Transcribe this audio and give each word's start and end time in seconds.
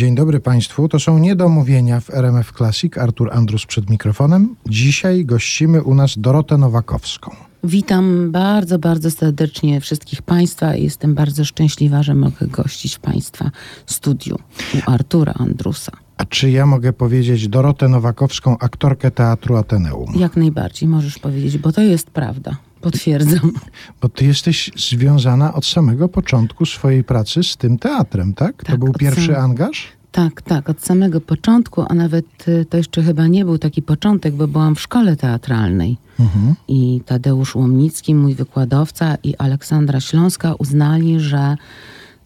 Dzień 0.00 0.14
dobry 0.14 0.40
Państwu. 0.40 0.88
To 0.88 1.00
są 1.00 1.18
niedomówienia 1.18 2.00
w 2.00 2.10
RMF 2.10 2.52
Classic. 2.52 2.98
Artur 2.98 3.30
Andrus 3.32 3.66
przed 3.66 3.90
mikrofonem. 3.90 4.56
Dzisiaj 4.66 5.24
gościmy 5.24 5.82
u 5.82 5.94
nas 5.94 6.18
Dorotę 6.18 6.58
Nowakowską. 6.58 7.30
Witam 7.64 8.32
bardzo, 8.32 8.78
bardzo 8.78 9.10
serdecznie 9.10 9.80
wszystkich 9.80 10.22
Państwa. 10.22 10.74
Jestem 10.74 11.14
bardzo 11.14 11.44
szczęśliwa, 11.44 12.02
że 12.02 12.14
mogę 12.14 12.46
gościć 12.46 12.96
w 12.96 13.00
Państwa 13.00 13.50
studiu 13.86 14.36
u 14.74 14.90
Artura 14.90 15.32
Andrusa. 15.36 15.92
A 16.16 16.24
czy 16.24 16.50
ja 16.50 16.66
mogę 16.66 16.92
powiedzieć 16.92 17.48
Dorotę 17.48 17.88
Nowakowską, 17.88 18.58
aktorkę 18.58 19.10
Teatru 19.10 19.56
Ateneum? 19.56 20.12
Jak 20.16 20.36
najbardziej 20.36 20.88
możesz 20.88 21.18
powiedzieć, 21.18 21.58
bo 21.58 21.72
to 21.72 21.80
jest 21.80 22.10
prawda. 22.10 22.56
Potwierdzam. 22.80 23.52
Bo 24.00 24.08
ty 24.08 24.24
jesteś 24.24 24.70
związana 24.76 25.54
od 25.54 25.66
samego 25.66 26.08
początku 26.08 26.66
swojej 26.66 27.04
pracy 27.04 27.42
z 27.42 27.56
tym 27.56 27.78
teatrem, 27.78 28.34
tak? 28.34 28.56
to 28.56 28.66
Tak, 28.66 28.78
był 28.80 28.90
od 28.90 28.98
pierwszy 28.98 29.26
sam- 29.26 29.44
angaż? 29.44 29.88
Tak, 30.12 30.42
tak, 30.42 30.68
od 30.70 30.82
samego 30.82 31.20
początku, 31.20 31.84
a 31.88 31.94
nawet 31.94 32.48
y, 32.48 32.64
to 32.70 32.76
jeszcze 32.76 33.02
chyba 33.02 33.26
nie 33.26 33.44
był 33.44 33.58
taki 33.58 33.82
początek, 33.82 34.34
bo 34.34 34.48
byłam 34.48 34.74
w 34.74 34.80
szkole 34.80 35.16
teatralnej. 35.16 35.96
Mhm. 36.20 36.54
I 36.68 37.00
Tadeusz 37.06 37.54
Łomnicki, 37.54 38.14
mój 38.14 38.34
wykładowca, 38.34 39.16
i 39.22 39.36
Aleksandra 39.36 40.00
Śląska 40.00 40.54
uznali, 40.54 41.20
że 41.20 41.56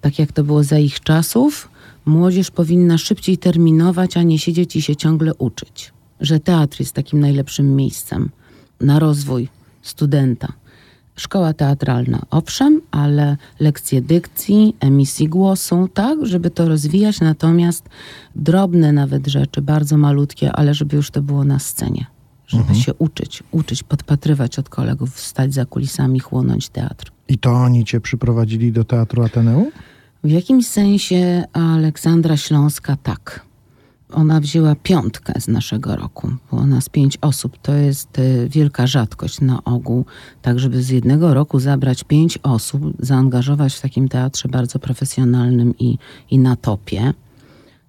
tak 0.00 0.18
jak 0.18 0.32
to 0.32 0.45
było 0.45 0.62
za 0.64 0.78
ich 0.78 1.00
czasów, 1.00 1.68
młodzież 2.06 2.50
powinna 2.50 2.98
szybciej 2.98 3.38
terminować, 3.38 4.16
a 4.16 4.23
nie 4.23 4.38
siedzieć 4.38 4.76
i 4.76 4.82
się 4.82 4.96
ciągle 4.96 5.34
uczyć. 5.34 5.92
Że 6.20 6.40
teatr 6.40 6.80
jest 6.80 6.92
takim 6.92 7.20
najlepszym 7.20 7.76
miejscem 7.76 8.30
na 8.80 8.98
rozwój 8.98 9.48
studenta. 9.84 10.52
Szkoła 11.16 11.52
teatralna, 11.52 12.23
owszem, 12.30 12.80
ale 12.91 13.37
lekcje 13.61 14.02
dykcji, 14.02 14.77
emisji 14.80 15.29
głosu, 15.29 15.88
tak, 15.95 16.27
żeby 16.27 16.51
to 16.51 16.69
rozwijać, 16.69 17.20
natomiast 17.20 17.88
drobne 18.37 18.93
nawet 18.93 19.27
rzeczy, 19.27 19.62
bardzo 19.62 19.97
malutkie, 19.97 20.52
ale 20.52 20.74
żeby 20.74 20.97
już 20.97 21.10
to 21.10 21.23
było 21.23 21.45
na 21.45 21.59
scenie. 21.59 22.07
Żeby 22.46 22.74
się 22.74 22.95
uczyć, 22.95 23.43
uczyć, 23.51 23.82
podpatrywać 23.82 24.59
od 24.59 24.68
kolegów, 24.68 25.21
stać 25.21 25.54
za 25.54 25.65
kulisami, 25.65 26.21
chłonąć 26.21 26.69
teatr. 26.69 27.13
I 27.29 27.38
to 27.38 27.52
oni 27.52 27.85
cię 27.85 28.01
przyprowadzili 28.01 28.73
do 28.73 28.85
Teatru 28.85 29.23
Ateneum? 29.23 29.71
W 30.24 30.30
jakimś 30.30 30.66
sensie 30.66 31.45
Aleksandra 31.52 32.37
Śląska 32.37 32.96
tak. 33.02 33.46
Ona 34.15 34.40
wzięła 34.40 34.74
piątkę 34.74 35.40
z 35.40 35.48
naszego 35.48 35.96
roku. 35.96 36.30
Było 36.51 36.66
nas 36.66 36.88
pięć 36.88 37.18
osób. 37.20 37.59
To 37.62 37.74
jest 37.74 38.18
y, 38.18 38.48
wielka 38.51 38.87
rzadkość 38.87 39.40
na 39.40 39.65
ogół. 39.65 40.04
Tak, 40.43 40.59
żeby 40.59 40.82
z 40.82 40.88
jednego 40.88 41.34
roku 41.34 41.60
zabrać 41.60 42.04
pięć 42.04 42.38
osób, 42.42 42.82
zaangażować 42.98 43.74
w 43.74 43.80
takim 43.80 44.09
teatrze 44.09 44.48
bardzo 44.48 44.79
profesjonalnym 44.79 45.74
i, 45.79 45.98
i 46.30 46.38
na 46.38 46.57
topie, 46.57 47.15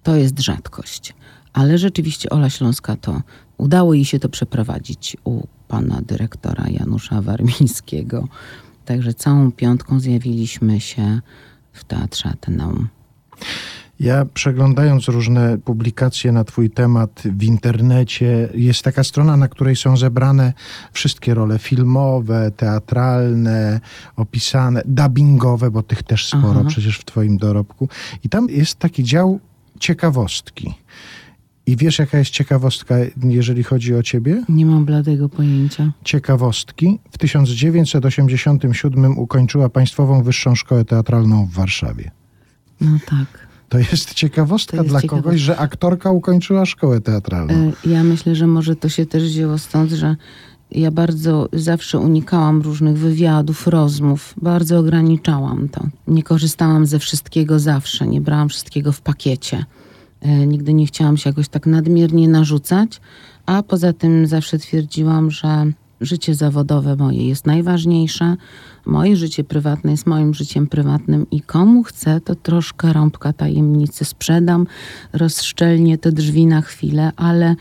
to 0.03 0.15
jest 0.15 0.39
rzadkość. 0.39 1.13
Ale 1.53 1.77
rzeczywiście 1.77 2.29
Ola 2.29 2.49
Śląska 2.49 2.95
to 2.95 3.21
udało 3.57 3.93
jej 3.93 4.05
się 4.05 4.19
to 4.19 4.29
przeprowadzić 4.29 5.17
u 5.23 5.47
pana 5.67 6.01
dyrektora 6.01 6.65
Janusza 6.69 7.21
Warmińskiego. 7.21 8.27
Także 8.85 9.13
całą 9.13 9.51
piątką 9.51 9.99
zjawiliśmy 9.99 10.79
się 10.81 11.21
w 11.73 11.83
Teatrze 11.83 12.29
Ateneum. 12.29 12.87
Ja 13.99 14.25
przeglądając 14.25 15.07
różne 15.07 15.57
publikacje 15.57 16.31
na 16.31 16.43
Twój 16.43 16.69
temat 16.69 17.23
w 17.25 17.43
internecie, 17.43 18.49
jest 18.53 18.81
taka 18.81 19.03
strona, 19.03 19.37
na 19.37 19.47
której 19.47 19.75
są 19.75 19.97
zebrane 19.97 20.53
wszystkie 20.91 21.33
role 21.33 21.59
filmowe, 21.59 22.51
teatralne, 22.51 23.79
opisane, 24.15 24.81
dubbingowe, 24.85 25.71
bo 25.71 25.83
tych 25.83 26.03
też 26.03 26.27
sporo 26.27 26.59
Aha. 26.59 26.65
przecież 26.67 26.99
w 26.99 27.05
Twoim 27.05 27.37
dorobku. 27.37 27.89
I 28.23 28.29
tam 28.29 28.49
jest 28.49 28.79
taki 28.79 29.03
dział 29.03 29.39
ciekawostki. 29.79 30.73
I 31.67 31.77
wiesz, 31.77 31.99
jaka 31.99 32.17
jest 32.17 32.31
ciekawostka, 32.31 32.95
jeżeli 33.23 33.63
chodzi 33.63 33.95
o 33.95 34.03
Ciebie? 34.03 34.43
Nie 34.49 34.65
mam 34.65 34.85
bladego 34.85 35.29
pojęcia. 35.29 35.91
Ciekawostki. 36.03 36.99
W 37.11 37.17
1987 37.17 39.17
ukończyła 39.17 39.69
Państwową 39.69 40.23
Wyższą 40.23 40.55
Szkołę 40.55 40.85
Teatralną 40.85 41.45
w 41.45 41.51
Warszawie. 41.51 42.11
No 42.81 42.97
tak. 43.05 43.44
To 43.83 43.91
jest 43.91 44.13
ciekawostka 44.13 44.77
To 44.77 44.83
jest 44.83 44.93
dla 44.93 45.01
ciekawostka. 45.01 45.29
kogoś, 45.29 45.41
że 45.41 45.57
aktorka 45.57 46.11
ukończyła 46.11 46.65
szkołę 46.65 47.01
teatralną. 47.01 47.53
E, 47.53 47.89
Ja 47.89 48.03
myślę, 48.03 48.35
że 48.35 48.47
może 48.47 48.75
to 48.75 48.89
się 48.89 49.05
też 49.05 49.23
wzięło 49.23 49.57
stąd, 49.57 49.91
że 49.91 50.15
ja 50.71 50.91
bardzo 50.91 51.49
zawsze 51.53 51.99
unikałam 51.99 52.61
różnych 52.61 52.97
wywiadów, 52.97 53.67
rozmów. 53.67 54.33
Bardzo 54.41 54.79
ograniczałam 54.79 55.69
to. 55.69 55.87
Nie 56.07 56.23
korzystałam 56.23 56.85
ze 56.85 56.99
wszystkiego 56.99 57.59
zawsze. 57.59 58.07
Nie 58.07 58.21
brałam 58.21 58.49
wszystkiego 58.49 58.91
w 58.91 59.01
pakiecie. 59.01 59.65
E, 60.21 60.47
Nigdy 60.47 60.73
nie 60.73 60.85
chciałam 60.85 61.17
się 61.17 61.29
jakoś 61.29 61.47
tak 61.47 61.65
nadmiernie 61.65 62.27
narzucać, 62.29 63.01
a 63.45 63.63
poza 63.63 63.93
tym 63.93 64.27
zawsze 64.27 64.59
twierdziłam, 64.59 65.31
że 65.31 65.65
życie 66.01 66.35
zawodowe 66.35 66.95
moje 66.95 67.27
jest 67.27 67.45
najważniejsze. 67.45 68.35
Moje 68.85 69.15
życie 69.15 69.43
prywatne 69.43 69.91
jest 69.91 70.07
moim 70.07 70.33
życiem 70.33 70.67
prywatnym 70.67 71.25
i 71.31 71.41
komu 71.41 71.83
chcę, 71.83 72.21
to 72.21 72.35
troszkę 72.35 72.93
rąbka 72.93 73.33
tajemnicy 73.33 74.05
sprzedam, 74.05 74.67
rozszczelnię 75.13 75.97
te 75.97 76.11
drzwi 76.11 76.45
na 76.45 76.61
chwilę, 76.61 77.11
ale 77.15 77.55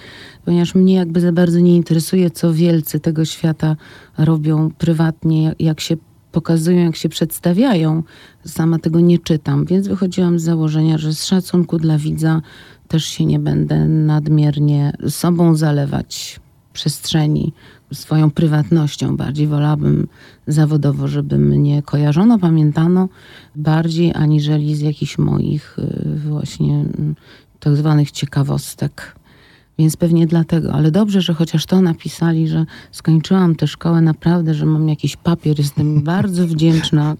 ponieważ 0.44 0.74
mnie 0.74 0.94
jakby 0.94 1.20
za 1.20 1.32
bardzo 1.32 1.60
nie 1.60 1.76
interesuje, 1.76 2.30
co 2.30 2.52
wielcy 2.54 3.00
tego 3.00 3.24
świata 3.24 3.76
robią 4.18 4.70
prywatnie, 4.78 5.54
jak- 5.58 5.80
się 5.80 5.96
pokazują, 6.32 6.84
jak 6.84 6.96
się 6.96 7.08
przedstawiają, 7.08 8.02
sama 8.46 8.78
tego 8.78 9.00
nie 9.00 9.18
czytam, 9.18 9.64
więc 9.64 9.88
wychodziłam 9.88 10.38
z 10.38 10.42
założenia, 10.42 10.98
że 10.98 11.12
z 11.12 11.24
szacunku 11.24 11.78
dla 11.78 11.98
widza 11.98 12.40
też 12.88 13.04
się 13.04 13.24
nie 13.24 13.38
będę 13.38 13.88
nadmiernie 13.88 14.92
sobą 15.08 15.54
zalewać 15.56 16.40
przestrzeni, 16.72 17.52
swoją 17.94 18.30
prywatnością 18.30 19.16
bardziej. 19.16 19.46
Wolałabym 19.46 20.06
zawodowo, 20.46 21.08
żeby 21.08 21.38
mnie 21.38 21.82
kojarzono, 21.82 22.38
pamiętano 22.38 23.08
bardziej 23.56 24.12
aniżeli 24.14 24.74
z 24.74 24.80
jakichś 24.80 25.18
moich 25.18 25.78
y, 25.78 26.18
właśnie 26.28 26.74
mm, 26.74 27.14
tak 27.60 27.76
zwanych 27.76 28.10
ciekawostek. 28.10 29.14
Więc 29.78 29.96
pewnie 29.96 30.26
dlatego, 30.26 30.72
ale 30.72 30.90
dobrze, 30.90 31.20
że 31.20 31.34
chociaż 31.34 31.66
to 31.66 31.80
napisali, 31.80 32.48
że 32.48 32.64
skończyłam 32.92 33.56
tę 33.56 33.66
szkołę 33.66 34.00
naprawdę, 34.00 34.54
że 34.54 34.66
mam 34.66 34.88
jakiś 34.88 35.16
papier. 35.16 35.58
Jestem 35.58 36.02
bardzo 36.12 36.46
wdzięczna. 36.46 37.16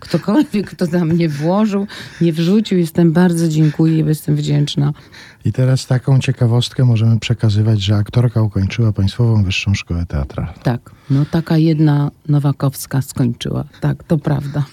Ktokolwiek, 0.00 0.70
kto 0.70 0.86
tam 0.86 1.08
mnie 1.08 1.28
włożył, 1.28 1.86
nie 2.20 2.32
wrzucił, 2.32 2.78
jestem 2.78 3.12
bardzo 3.12 3.48
dziękuję, 3.48 3.98
jestem 3.98 4.36
wdzięczna. 4.36 4.92
I 5.44 5.52
teraz 5.52 5.86
taką 5.86 6.18
ciekawostkę 6.20 6.84
możemy 6.84 7.18
przekazywać, 7.18 7.80
że 7.80 7.96
aktorka 7.96 8.42
ukończyła 8.42 8.92
Państwową 8.92 9.44
Wyższą 9.44 9.74
Szkołę 9.74 10.06
Teatralną. 10.06 10.52
Tak, 10.62 10.90
no 11.10 11.24
taka 11.30 11.58
jedna 11.58 12.10
Nowakowska 12.32 13.02
skończyła. 13.02 13.64
Tak, 13.80 14.04
to 14.04 14.18
prawda. 14.18 14.64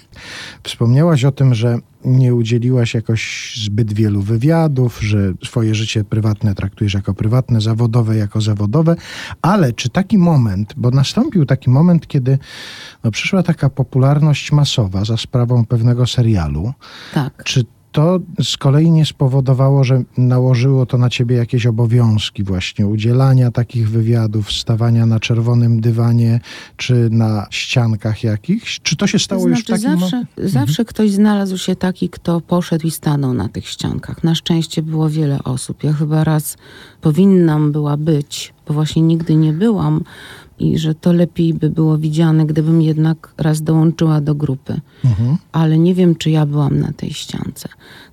Wspomniałaś 0.64 1.25
o 1.25 1.31
tym, 1.31 1.53
że 1.53 1.78
nie 2.06 2.36
udzieliłaś 2.36 2.94
jakoś 2.94 3.53
zbyt 3.66 3.94
wielu 3.94 4.22
wywiadów, 4.22 5.00
że 5.02 5.34
swoje 5.44 5.75
życie 5.75 6.03
prywatne 6.03 6.56
traktujesz 6.56 6.94
jako 6.94 7.14
prywatne, 7.14 7.62
zawodowe 7.62 8.18
jako 8.18 8.42
zawodowe, 8.42 8.96
ale 9.42 9.74
czy 9.74 9.90
taki 9.90 10.18
moment, 10.18 10.74
bo 10.78 10.92
nastąpił 10.92 11.46
taki 11.46 11.69
moment, 11.69 12.08
kiedy 12.08 12.40
no, 13.03 13.12
przyszła 13.12 13.44
taka 13.44 13.69
popularność 13.69 14.52
masowa 14.52 15.06
za 15.06 15.18
sprawą 15.18 15.66
pewnego 15.66 16.08
serialu, 16.08 16.74
Tak. 17.14 17.44
Czy 17.44 17.66
to 17.92 18.20
z 18.44 18.58
kolei 18.58 18.92
nie 18.92 19.06
spowodowało, 19.06 19.84
że 19.84 20.04
nałożyło 20.18 20.86
to 20.86 20.98
na 20.98 21.10
ciebie 21.10 21.36
jakieś 21.36 21.66
obowiązki 21.66 22.44
właśnie 22.44 22.88
udzielania 22.88 23.52
takich 23.52 23.90
wywiadów, 23.90 24.52
stawania 24.52 25.06
na 25.06 25.20
czerwonym 25.20 25.82
dywanie, 25.82 26.40
czy 26.78 27.10
na 27.12 27.48
ściankach 27.50 28.24
jakichś? 28.24 28.80
Czy 28.84 28.96
to 28.96 29.08
się 29.08 29.20
stało 29.20 29.44
To 29.44 29.50
już 29.50 29.64
w 29.64 29.66
znaczy 29.66 29.84
takim... 29.84 30.00
zawsze, 30.00 30.26
zawsze 30.38 30.86
ktoś 30.86 31.12
znalazł 31.12 31.58
się 31.58 31.76
taki, 31.76 32.10
kto 32.10 32.42
poszedł 32.42 32.88
i 32.88 32.92
stanął 32.92 33.34
na 33.34 33.50
tych 33.50 33.68
ściankach. 33.68 34.24
Na 34.24 34.36
szczęście 34.36 34.82
było 34.82 35.10
wiele 35.10 35.44
osób. 35.44 35.84
Ja 35.84 35.94
chyba 35.94 36.24
raz 36.24 36.58
powinnam 37.02 37.72
była 37.72 37.98
być, 37.98 38.54
bo 38.68 38.74
właśnie 38.74 39.02
nigdy 39.02 39.36
nie 39.36 39.54
byłam 39.54 40.04
i 40.60 40.78
że 40.78 40.96
to 40.96 41.14
lepiej 41.14 41.54
by 41.54 41.70
było 41.70 41.98
widziane, 41.98 42.46
gdybym 42.46 42.82
jednak 42.82 43.34
raz 43.38 43.62
dołączyła 43.62 44.22
do 44.22 44.36
grupy. 44.36 44.82
Mhm. 45.06 45.38
Ale 45.52 45.78
nie 45.78 45.96
wiem, 45.96 46.16
czy 46.16 46.30
ja 46.30 46.46
byłam 46.46 46.80
na 46.80 46.92
tej 46.92 47.14
ściance. 47.14 47.70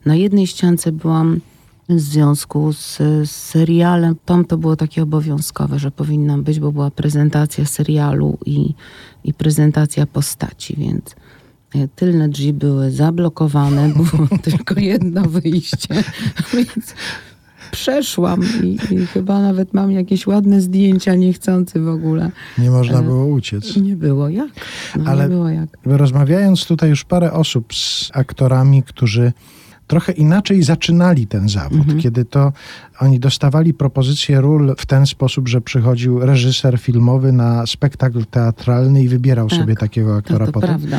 Na 0.06 0.14
jednej 0.14 0.46
ściance 0.46 0.92
byłam 0.92 1.40
w 1.88 2.00
związku 2.00 2.72
z, 2.72 2.96
z 3.24 3.30
serialem. 3.30 4.16
Tam 4.24 4.44
to 4.44 4.58
było 4.58 4.76
takie 4.76 5.02
obowiązkowe, 5.02 5.78
że 5.78 5.90
powinnam 5.90 6.42
być, 6.42 6.60
bo 6.60 6.72
była 6.72 6.90
prezentacja 6.90 7.64
serialu 7.66 8.38
i, 8.46 8.74
i 9.24 9.34
prezentacja 9.34 10.06
postaci, 10.06 10.76
więc 10.78 11.16
e, 11.74 11.88
tylne 11.88 12.28
drzwi 12.28 12.52
były 12.52 12.90
zablokowane, 12.90 13.88
było 13.94 14.28
tylko 14.42 14.80
jedno 14.80 15.22
wyjście, 15.22 16.04
więc 16.54 16.94
przeszłam 17.70 18.40
i, 18.62 18.78
i 18.90 19.06
chyba 19.06 19.42
nawet 19.42 19.74
mam 19.74 19.92
jakieś 19.92 20.26
ładne 20.26 20.60
zdjęcia 20.60 21.14
niechcący 21.14 21.80
w 21.80 21.88
ogóle. 21.88 22.30
Nie 22.58 22.70
można 22.70 22.98
E, 22.98 23.02
było 23.02 23.26
uciec. 23.26 23.76
Nie 23.76 23.96
było 23.96 24.28
jak. 24.28 24.50
No, 24.98 25.10
Ale- 25.10 25.22
Nie 25.22 25.28
było 25.28 25.48
jak. 25.48 25.68
Rozmawiając 25.84 26.66
tutaj 26.66 26.90
już 26.90 27.04
parę 27.04 27.32
osób 27.32 27.74
z 27.74 28.10
aktorami, 28.14 28.82
którzy 28.82 29.32
trochę 29.86 30.12
inaczej 30.12 30.62
zaczynali 30.62 31.26
ten 31.26 31.48
zawód, 31.48 31.78
Mhm. 31.78 32.00
kiedy 32.00 32.24
to 32.24 32.52
oni 33.00 33.20
dostawali 33.20 33.74
propozycję 33.74 34.40
ról 34.40 34.74
w 34.78 34.86
ten 34.86 35.06
sposób, 35.06 35.48
że 35.48 35.60
przychodził 35.60 36.20
reżyser 36.20 36.78
filmowy 36.78 37.32
na 37.32 37.66
spektakl 37.66 38.24
teatralny 38.24 39.02
i 39.02 39.08
wybierał 39.08 39.48
Tak, 39.48 39.58
sobie 39.58 39.74
takiego 39.76 40.08
To, 40.10 40.16
aktora 40.16 40.46
to 40.46 40.52
potem. 40.52 40.68
prawda. 40.68 40.98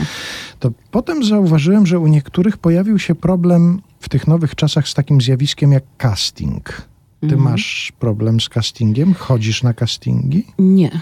To 0.60 0.72
potem 0.92 1.24
zauważyłem, 1.24 1.86
że 1.88 2.00
u 2.00 2.08
niektórych 2.08 2.58
pojawił 2.58 3.00
się 3.00 3.16
problem 3.16 3.82
w 4.00 4.10
tych 4.10 4.28
nowych 4.28 4.56
czasach 4.56 4.88
z 4.88 4.94
takim 4.94 5.22
zjawiskiem 5.22 5.72
jak 5.72 5.84
casting. 5.98 6.88
Ty 7.20 7.26
Mhm. 7.36 7.42
masz 7.44 7.94
problem 8.00 8.42
z 8.42 8.50
castingiem? 8.50 9.14
Chodzisz 9.14 9.64
na 9.64 9.74
castingi? 9.74 10.46
Nie. 10.60 11.02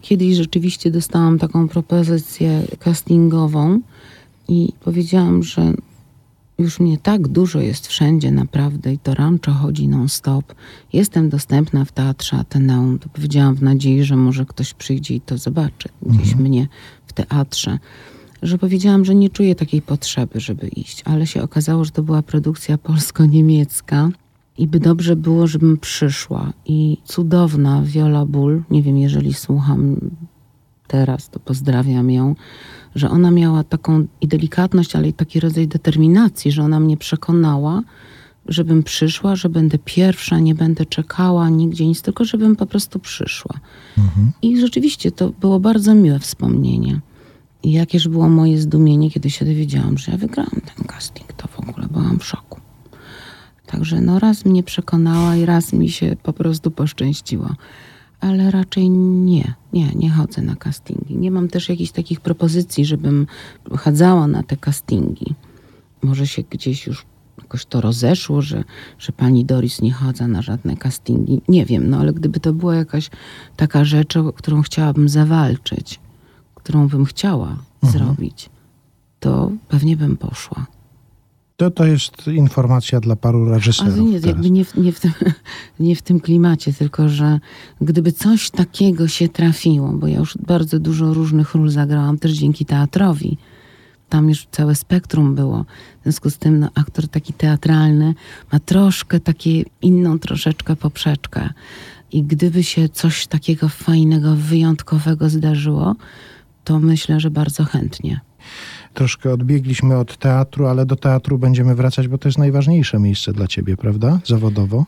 Kiedyś 0.00 0.36
rzeczywiście 0.36 0.90
dostałam 0.90 1.38
taką 1.38 1.68
propozycję 1.68 2.62
castingową 2.78 3.80
i 4.48 4.72
powiedziałam, 4.84 5.42
że 5.42 5.72
już 6.58 6.80
mnie 6.80 6.98
tak 6.98 7.28
dużo 7.28 7.60
jest 7.60 7.86
wszędzie 7.86 8.30
naprawdę 8.30 8.92
i 8.92 8.98
to 8.98 9.14
rancho 9.14 9.52
chodzi 9.52 9.88
non-stop. 9.88 10.54
Jestem 10.92 11.28
dostępna 11.28 11.84
w 11.84 11.92
Teatrze 11.92 12.36
Ateneum. 12.36 12.98
To 12.98 13.08
powiedziałam 13.08 13.54
w 13.54 13.62
nadziei, 13.62 14.04
że 14.04 14.16
może 14.16 14.44
ktoś 14.46 14.74
przyjdzie 14.74 15.14
i 15.14 15.20
to 15.20 15.38
zobaczy 15.38 15.88
gdzieś 16.02 16.34
mnie 16.34 16.68
w 17.06 17.12
teatrze. 17.12 17.78
Że 18.42 18.58
powiedziałam, 18.58 19.04
że 19.04 19.14
nie 19.14 19.30
czuję 19.30 19.54
takiej 19.54 19.82
potrzeby, 19.82 20.40
żeby 20.40 20.68
iść, 20.68 21.02
ale 21.04 21.26
się 21.26 21.42
okazało, 21.42 21.84
że 21.84 21.90
to 21.90 22.02
była 22.02 22.22
produkcja 22.22 22.78
polsko-niemiecka 22.78 24.10
i 24.58 24.66
by 24.66 24.80
dobrze 24.80 25.16
było, 25.16 25.46
żebym 25.46 25.78
przyszła. 25.78 26.52
I 26.66 26.96
cudowna 27.04 27.82
Viola 27.82 28.26
Bull, 28.26 28.62
nie 28.70 28.82
wiem, 28.82 28.98
jeżeli 28.98 29.34
słucham 29.34 29.96
teraz, 30.86 31.30
to 31.30 31.40
pozdrawiam 31.40 32.10
ją, 32.10 32.34
że 32.94 33.10
ona 33.10 33.30
miała 33.30 33.64
taką 33.64 34.06
i 34.20 34.28
delikatność, 34.28 34.96
ale 34.96 35.08
i 35.08 35.12
taki 35.12 35.40
rodzaj 35.40 35.68
determinacji, 35.68 36.52
że 36.52 36.62
ona 36.62 36.80
mnie 36.80 36.96
przekonała, 36.96 37.82
żebym 38.48 38.82
przyszła, 38.82 39.36
że 39.36 39.48
będę 39.48 39.78
pierwsza, 39.78 40.38
nie 40.38 40.54
będę 40.54 40.86
czekała 40.86 41.48
nigdzie 41.48 41.86
nic, 41.86 42.02
tylko 42.02 42.24
żebym 42.24 42.56
po 42.56 42.66
prostu 42.66 42.98
przyszła. 42.98 43.60
I 44.42 44.60
rzeczywiście 44.60 45.12
to 45.12 45.30
było 45.30 45.60
bardzo 45.60 45.94
miłe 45.94 46.18
wspomnienie. 46.18 47.00
I 47.66 47.72
jakież 47.72 48.08
było 48.08 48.28
moje 48.28 48.58
zdumienie, 48.58 49.10
kiedy 49.10 49.30
się 49.30 49.44
dowiedziałam, 49.44 49.98
że 49.98 50.12
ja 50.12 50.18
wygrałam 50.18 50.60
ten 50.76 50.86
casting, 50.86 51.32
to 51.32 51.48
w 51.48 51.60
ogóle 51.60 51.86
byłam 51.86 52.18
w 52.18 52.24
szoku. 52.24 52.60
Także 53.66 54.00
no 54.00 54.18
raz 54.18 54.44
mnie 54.44 54.62
przekonała 54.62 55.36
i 55.36 55.46
raz 55.46 55.72
mi 55.72 55.88
się 55.88 56.16
po 56.22 56.32
prostu 56.32 56.70
poszczęściło. 56.70 57.54
Ale 58.20 58.50
raczej 58.50 58.90
nie, 58.90 59.54
nie, 59.72 59.92
nie 59.94 60.10
chodzę 60.10 60.42
na 60.42 60.56
castingi. 60.56 61.16
Nie 61.16 61.30
mam 61.30 61.48
też 61.48 61.68
jakichś 61.68 61.92
takich 61.92 62.20
propozycji, 62.20 62.84
żebym 62.84 63.26
chadzała 63.78 64.26
na 64.26 64.42
te 64.42 64.56
castingi. 64.56 65.34
Może 66.02 66.26
się 66.26 66.42
gdzieś 66.50 66.86
już 66.86 67.06
jakoś 67.38 67.66
to 67.66 67.80
rozeszło, 67.80 68.42
że, 68.42 68.64
że 68.98 69.12
pani 69.12 69.44
Doris 69.44 69.82
nie 69.82 69.92
chodza 69.92 70.28
na 70.28 70.42
żadne 70.42 70.76
castingi. 70.76 71.42
Nie 71.48 71.64
wiem, 71.64 71.90
no 71.90 71.98
ale 71.98 72.12
gdyby 72.12 72.40
to 72.40 72.52
była 72.52 72.74
jakaś 72.74 73.10
taka 73.56 73.84
rzecz, 73.84 74.16
o 74.16 74.32
którą 74.32 74.62
chciałabym 74.62 75.08
zawalczyć, 75.08 76.00
którą 76.66 76.88
bym 76.88 77.04
chciała 77.04 77.56
zrobić, 77.82 78.50
to 79.20 79.50
pewnie 79.68 79.96
bym 79.96 80.16
poszła. 80.16 80.66
To, 81.56 81.70
to 81.70 81.86
jest 81.86 82.26
informacja 82.26 83.00
dla 83.00 83.16
paru 83.16 83.44
reżyserów. 83.44 83.92
Ale 83.92 84.02
nie, 84.02 84.18
jakby 84.18 84.50
nie 84.50 84.64
w, 84.64 84.76
nie, 84.76 84.92
w 84.92 85.00
tym, 85.00 85.12
nie 85.80 85.96
w 85.96 86.02
tym 86.02 86.20
klimacie, 86.20 86.72
tylko 86.72 87.08
że 87.08 87.40
gdyby 87.80 88.12
coś 88.12 88.50
takiego 88.50 89.08
się 89.08 89.28
trafiło, 89.28 89.88
bo 89.88 90.06
ja 90.06 90.18
już 90.18 90.38
bardzo 90.38 90.78
dużo 90.78 91.14
różnych 91.14 91.54
ról 91.54 91.70
zagrałam 91.70 92.18
też 92.18 92.32
dzięki 92.32 92.64
teatrowi. 92.64 93.38
Tam 94.08 94.28
już 94.28 94.46
całe 94.50 94.74
spektrum 94.74 95.34
było. 95.34 95.64
W 96.00 96.02
związku 96.02 96.30
z 96.30 96.38
tym 96.38 96.58
no, 96.58 96.70
aktor 96.74 97.08
taki 97.08 97.32
teatralny 97.32 98.14
ma 98.52 98.60
troszkę 98.60 99.20
takie 99.20 99.62
inną 99.82 100.18
troszeczkę 100.18 100.76
poprzeczkę. 100.76 101.50
I 102.12 102.22
gdyby 102.22 102.64
się 102.64 102.88
coś 102.88 103.26
takiego 103.26 103.68
fajnego, 103.68 104.36
wyjątkowego 104.36 105.28
zdarzyło, 105.28 105.96
to 106.66 106.80
myślę, 106.80 107.20
że 107.20 107.30
bardzo 107.30 107.64
chętnie. 107.64 108.20
Troszkę 108.94 109.32
odbiegliśmy 109.32 109.96
od 109.96 110.16
teatru, 110.16 110.66
ale 110.66 110.86
do 110.86 110.96
teatru 110.96 111.38
będziemy 111.38 111.74
wracać, 111.74 112.08
bo 112.08 112.18
to 112.18 112.28
jest 112.28 112.38
najważniejsze 112.38 112.98
miejsce 112.98 113.32
dla 113.32 113.46
ciebie, 113.46 113.76
prawda? 113.76 114.20
Zawodowo. 114.24 114.84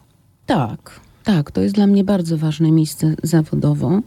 Tak, 0.47 1.01
tak, 1.25 1.51
to 1.51 1.61
jest 1.61 1.75
dla 1.75 1.87
mnie 1.87 2.05
bardzo 2.05 2.39
ważne 2.39 2.73
miejsce 2.73 3.15
zawodowo. 3.23 4.01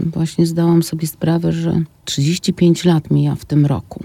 Właśnie 0.00 0.46
zdałam 0.46 0.82
sobie 0.82 1.06
sprawę, 1.06 1.52
że 1.52 1.82
35 2.04 2.84
lat 2.84 3.10
mija 3.10 3.34
w 3.34 3.44
tym 3.44 3.66
roku, 3.66 4.04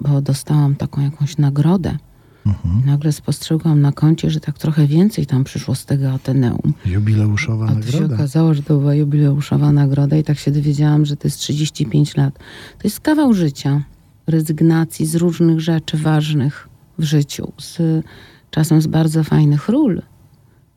bo 0.00 0.20
dostałam 0.20 0.76
taką 0.76 1.00
jakąś 1.00 1.38
nagrodę. 1.38 1.98
I 2.46 2.86
nagle 2.86 3.12
spostrzegłam 3.12 3.80
na 3.80 3.92
koncie, 3.92 4.30
że 4.30 4.40
tak 4.40 4.58
trochę 4.58 4.86
więcej 4.86 5.26
tam 5.26 5.44
przyszło 5.44 5.74
z 5.74 5.84
tego 5.84 6.10
Ateneum. 6.10 6.74
Jubileuszowa 6.86 7.66
A 7.66 7.74
to 7.74 7.82
się 7.82 7.92
nagroda. 7.92 8.14
okazało, 8.14 8.54
że 8.54 8.62
to 8.62 8.78
była 8.78 8.94
jubileuszowa 8.94 9.72
nagroda 9.72 10.16
i 10.16 10.24
tak 10.24 10.38
się 10.38 10.50
dowiedziałam, 10.50 11.04
że 11.04 11.16
to 11.16 11.28
jest 11.28 11.38
35 11.38 12.16
lat. 12.16 12.38
To 12.78 12.84
jest 12.84 13.00
kawał 13.00 13.34
życia, 13.34 13.82
rezygnacji 14.26 15.06
z 15.06 15.14
różnych 15.14 15.60
rzeczy 15.60 15.96
ważnych 15.96 16.68
w 16.98 17.04
życiu, 17.04 17.52
z, 17.58 18.04
czasem 18.50 18.82
z 18.82 18.86
bardzo 18.86 19.24
fajnych 19.24 19.68
ról, 19.68 20.02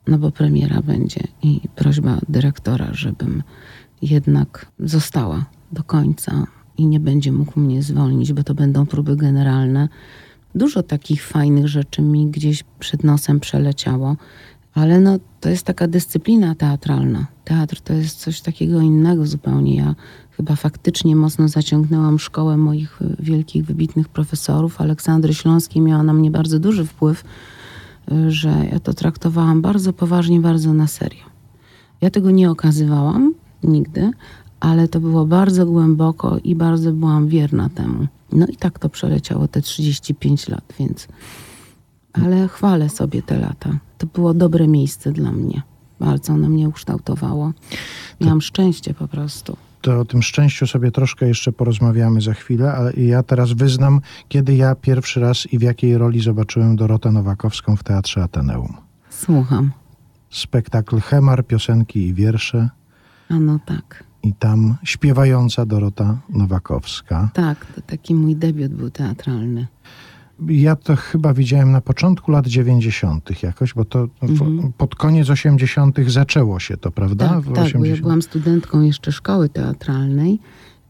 no 0.06 0.18
bo 0.18 0.30
premiera 0.30 0.82
będzie 0.82 1.20
i 1.42 1.60
prośba 1.74 2.18
dyrektora, 2.28 2.88
żebym 2.92 3.42
jednak 4.02 4.66
została 4.80 5.44
do 5.72 5.84
końca 5.84 6.46
i 6.78 6.86
nie 6.86 7.00
będzie 7.00 7.32
mógł 7.32 7.60
mnie 7.60 7.82
zwolnić, 7.82 8.32
bo 8.32 8.42
to 8.42 8.54
będą 8.54 8.86
próby 8.86 9.16
generalne. 9.16 9.88
Dużo 10.56 10.82
takich 10.82 11.26
fajnych 11.26 11.68
rzeczy 11.68 12.02
mi 12.02 12.26
gdzieś 12.26 12.64
przed 12.78 13.04
nosem 13.04 13.40
przeleciało, 13.40 14.16
ale 14.74 15.00
no, 15.00 15.18
to 15.40 15.48
jest 15.48 15.66
taka 15.66 15.88
dyscyplina 15.88 16.54
teatralna. 16.54 17.26
Teatr 17.44 17.80
to 17.80 17.92
jest 17.92 18.20
coś 18.20 18.40
takiego 18.40 18.80
innego 18.80 19.26
zupełnie. 19.26 19.76
Ja 19.76 19.94
chyba 20.30 20.56
faktycznie 20.56 21.16
mocno 21.16 21.48
zaciągnęłam 21.48 22.18
szkołę 22.18 22.56
moich 22.56 23.02
y, 23.02 23.16
wielkich, 23.18 23.64
wybitnych 23.64 24.08
profesorów. 24.08 24.80
Aleksandry 24.80 25.34
Śląskiej 25.34 25.82
miała 25.82 26.02
na 26.02 26.12
mnie 26.12 26.30
bardzo 26.30 26.58
duży 26.58 26.86
wpływ, 26.86 27.24
y, 28.12 28.30
że 28.30 28.66
ja 28.72 28.80
to 28.80 28.94
traktowałam 28.94 29.62
bardzo 29.62 29.92
poważnie, 29.92 30.40
bardzo 30.40 30.72
na 30.72 30.86
serio. 30.86 31.24
Ja 32.00 32.10
tego 32.10 32.30
nie 32.30 32.50
okazywałam 32.50 33.34
nigdy, 33.62 34.10
ale 34.60 34.88
to 34.88 35.00
było 35.00 35.26
bardzo 35.26 35.66
głęboko 35.66 36.38
i 36.44 36.54
bardzo 36.54 36.92
byłam 36.92 37.28
wierna 37.28 37.68
temu. 37.68 38.06
No 38.32 38.46
i 38.46 38.56
tak 38.56 38.78
to 38.78 38.88
przeleciało 38.88 39.48
te 39.48 39.62
35 39.62 40.48
lat, 40.48 40.74
więc. 40.78 41.08
Ale 42.12 42.48
chwalę 42.48 42.88
sobie 42.88 43.22
te 43.22 43.38
lata. 43.38 43.78
To 43.98 44.06
było 44.06 44.34
dobre 44.34 44.68
miejsce 44.68 45.12
dla 45.12 45.32
mnie. 45.32 45.62
Bardzo 46.00 46.32
ono 46.32 46.48
mnie 46.48 46.68
ukształtowało. 46.68 47.52
Miałam 48.20 48.40
szczęście 48.40 48.94
po 48.94 49.08
prostu. 49.08 49.56
To 49.80 50.00
o 50.00 50.04
tym 50.04 50.22
szczęściu 50.22 50.66
sobie 50.66 50.90
troszkę 50.90 51.28
jeszcze 51.28 51.52
porozmawiamy 51.52 52.20
za 52.20 52.34
chwilę, 52.34 52.72
ale 52.72 52.92
ja 52.92 53.22
teraz 53.22 53.52
wyznam, 53.52 54.00
kiedy 54.28 54.56
ja 54.56 54.74
pierwszy 54.74 55.20
raz 55.20 55.52
i 55.52 55.58
w 55.58 55.62
jakiej 55.62 55.98
roli 55.98 56.20
zobaczyłem 56.20 56.76
Dorotę 56.76 57.12
Nowakowską 57.12 57.76
w 57.76 57.84
Teatrze 57.84 58.22
Ateneum. 58.22 58.74
Słucham. 59.10 59.70
Spektakl 60.30 61.00
Hemar, 61.00 61.46
piosenki 61.46 62.06
i 62.06 62.14
wiersze 62.14 62.68
A 63.30 63.38
no 63.38 63.58
tak. 63.66 64.04
I 64.26 64.32
tam 64.34 64.76
śpiewająca 64.84 65.66
Dorota 65.66 66.18
Nowakowska. 66.30 67.30
Tak, 67.34 67.66
to 67.74 67.80
taki 67.80 68.14
mój 68.14 68.36
debiut 68.36 68.72
był 68.74 68.90
teatralny. 68.90 69.66
Ja 70.48 70.76
to 70.76 70.96
chyba 70.96 71.34
widziałem 71.34 71.72
na 71.72 71.80
początku 71.80 72.30
lat 72.30 72.46
90. 72.46 73.42
jakoś, 73.42 73.74
bo 73.74 73.84
to 73.84 74.08
Mhm. 74.22 74.72
pod 74.72 74.94
koniec 74.94 75.30
80. 75.30 76.10
zaczęło 76.10 76.60
się 76.60 76.76
to, 76.76 76.90
prawda? 76.90 77.28
Tak, 77.28 77.40
W 77.40 77.44
tak, 77.44 77.54
bo 77.54 77.60
ja 77.60 77.66
80. 77.66 78.00
byłam 78.02 78.22
studentką 78.22 78.80
jeszcze 78.80 79.12
szkoły 79.12 79.48
teatralnej 79.48 80.38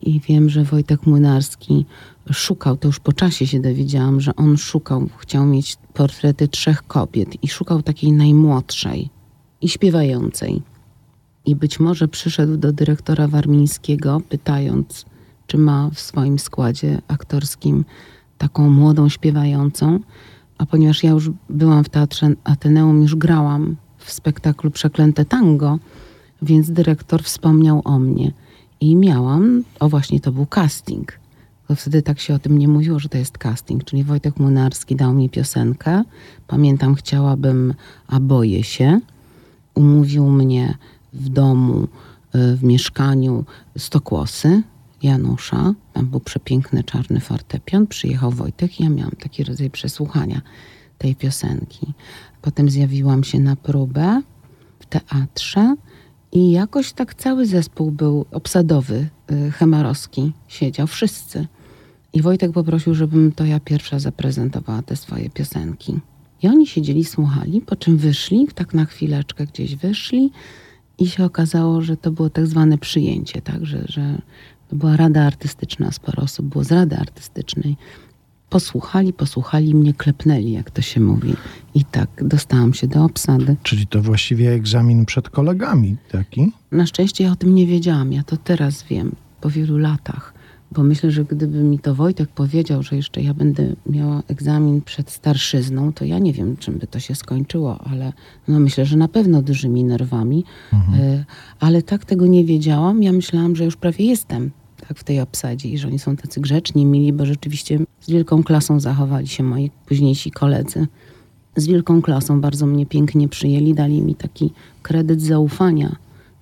i 0.02 0.20
wiem, 0.20 0.50
że 0.50 0.64
Wojtek 0.64 1.06
Młynarski 1.06 1.86
szukał, 2.32 2.76
to 2.76 2.88
już 2.88 3.00
po 3.00 3.12
czasie 3.12 3.46
się 3.46 3.60
dowiedziałam, 3.60 4.20
że 4.20 4.36
on 4.36 4.56
szukał, 4.56 5.08
chciał 5.18 5.46
mieć 5.46 5.76
portrety 5.94 6.48
trzech 6.48 6.82
kobiet 6.82 7.44
i 7.44 7.48
szukał 7.48 7.82
takiej 7.82 8.12
najmłodszej 8.12 9.10
i 9.60 9.68
śpiewającej. 9.68 10.62
I 11.46 11.56
być 11.56 11.80
może 11.80 12.08
przyszedł 12.08 12.56
do 12.56 12.72
dyrektora 12.72 13.28
Warmińskiego, 13.28 14.20
pytając, 14.28 15.04
czy 15.46 15.58
ma 15.58 15.90
w 15.94 16.00
swoim 16.00 16.38
składzie 16.38 16.98
aktorskim 17.08 17.84
taką 18.38 18.70
młodą 18.70 19.08
śpiewającą. 19.08 20.00
A 20.58 20.66
ponieważ 20.66 21.02
ja 21.02 21.10
już 21.10 21.30
byłam 21.50 21.84
w 21.84 21.88
teatrze 21.88 22.30
Ateneum, 22.44 23.02
już 23.02 23.16
grałam 23.16 23.76
w 23.98 24.12
spektaklu 24.12 24.70
Przeklęte 24.70 25.24
Tango, 25.24 25.78
więc 26.42 26.70
dyrektor 26.70 27.22
wspomniał 27.22 27.82
o 27.84 27.98
mnie. 27.98 28.32
I 28.80 28.96
miałam, 28.96 29.64
o 29.80 29.88
właśnie 29.88 30.20
to 30.20 30.32
był 30.32 30.46
casting. 30.46 31.12
To 31.68 31.74
wtedy 31.74 32.02
tak 32.02 32.20
się 32.20 32.34
o 32.34 32.38
tym 32.38 32.58
nie 32.58 32.68
mówiło, 32.68 32.98
że 32.98 33.08
to 33.08 33.18
jest 33.18 33.38
casting. 33.38 33.84
Czyli 33.84 34.04
Wojtek 34.04 34.36
Młynarski 34.36 34.96
dał 34.96 35.14
mi 35.14 35.30
piosenkę. 35.30 36.02
Pamiętam, 36.46 36.94
chciałabym, 36.94 37.74
a 38.08 38.20
boję 38.20 38.64
się. 38.64 39.00
Umówił 39.74 40.30
mnie 40.30 40.78
w 41.16 41.28
domu, 41.28 41.88
y, 42.34 42.56
w 42.56 42.64
mieszkaniu 42.64 43.44
Stokłosy 43.78 44.62
Janusza. 45.02 45.74
Tam 45.92 46.06
był 46.06 46.20
przepiękny 46.20 46.84
czarny 46.84 47.20
fortepian. 47.20 47.86
Przyjechał 47.86 48.30
Wojtek 48.30 48.80
i 48.80 48.82
ja 48.82 48.90
miałam 48.90 49.12
taki 49.20 49.44
rodzaj 49.44 49.70
przesłuchania. 49.70 50.40
tej 50.98 51.16
piosenki. 51.16 51.86
Potem 52.42 52.70
zjawiłam 52.70 53.24
się 53.24 53.38
na 53.40 53.56
próbę 53.56 54.22
w 54.78 54.86
teatrze 54.86 55.76
i 56.32 56.50
jakoś 56.50 56.92
tak 56.92 57.14
cały 57.14 57.46
zespół 57.46 57.90
był 57.90 58.26
obsadowy, 58.32 59.08
y, 59.30 59.50
hemarowski, 59.50 60.32
siedział, 60.48 60.86
wszyscy. 60.86 61.46
I 62.12 62.22
Wojtek 62.22 62.52
poprosił, 62.52 62.94
żebym 62.94 63.32
to 63.32 63.44
ja 63.44 63.60
pierwsza 63.60 63.98
zaprezentowała 63.98 64.82
te 64.82 64.96
swoje 64.96 65.30
piosenki. 65.30 66.00
I 66.42 66.48
oni 66.48 66.66
siedzieli, 66.66 67.04
słuchali, 67.04 67.60
po 67.60 67.76
czym 67.76 67.96
wyszli, 67.96 68.48
tak 68.54 68.74
na 68.74 68.84
chwileczkę 68.84 69.46
gdzieś 69.46 69.76
wyszli 69.76 70.32
i 70.98 71.06
się 71.06 71.24
okazało, 71.24 71.82
że 71.82 71.96
to 71.96 72.10
było 72.10 72.30
tak 72.30 72.46
zwane 72.46 72.78
przyjęcie, 72.78 73.42
tak, 73.42 73.66
że, 73.66 73.84
że 73.88 74.22
to 74.68 74.76
była 74.76 74.96
rada 74.96 75.22
artystyczna, 75.22 75.92
sporo 75.92 76.22
osób 76.22 76.46
było 76.46 76.64
z 76.64 76.72
rady 76.72 76.96
artystycznej. 76.96 77.76
Posłuchali, 78.50 79.12
posłuchali, 79.12 79.74
mnie 79.74 79.94
klepnęli, 79.94 80.52
jak 80.52 80.70
to 80.70 80.82
się 80.82 81.00
mówi. 81.00 81.34
I 81.74 81.84
tak 81.84 82.08
dostałam 82.22 82.74
się 82.74 82.86
do 82.86 83.04
obsady. 83.04 83.56
Czyli 83.62 83.86
to 83.86 84.02
właściwie 84.02 84.52
egzamin 84.52 85.06
przed 85.06 85.30
kolegami 85.30 85.96
taki? 86.12 86.52
Na 86.72 86.86
szczęście 86.86 87.24
ja 87.24 87.32
o 87.32 87.36
tym 87.36 87.54
nie 87.54 87.66
wiedziałam. 87.66 88.12
Ja 88.12 88.22
to 88.22 88.36
teraz 88.36 88.82
wiem, 88.82 89.14
po 89.40 89.50
wielu 89.50 89.78
latach. 89.78 90.35
Bo 90.72 90.82
myślę, 90.82 91.10
że 91.10 91.24
gdyby 91.24 91.62
mi 91.62 91.78
to 91.78 91.94
Wojtek 91.94 92.28
powiedział, 92.28 92.82
że 92.82 92.96
jeszcze 92.96 93.22
ja 93.22 93.34
będę 93.34 93.66
miała 93.86 94.22
egzamin 94.28 94.82
przed 94.82 95.10
starszyzną, 95.10 95.92
to 95.92 96.04
ja 96.04 96.18
nie 96.18 96.32
wiem, 96.32 96.56
czym 96.56 96.78
by 96.78 96.86
to 96.86 97.00
się 97.00 97.14
skończyło, 97.14 97.78
ale 97.80 98.12
no 98.48 98.60
myślę, 98.60 98.84
że 98.86 98.96
na 98.96 99.08
pewno 99.08 99.42
dużymi 99.42 99.84
nerwami. 99.84 100.44
Y, 100.72 101.24
Ale 101.60 101.82
tak 101.82 102.04
tego 102.04 102.26
nie 102.26 102.44
wiedziałam. 102.44 103.02
Ja 103.02 103.12
myślałam, 103.12 103.56
że 103.56 103.64
już 103.64 103.76
prawie 103.76 104.04
jestem 104.04 104.50
tak 104.88 104.98
w 104.98 105.04
tej 105.04 105.20
obsadzie 105.20 105.68
i 105.68 105.78
że 105.78 105.88
oni 105.88 105.98
są 105.98 106.16
tacy 106.16 106.40
grzeczni, 106.40 106.86
mili, 106.86 107.12
bo 107.12 107.26
rzeczywiście 107.26 107.78
z 108.00 108.10
wielką 108.10 108.42
klasą 108.42 108.80
zachowali 108.80 109.28
się 109.28 109.42
moi 109.42 109.70
późniejsi 109.86 110.30
koledzy. 110.30 110.86
Z 111.56 111.66
wielką 111.66 112.02
klasą 112.02 112.40
bardzo 112.40 112.66
mnie 112.66 112.86
pięknie 112.86 113.28
przyjęli, 113.28 113.74
dali 113.74 114.02
mi 114.02 114.14
taki 114.14 114.52
kredyt 114.82 115.22
zaufania. 115.22 115.96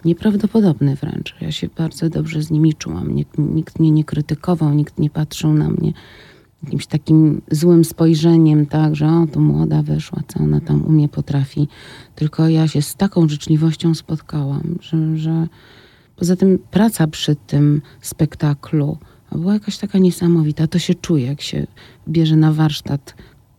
Nieprawdopodobny 0.05 0.97
wręcz. 0.97 1.35
Ja 1.41 1.53
się 1.53 1.69
bardzo 1.77 2.09
dobrze 2.09 2.43
z 2.43 2.51
nimi 2.51 2.75
czułam. 2.75 3.15
Nikt, 3.15 3.39
nikt 3.39 3.81
mnie 3.81 3.91
nie 3.91 4.05
krytykował, 4.05 4.75
nikt 4.75 4.99
nie 4.99 5.11
patrzył 5.11 5.53
na 5.53 5.71
mnie 5.71 5.93
jakimś 6.65 6.87
takim 6.87 7.43
złym 7.51 7.85
spojrzeniem, 7.85 8.67
tak, 8.67 8.97
że 8.97 9.07
o, 9.07 9.27
tu 9.33 9.41
młoda 9.41 9.83
wyszła, 9.83 10.23
co 10.29 10.41
ona 10.41 10.61
tam 10.61 10.85
umie, 10.87 11.09
potrafi. 11.09 11.69
Tylko 12.15 12.49
ja 12.49 12.69
się 12.69 12.83
z 12.83 12.95
taką 12.95 13.29
życzliwością 13.29 13.95
spotkałam, 13.95 14.79
że, 14.81 15.17
że 15.17 15.49
poza 16.17 16.37
tym 16.37 16.59
praca 16.71 17.07
przy 17.07 17.37
tym 17.37 17.83
spektaklu 18.01 18.99
była 19.33 19.55
jakaś 19.55 19.79
taka 19.79 19.99
niesamowita. 19.99 20.67
To 20.67 20.79
się 20.79 20.95
czuje, 20.95 21.27
jak 21.27 21.41
się 21.41 21.67
bierze 22.09 22.37
na 22.37 22.53
warsztat 22.53 23.15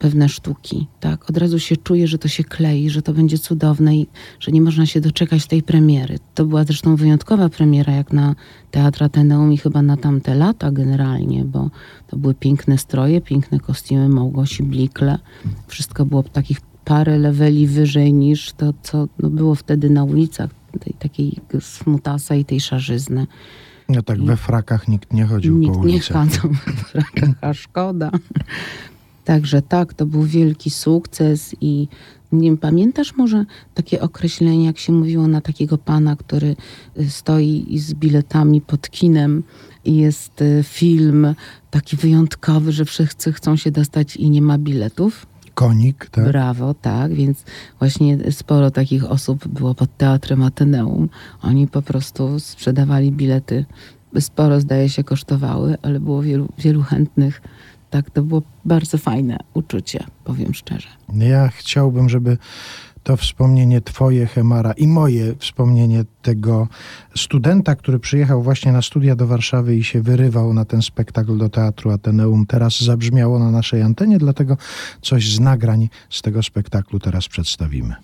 pewne 0.05 0.29
sztuki, 0.29 0.87
tak? 0.99 1.29
Od 1.29 1.37
razu 1.37 1.59
się 1.59 1.77
czuje, 1.77 2.07
że 2.07 2.17
to 2.17 2.27
się 2.27 2.43
klei, 2.43 2.89
że 2.89 3.01
to 3.01 3.13
będzie 3.13 3.37
cudowne 3.37 3.95
i 3.95 4.07
że 4.39 4.51
nie 4.51 4.61
można 4.61 4.85
się 4.85 5.01
doczekać 5.01 5.47
tej 5.47 5.63
premiery. 5.63 6.19
To 6.35 6.45
była 6.45 6.63
zresztą 6.63 6.95
wyjątkowa 6.95 7.49
premiera, 7.49 7.93
jak 7.93 8.13
na 8.13 8.35
Teatr 8.71 9.03
Ateneum 9.03 9.53
i 9.53 9.57
chyba 9.57 9.81
na 9.81 9.97
tamte 9.97 10.35
lata 10.35 10.71
generalnie, 10.71 11.45
bo 11.45 11.69
to 12.07 12.17
były 12.17 12.33
piękne 12.33 12.77
stroje, 12.77 13.21
piękne 13.21 13.59
kostiumy 13.59 14.09
Małgosi 14.09 14.63
Blikle. 14.63 15.19
Wszystko 15.67 16.05
było 16.05 16.23
takich 16.23 16.61
parę 16.85 17.17
leveli 17.17 17.67
wyżej 17.67 18.13
niż 18.13 18.53
to, 18.53 18.73
co 18.83 19.07
no, 19.19 19.29
było 19.29 19.55
wtedy 19.55 19.89
na 19.89 20.03
ulicach, 20.03 20.49
tej 20.79 20.93
takiej 20.93 21.39
smutasa 21.59 22.35
i 22.35 22.45
tej 22.45 22.59
szarzyzny. 22.59 23.27
No 23.89 24.01
tak, 24.01 24.23
we 24.23 24.37
frakach 24.37 24.87
nikt 24.87 25.13
nie 25.13 25.25
chodził 25.25 25.53
po 25.53 25.59
Nikt 25.59 25.75
nie 25.75 25.81
ulicach. 25.81 26.17
chodzą 26.17 26.53
w 26.53 26.79
frakach, 26.91 27.29
a 27.41 27.53
szkoda. 27.53 28.11
Także 29.25 29.61
tak, 29.61 29.93
to 29.93 30.05
był 30.05 30.23
wielki 30.23 30.69
sukces 30.69 31.55
i 31.61 31.87
nie 32.31 32.57
pamiętasz 32.57 33.15
może 33.15 33.45
takie 33.73 34.01
określenie, 34.01 34.65
jak 34.65 34.77
się 34.77 34.93
mówiło 34.93 35.27
na 35.27 35.41
takiego 35.41 35.77
pana, 35.77 36.15
który 36.15 36.55
y, 36.99 37.09
stoi 37.09 37.79
z 37.79 37.93
biletami 37.93 38.61
pod 38.61 38.89
kinem 38.89 39.43
i 39.85 39.95
jest 39.95 40.41
y, 40.41 40.63
film 40.63 41.35
taki 41.71 41.95
wyjątkowy, 41.97 42.71
że 42.71 42.85
wszyscy 42.85 43.33
chcą 43.33 43.55
się 43.55 43.71
dostać 43.71 44.15
i 44.15 44.29
nie 44.29 44.41
ma 44.41 44.57
biletów? 44.57 45.25
Konik, 45.53 46.09
tak? 46.09 46.27
Brawo, 46.27 46.73
tak, 46.73 47.13
więc 47.13 47.43
właśnie 47.79 48.31
sporo 48.31 48.71
takich 48.71 49.11
osób 49.11 49.47
było 49.47 49.75
pod 49.75 49.97
Teatrem 49.97 50.43
Ateneum. 50.43 51.09
Oni 51.41 51.67
po 51.67 51.81
prostu 51.81 52.39
sprzedawali 52.39 53.11
bilety. 53.11 53.65
Sporo, 54.19 54.59
zdaje 54.59 54.89
się, 54.89 55.03
kosztowały, 55.03 55.77
ale 55.81 55.99
było 55.99 56.21
wielu, 56.21 56.47
wielu 56.57 56.81
chętnych. 56.83 57.41
Tak, 57.89 58.09
to 58.09 58.23
było 58.23 58.41
bardzo 58.65 58.97
fajne 58.97 59.37
uczucie, 59.53 60.03
powiem 60.23 60.53
szczerze. 60.53 60.87
Ja 61.13 61.47
chciałbym, 61.47 62.09
żeby 62.09 62.37
to 63.05 63.17
wspomnienie 63.17 63.81
twoje, 63.81 64.25
Chemara, 64.25 64.71
i 64.71 64.87
moje 64.87 65.35
wspomnienie 65.35 66.05
tego 66.21 66.67
studenta, 67.15 67.75
który 67.75 67.99
przyjechał 67.99 68.43
właśnie 68.43 68.71
na 68.71 68.81
studia 68.81 69.15
do 69.15 69.27
Warszawy 69.27 69.75
i 69.75 69.83
się 69.83 70.01
wyrywał 70.01 70.53
na 70.53 70.65
ten 70.65 70.81
spektakl 70.81 71.37
do 71.37 71.49
Teatru 71.49 71.91
Ateneum, 71.91 72.45
teraz 72.45 72.81
zabrzmiało 72.81 73.39
na 73.39 73.51
naszej 73.51 73.81
antenie, 73.81 74.17
dlatego 74.17 74.57
coś 75.01 75.31
z 75.31 75.39
nagrań 75.39 75.89
z 76.09 76.21
tego 76.21 76.43
spektaklu 76.43 76.99
teraz 76.99 77.27
przedstawimy. 77.27 77.95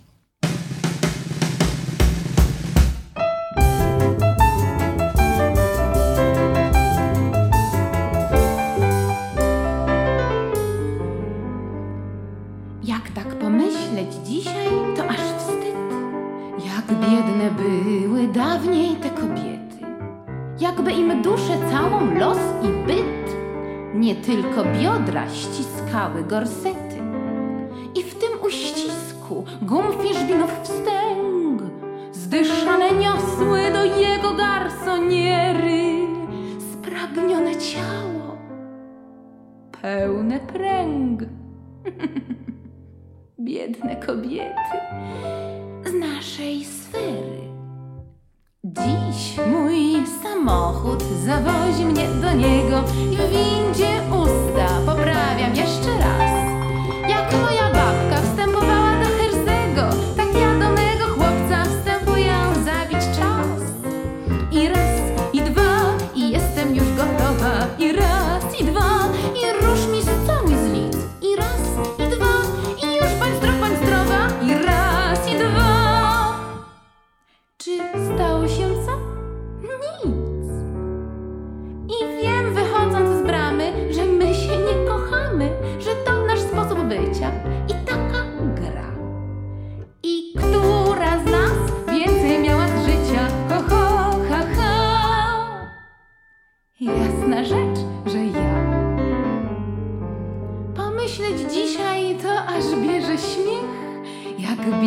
Jak 12.84 13.10
tak 13.10 13.28
pomyśleć 13.28 14.14
dzisiaj, 14.26 14.68
to 14.98 15.08
aż 15.08 15.18
wstyd. 15.18 15.76
Jak 16.66 16.86
biedne 17.00 17.52
były 17.52 18.28
dawniej 18.28 18.96
te 18.96 19.10
kobiety. 19.10 19.86
Jakby 20.60 20.92
im 20.92 21.22
duszę 21.22 21.58
całą 21.72 22.16
los 22.20 22.38
i 22.64 22.88
byt. 22.88 23.36
Nie 23.96 24.16
tylko 24.16 24.64
biodra 24.82 25.30
ściskały 25.30 26.24
gorsety. 26.24 27.02
I 27.96 28.04
w 28.04 28.16
tym 28.16 28.30
uścisku 28.46 29.46
gum 29.62 29.86
fiszbinów 30.02 30.52
wstęg 30.64 31.62
zdyszane 32.12 32.92
niosły 32.92 33.62
do 33.74 33.84
jego 33.84 34.34
garsoniery 34.34 36.08
spragnione 36.74 37.56
ciało, 37.56 38.38
pełne 39.82 40.40
pręg. 40.40 41.41
Biedne 43.62 43.96
kobiety 43.96 44.78
z 45.86 45.94
naszej 45.94 46.66
sfery. 46.66 47.42
Dziś 48.64 49.38
mój 49.52 50.08
samochód 50.24 51.04
zawozi 51.26 51.86
mnie 51.86 52.08
do 52.22 52.34
niego 52.34 52.84
i 53.12 53.18
w 53.18 53.30
windzie 53.30 54.02
usta 54.24 54.68
poprawiam 54.86 55.56
jeszcze 55.56 55.98
raz. 56.00 56.41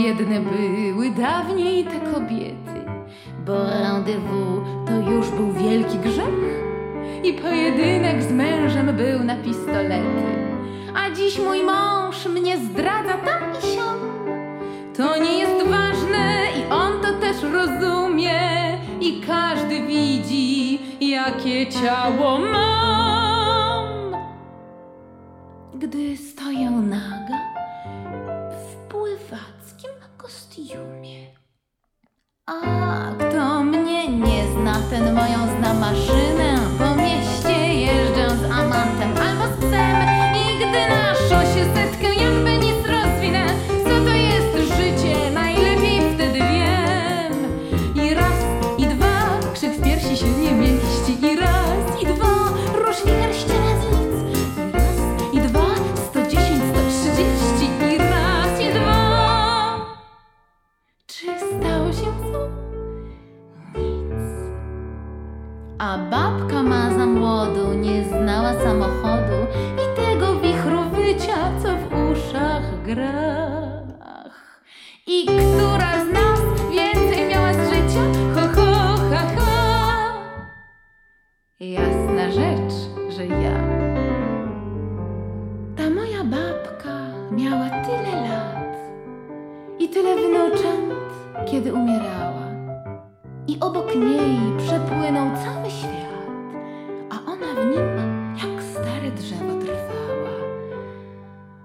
Biedne 0.04 0.40
były 0.40 1.10
dawniej 1.10 1.84
te 1.84 2.00
kobiety. 2.12 2.78
Bo 3.46 3.64
rendezvous 3.64 4.60
to 4.86 5.10
już 5.10 5.30
był 5.30 5.52
wielki 5.52 5.98
grzech 5.98 6.64
i 7.24 7.32
pojedynek 7.32 8.22
z 8.22 8.32
mężem 8.32 8.96
był 8.96 9.24
na 9.24 9.36
pistolety. 9.36 10.24
A 10.94 11.14
dziś 11.14 11.38
mój 11.38 11.62
mąż 11.62 12.26
mnie 12.26 12.58
zdradza 12.58 13.12
tam 13.12 13.42
i 13.52 13.76
siam. 13.76 13.98
To 14.96 15.22
nie 15.22 15.38
jest 15.38 15.66
ważne 15.66 16.46
i 16.58 16.72
on 16.72 16.92
to 17.02 17.12
też 17.20 17.36
rozumie 17.42 18.40
i 19.00 19.20
każdy 19.26 19.86
widzi, 19.86 20.78
jakie 21.00 21.66
ciało 21.66 22.38
mam. 22.38 23.84
Gdy 25.74 26.16
stoję 26.16 26.70
naga 26.70 27.53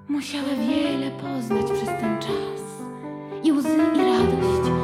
Musiała 0.09 0.49
wiele 0.69 1.11
poznać 1.11 1.65
przez 1.65 1.85
ten 1.85 2.19
czas. 2.21 2.61
I 3.43 3.51
łzy 3.51 3.77
i 3.95 3.97
radość 3.97 4.78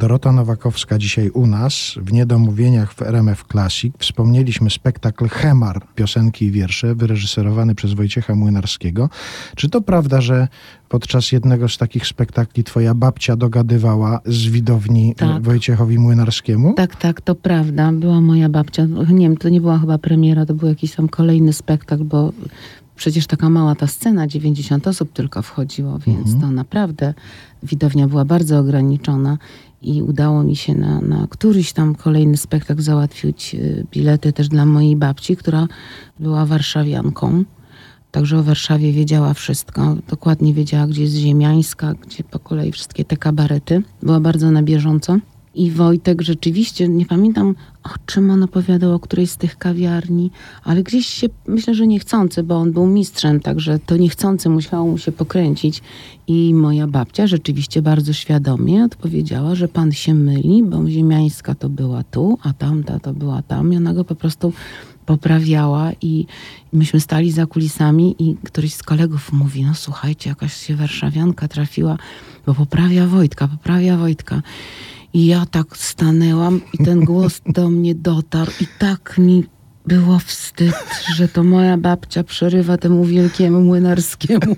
Dorota 0.00 0.32
Nowakowska 0.32 0.98
dzisiaj 0.98 1.30
u 1.30 1.46
nas 1.46 1.94
w 1.96 2.12
Niedomówieniach 2.12 2.94
w 2.94 3.02
RMF 3.02 3.44
Classic. 3.52 3.94
Wspomnieliśmy 3.98 4.70
spektakl 4.70 5.28
Hemar, 5.28 5.82
piosenki 5.94 6.44
i 6.44 6.50
wiersze, 6.50 6.94
wyreżyserowany 6.94 7.74
przez 7.74 7.92
Wojciecha 7.92 8.34
Młynarskiego. 8.34 9.08
Czy 9.56 9.68
to 9.68 9.80
prawda, 9.80 10.20
że 10.20 10.48
podczas 10.88 11.32
jednego 11.32 11.68
z 11.68 11.78
takich 11.78 12.06
spektakli 12.06 12.64
twoja 12.64 12.94
babcia 12.94 13.36
dogadywała 13.36 14.20
z 14.26 14.46
widowni 14.46 15.14
Tak. 15.14 15.42
Wojciechowi 15.42 15.98
Młynarskiemu? 15.98 16.74
Tak, 16.74 16.96
tak, 16.96 17.20
to 17.20 17.34
prawda. 17.34 17.92
Była 17.92 18.20
moja 18.20 18.48
babcia. 18.48 18.86
Nie 19.10 19.28
wiem, 19.28 19.36
to 19.36 19.48
nie 19.48 19.60
była 19.60 19.78
chyba 19.78 19.98
premiera, 19.98 20.46
to 20.46 20.54
był 20.54 20.68
jakiś 20.68 20.94
tam 20.94 21.08
kolejny 21.08 21.52
spektakl, 21.52 22.04
bo 22.04 22.32
przecież 22.96 23.26
taka 23.26 23.50
mała 23.50 23.74
ta 23.74 23.86
scena, 23.86 24.26
90 24.26 24.86
osób 24.86 25.12
tylko 25.12 25.42
wchodziło, 25.42 25.98
więc 25.98 26.40
to 26.40 26.50
naprawdę 26.50 27.14
widownia 27.62 28.08
była 28.08 28.24
bardzo 28.24 28.58
ograniczona 28.58 29.38
i 29.82 30.02
udało 30.02 30.42
mi 30.42 30.56
się 30.56 30.74
na, 30.74 31.00
na 31.00 31.26
któryś 31.30 31.72
tam 31.72 31.94
kolejny 31.94 32.36
spektakl 32.36 32.82
załatwić 32.82 33.54
y, 33.54 33.86
bilety 33.92 34.32
też 34.32 34.48
dla 34.48 34.66
mojej 34.66 34.96
babci, 34.96 35.36
która 35.36 35.66
była 36.18 36.46
warszawianką. 36.46 37.44
Także 38.10 38.38
o 38.38 38.42
Warszawie 38.42 38.92
wiedziała 38.92 39.34
wszystko. 39.34 39.96
Dokładnie 40.08 40.54
wiedziała, 40.54 40.86
gdzie 40.86 41.02
jest 41.02 41.14
Ziemiańska, 41.14 41.94
gdzie 41.94 42.24
po 42.24 42.38
kolei 42.38 42.72
wszystkie 42.72 43.04
te 43.04 43.16
kabarety. 43.16 43.82
Była 44.02 44.20
bardzo 44.20 44.50
na 44.50 44.62
bieżąco. 44.62 45.18
I 45.54 45.70
Wojtek 45.70 46.22
rzeczywiście, 46.22 46.88
nie 46.88 47.06
pamiętam 47.06 47.54
o 47.84 47.88
czym 48.06 48.30
on 48.30 48.42
opowiadał, 48.42 48.94
o 48.94 48.98
której 48.98 49.26
z 49.26 49.36
tych 49.36 49.58
kawiarni, 49.58 50.30
ale 50.64 50.82
gdzieś 50.82 51.06
się, 51.06 51.26
myślę, 51.46 51.74
że 51.74 51.86
niechcący, 51.86 52.42
bo 52.42 52.56
on 52.56 52.72
był 52.72 52.86
mistrzem, 52.86 53.40
także 53.40 53.78
to 53.78 53.96
niechcący 53.96 54.48
musiało 54.48 54.86
mu 54.86 54.98
się 54.98 55.12
pokręcić. 55.12 55.82
I 56.26 56.54
moja 56.54 56.86
babcia 56.86 57.26
rzeczywiście 57.26 57.82
bardzo 57.82 58.12
świadomie 58.12 58.84
odpowiedziała, 58.84 59.54
że 59.54 59.68
pan 59.68 59.92
się 59.92 60.14
myli, 60.14 60.62
bo 60.62 60.90
Ziemiańska 60.90 61.54
to 61.54 61.68
była 61.68 62.02
tu, 62.02 62.38
a 62.42 62.52
tamta 62.52 62.98
to 62.98 63.12
była 63.12 63.42
tam. 63.42 63.72
I 63.72 63.76
ona 63.76 63.94
go 63.94 64.04
po 64.04 64.14
prostu 64.14 64.52
poprawiała 65.06 65.90
i 66.02 66.26
myśmy 66.72 67.00
stali 67.00 67.30
za 67.32 67.46
kulisami 67.46 68.14
i 68.18 68.36
któryś 68.44 68.74
z 68.74 68.82
kolegów 68.82 69.32
mówi, 69.32 69.64
no 69.64 69.74
słuchajcie, 69.74 70.30
jakaś 70.30 70.52
się 70.52 70.76
warszawianka 70.76 71.48
trafiła, 71.48 71.96
bo 72.46 72.54
poprawia 72.54 73.06
Wojtka, 73.06 73.48
poprawia 73.48 73.96
Wojtka. 73.96 74.42
I 75.14 75.26
ja 75.26 75.46
tak 75.46 75.76
stanęłam 75.76 76.60
i 76.72 76.84
ten 76.84 77.00
głos 77.00 77.40
do 77.46 77.70
mnie 77.70 77.94
dotarł. 77.94 78.50
I 78.60 78.66
tak 78.78 79.18
mi 79.18 79.44
było 79.86 80.18
wstyd, 80.18 80.74
że 81.16 81.28
to 81.28 81.44
moja 81.44 81.76
babcia 81.76 82.24
przerywa 82.24 82.76
temu 82.76 83.04
wielkiemu 83.04 83.60
młynarskiemu. 83.60 84.56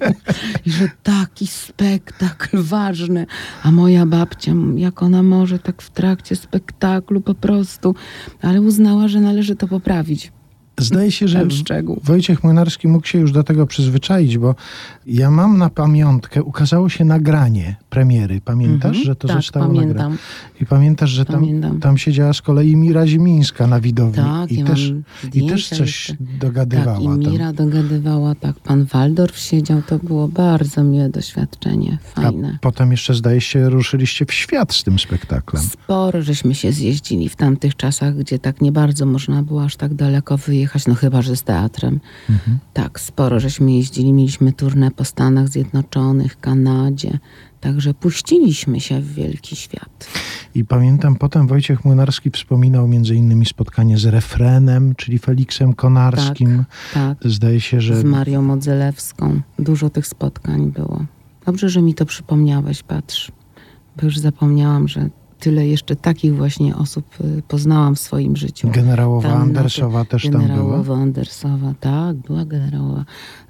I 0.67 0.71
że 0.71 0.89
taki 1.03 1.47
spektakl 1.47 2.63
ważny, 2.63 3.27
a 3.63 3.71
moja 3.71 4.07
babcia, 4.07 4.53
jak 4.77 5.03
ona 5.03 5.23
może 5.23 5.59
tak 5.59 5.83
w 5.83 5.91
trakcie 5.91 6.37
spektaklu 6.37 7.21
po 7.21 7.35
prostu, 7.35 7.95
ale 8.43 8.61
uznała, 8.61 9.09
że 9.09 9.21
należy 9.21 9.57
to 9.57 9.69
poprawić. 9.69 10.33
Zdaje 10.81 11.13
się, 11.13 11.29
że. 11.29 11.47
Wojciech 12.05 12.45
Młynarski 12.45 12.89
mógł 12.89 13.07
się 13.07 13.19
już 13.19 13.33
do 13.33 13.45
tego 13.45 13.67
przyzwyczaić, 13.67 14.39
bo 14.39 14.55
ja 15.07 15.31
mam 15.31 15.59
na 15.59 15.71
pamiątkę, 15.71 16.43
ukazało 16.43 16.89
się 16.89 17.05
nagranie 17.05 17.77
premiery. 17.91 18.41
Pamiętasz, 18.45 18.85
Mhm. 18.97 19.05
że 19.05 19.17
to 19.17 19.29
tak, 19.29 19.37
zostało 19.37 19.73
nagrane? 19.73 20.17
I 20.61 20.67
pamiętasz, 20.67 21.11
że 21.11 21.25
tam, 21.25 21.35
Pamiętam. 21.41 21.81
tam 21.81 21.99
siedziała 21.99 22.33
z 22.33 22.43
kolei 22.43 22.77
Mira 22.77 23.07
Zimińska 23.07 23.67
na 23.67 23.81
widowni 23.81 24.25
Tak, 24.25 24.53
i, 24.53 24.57
ja 24.59 24.65
też, 24.67 24.93
i 25.35 25.47
też 25.47 25.69
coś 25.69 25.81
jeszcze. 25.81 26.15
dogadywała. 26.41 26.95
Tak, 27.11 27.21
i 27.21 27.25
tam. 27.25 27.33
Mira 27.33 27.53
dogadywała, 27.53 28.35
tak. 28.35 28.57
Pan 28.61 28.85
Waldorf 28.85 29.39
siedział, 29.39 29.83
to 29.83 29.99
było 29.99 30.29
bardzo 30.29 30.85
miłe 30.85 31.09
doświadczenie, 31.09 31.99
A 32.17 32.21
fajne. 32.21 32.59
potem 32.61 32.91
jeszcze 32.91 33.15
zdaje 33.15 33.41
się 33.41 33.69
ruszyliście 33.71 34.27
w 34.27 34.33
świat 34.33 34.75
z 34.75 34.85
tym 34.85 34.99
spektaklem. 34.99 35.63
Sporo 35.63 36.23
żeśmy 36.23 36.55
się 36.55 36.73
zjeździli 36.73 37.29
w 37.29 37.37
tamtych 37.37 37.77
czasach, 37.77 38.17
gdzie 38.17 38.39
tak 38.39 38.61
nie 38.61 38.73
bardzo 38.73 39.07
można 39.07 39.43
było 39.43 39.65
aż 39.65 39.77
tak 39.77 39.95
daleko 39.95 40.37
wyjechać. 40.37 40.62
Wyjechać, 40.63 40.87
no 40.87 40.95
chyba, 40.95 41.23
że 41.23 41.37
z 41.37 41.43
teatrem. 41.43 42.01
Tak, 42.73 43.01
sporo 43.01 43.41
żeśmy 43.41 43.73
jeździli, 43.73 44.13
mieliśmy 44.13 44.53
turnę 44.53 44.91
po 44.91 45.05
Stanach 45.05 45.49
Zjednoczonych, 45.49 46.41
Kanadzie, 46.41 47.19
także 47.61 47.95
puściliśmy 47.95 48.81
się 48.81 49.01
w 49.01 49.15
wielki 49.15 49.57
świat. 49.57 50.09
I 50.55 50.65
pamiętam, 50.65 51.17
potem 51.17 51.47
Wojciech 51.47 51.85
Młynarski 51.85 52.31
wspominał 52.31 52.89
między 52.89 53.15
innymi 53.15 53.47
spotkanie 53.47 53.99
z 53.99 54.05
refrenem, 54.05 54.95
czyli 54.95 55.19
Feliksem 55.19 55.75
Konarskim. 55.75 56.65
Tak, 56.95 57.19
Zdaje 57.25 57.61
się, 57.61 57.81
że 57.81 58.01
z 58.01 58.05
Marią 58.05 58.43
Modzelewską. 58.43 59.41
Dużo 59.59 59.91
tych 59.91 60.07
spotkań 60.07 60.73
było. 60.73 61.05
Dobrze, 61.47 61.69
że 61.69 61.83
mi 61.83 61.95
to 61.95 62.07
przypomniałeś, 62.07 62.83
patrz. 62.83 63.33
Bo 63.97 64.07
już 64.07 64.19
zapomniałam, 64.19 64.89
że 64.89 65.09
tyle 65.43 65.67
jeszcze 65.67 65.97
takich 65.97 66.37
właśnie 66.37 66.77
osób 66.77 67.05
y, 67.21 67.43
poznałam 67.49 67.95
w 67.95 68.01
swoim 68.01 68.37
życiu. 68.37 68.69
generałowa 68.71 69.29
Tam 69.29 69.43
Andersowa 69.43 70.05
też 70.05 70.23
tam 70.23 70.33
była. 70.33 70.43
Generałowa 70.43 70.95
Andersowa, 70.95 71.75
tak, 71.81 72.17
była 72.17 72.45
generałowa. 72.45 73.05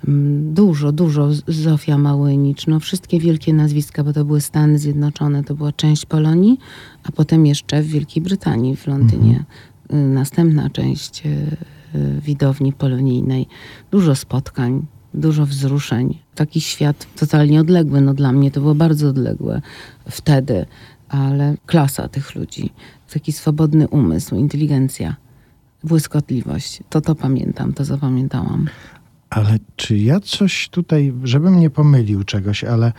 Mm, 0.08 0.54
Dużo, 0.54 0.92
dużo. 0.92 1.28
Zofia 1.48 1.98
Małynicz, 1.98 2.66
no 2.66 2.80
wszystkie 2.80 3.18
wielkie 3.20 3.52
nazwiska, 3.52 4.04
bo 4.04 4.12
to 4.12 4.24
były 4.24 4.40
Stany 4.40 4.78
Zjednoczone, 4.78 5.44
to 5.44 5.54
była 5.54 5.72
część 5.72 6.06
Polonii, 6.06 6.58
a 7.04 7.12
potem 7.12 7.46
jeszcze 7.46 7.82
w 7.82 7.86
Wielkiej 7.86 8.22
Brytanii, 8.22 8.76
w 8.76 8.86
Londynie. 8.86 9.44
Y, 9.92 9.96
Następna 9.96 10.70
część 10.70 11.22
y, 11.26 11.56
widowni 12.20 12.72
polonijnej. 12.72 13.46
Dużo 13.90 14.14
spotkań, 14.14 14.86
dużo 15.14 15.46
wzruszeń. 15.46 16.18
Taki 16.34 16.60
świat 16.60 17.06
totalnie 17.18 17.60
odległy, 17.60 18.00
no 18.00 18.14
dla 18.14 18.32
mnie 18.32 18.50
to 18.50 18.60
było 18.60 18.74
bardzo 18.74 19.08
odległe 19.08 19.62
wtedy, 20.10 20.66
ale 21.12 21.56
klasa 21.66 22.08
tych 22.08 22.34
ludzi, 22.34 22.70
taki 23.12 23.32
swobodny 23.32 23.88
umysł, 23.88 24.36
inteligencja 24.36 25.16
błyskotliwość. 25.84 26.82
To 26.90 27.00
to 27.00 27.14
pamiętam, 27.14 27.72
to 27.72 27.84
zapamiętałam. 27.84 28.68
Ale 29.30 29.58
czy 29.76 29.98
ja 29.98 30.20
coś 30.20 30.68
tutaj, 30.68 31.12
żebym 31.24 31.60
nie 31.60 31.70
pomylił 31.70 32.24
czegoś, 32.24 32.64
ale 32.64 32.92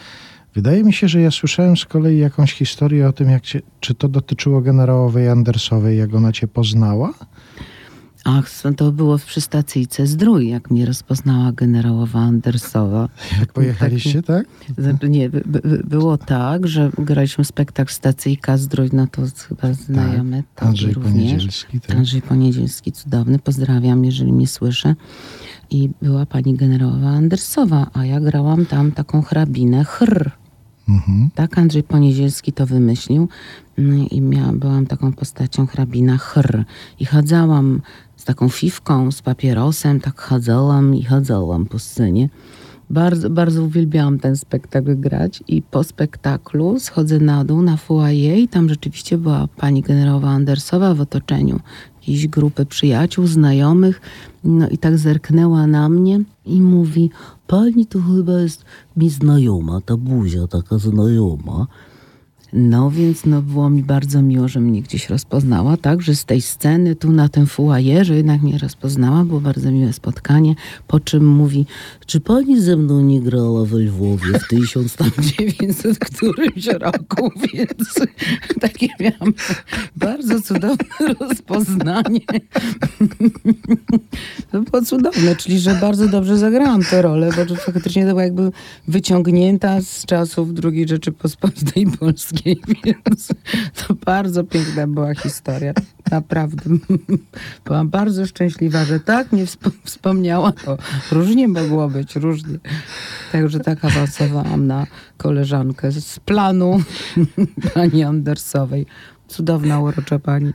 wydaje 0.55 0.83
mi 0.83 0.93
się, 0.93 1.07
że 1.07 1.21
ja 1.21 1.31
słyszałem 1.31 1.77
z 1.77 1.85
kolei 1.85 2.17
jakąś 2.17 2.53
historię 2.53 3.07
o 3.07 3.13
tym, 3.13 3.29
jak 3.29 3.43
cię, 3.43 3.61
czy 3.79 3.93
to 3.93 4.07
dotyczyło 4.07 4.61
generałowej 4.61 5.29
Andersowej, 5.29 5.97
jak 5.97 6.13
ona 6.13 6.31
cię 6.31 6.47
poznała? 6.47 7.13
Ach, 8.23 8.49
to 8.77 8.91
było 8.91 9.17
przy 9.17 9.41
stacyjce 9.41 10.07
Zdrój, 10.07 10.49
jak 10.49 10.71
mnie 10.71 10.85
rozpoznała 10.85 11.51
generałowa 11.51 12.19
Andersowa. 12.19 13.09
Jak 13.39 13.53
pojechaliście, 13.53 14.23
tak? 14.23 14.45
Znaczy 14.77 15.09
nie, 15.09 15.29
by, 15.29 15.41
by, 15.45 15.81
było 15.83 16.17
tak, 16.17 16.67
że 16.67 16.91
graliśmy 16.97 17.45
spektakl 17.45 17.93
Stacyjka 17.93 18.57
Zdrój, 18.57 18.89
no 18.93 19.07
to 19.07 19.21
chyba 19.47 19.73
znajomy. 19.73 20.43
to 20.55 20.65
Andrzej 20.65 20.93
również. 20.93 21.13
Poniedzielski, 21.13 21.79
tak. 21.79 21.97
Andrzej 21.97 22.21
Poniedzielski, 22.21 22.91
cudowny, 22.91 23.39
pozdrawiam, 23.39 24.05
jeżeli 24.05 24.33
mnie 24.33 24.47
słyszy. 24.47 24.95
I 25.69 25.89
była 26.01 26.25
pani 26.25 26.55
generałowa 26.55 27.09
Andersowa, 27.09 27.89
a 27.93 28.05
ja 28.05 28.19
grałam 28.19 28.65
tam 28.65 28.91
taką 28.91 29.21
hrabinę 29.21 29.83
chr. 29.83 30.31
Mhm. 30.89 31.29
Tak, 31.35 31.57
Andrzej 31.57 31.83
Poniedzielski 31.83 32.53
to 32.53 32.65
wymyślił 32.65 33.27
Mm, 33.77 34.09
i 34.09 34.21
miałam, 34.21 34.59
byłam 34.59 34.85
taką 34.85 35.13
postacią 35.13 35.67
hrabina 35.67 36.17
chr. 36.17 36.63
I 36.99 37.05
chadzałam 37.05 37.81
z 38.23 38.25
taką 38.25 38.49
fifką, 38.49 39.11
z 39.11 39.21
papierosem, 39.21 39.99
tak 39.99 40.21
chadzałam 40.21 40.95
i 40.95 41.03
chadzałam 41.03 41.65
po 41.65 41.79
scenie. 41.79 42.29
Bardzo, 42.89 43.29
bardzo 43.29 43.63
uwielbiałam 43.63 44.19
ten 44.19 44.35
spektakl 44.37 44.95
grać 44.95 45.43
i 45.47 45.61
po 45.61 45.83
spektaklu 45.83 46.79
schodzę 46.79 47.19
na 47.19 47.43
dół, 47.45 47.61
na 47.61 47.77
foyer 47.77 48.37
i 48.37 48.47
tam 48.47 48.69
rzeczywiście 48.69 49.17
była 49.17 49.47
pani 49.57 49.81
generałowa 49.81 50.29
Andersowa 50.29 50.93
w 50.93 51.01
otoczeniu 51.01 51.59
jakiejś 51.95 52.27
grupy 52.27 52.65
przyjaciół, 52.65 53.27
znajomych. 53.27 54.01
No 54.43 54.69
i 54.69 54.77
tak 54.77 54.97
zerknęła 54.97 55.67
na 55.67 55.89
mnie 55.89 56.23
i 56.45 56.61
mówi, 56.61 57.09
pani 57.47 57.85
to 57.85 57.99
chyba 58.01 58.39
jest 58.39 58.65
mi 58.97 59.09
znajoma, 59.09 59.81
ta 59.81 59.97
buzia 59.97 60.47
taka 60.47 60.77
znajoma. 60.77 61.67
No 62.53 62.91
więc 62.91 63.25
no 63.25 63.41
było 63.41 63.69
mi 63.69 63.83
bardzo 63.83 64.21
miło, 64.21 64.47
że 64.47 64.59
mnie 64.59 64.81
gdzieś 64.81 65.09
rozpoznała, 65.09 65.77
tak, 65.77 66.01
że 66.01 66.15
z 66.15 66.25
tej 66.25 66.41
sceny 66.41 66.95
tu 66.95 67.11
na 67.11 67.29
tym 67.29 67.47
fuajerze 67.47 68.15
jednak 68.15 68.41
mnie 68.41 68.57
rozpoznała, 68.57 69.25
było 69.25 69.41
bardzo 69.41 69.71
miłe 69.71 69.93
spotkanie, 69.93 70.55
po 70.87 70.99
czym 70.99 71.27
mówi, 71.27 71.65
czy 72.05 72.19
pani 72.19 72.61
ze 72.61 72.77
mną 72.77 73.01
nie 73.01 73.21
grała 73.21 73.65
we 73.65 73.77
Lwowie 73.77 74.39
w 74.39 74.47
1900 74.47 75.99
którymś 75.99 76.67
roku, 76.67 77.31
więc 77.53 77.99
takie 78.59 78.87
miałam 78.99 79.33
bardzo 79.95 80.41
cudowne 80.41 80.85
rozpoznanie. 81.19 82.19
To 84.51 84.61
było 84.61 84.81
cudowne, 84.81 85.35
czyli 85.35 85.59
że 85.59 85.75
bardzo 85.75 86.07
dobrze 86.07 86.37
zagrałam 86.37 86.83
tę 86.83 87.01
rolę, 87.01 87.29
bo 87.49 87.55
faktycznie 87.55 88.03
to 88.03 88.09
była 88.09 88.23
jakby 88.23 88.51
wyciągnięta 88.87 89.81
z 89.81 90.05
czasów 90.05 90.49
II 90.63 90.87
Rzeczypospolitej 90.87 91.87
Polskiej, 91.99 92.42
więc 93.05 93.27
to 93.75 93.93
bardzo 93.93 94.43
piękna 94.43 94.87
była 94.87 95.15
historia. 95.15 95.73
Naprawdę. 96.11 96.63
Byłam 97.65 97.89
bardzo 97.89 98.25
szczęśliwa, 98.25 98.85
że 98.85 98.99
tak 98.99 99.31
mnie 99.31 99.45
wsp- 99.45 99.71
wspomniała. 99.83 100.51
To 100.51 100.77
różnie 101.11 101.47
mogło 101.47 101.89
być, 101.89 102.15
różnie. 102.15 102.57
Także 103.31 103.59
tak 103.59 103.85
awansowałam 103.85 104.67
na 104.67 104.87
koleżankę 105.17 105.91
z 105.91 106.19
planu 106.19 106.81
pani 107.73 108.03
Andersowej. 108.03 108.85
Cudowna, 109.27 109.79
urocza 109.79 110.19
pani. 110.19 110.53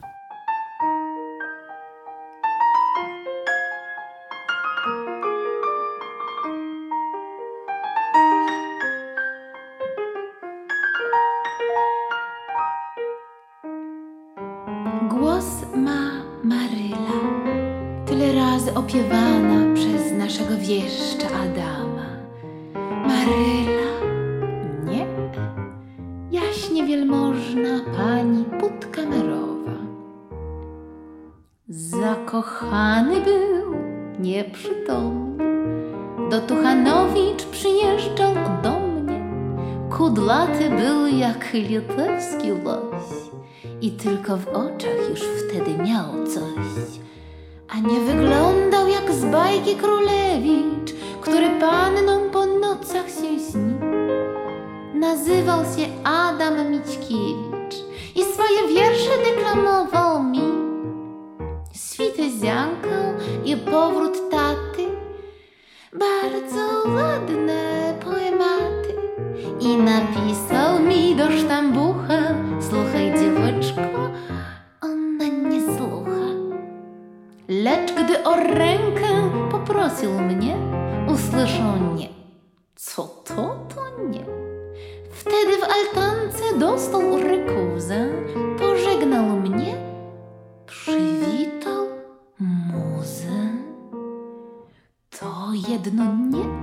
To 95.79 95.85
jedno 95.85 96.58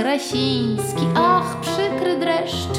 Krasiński, 0.00 1.06
ach 1.14 1.60
przykry 1.60 2.18
dreszcz, 2.18 2.78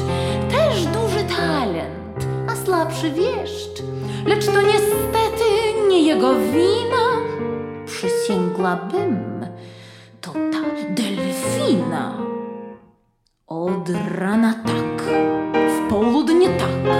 też 0.50 0.86
duży 0.86 1.24
talent, 1.38 2.26
a 2.48 2.56
słabszy 2.66 3.10
wieszcz. 3.10 3.82
Lecz 4.26 4.46
to 4.46 4.62
niestety 4.62 5.44
nie 5.88 6.02
jego 6.02 6.34
wina. 6.34 7.06
Przysięgłabym, 7.86 9.46
to 10.20 10.32
ta 10.32 10.92
delfina. 10.94 12.12
Od 13.46 13.90
rana 14.18 14.54
tak, 14.54 15.02
w 15.68 15.90
południe 15.90 16.48
tak, 16.48 16.92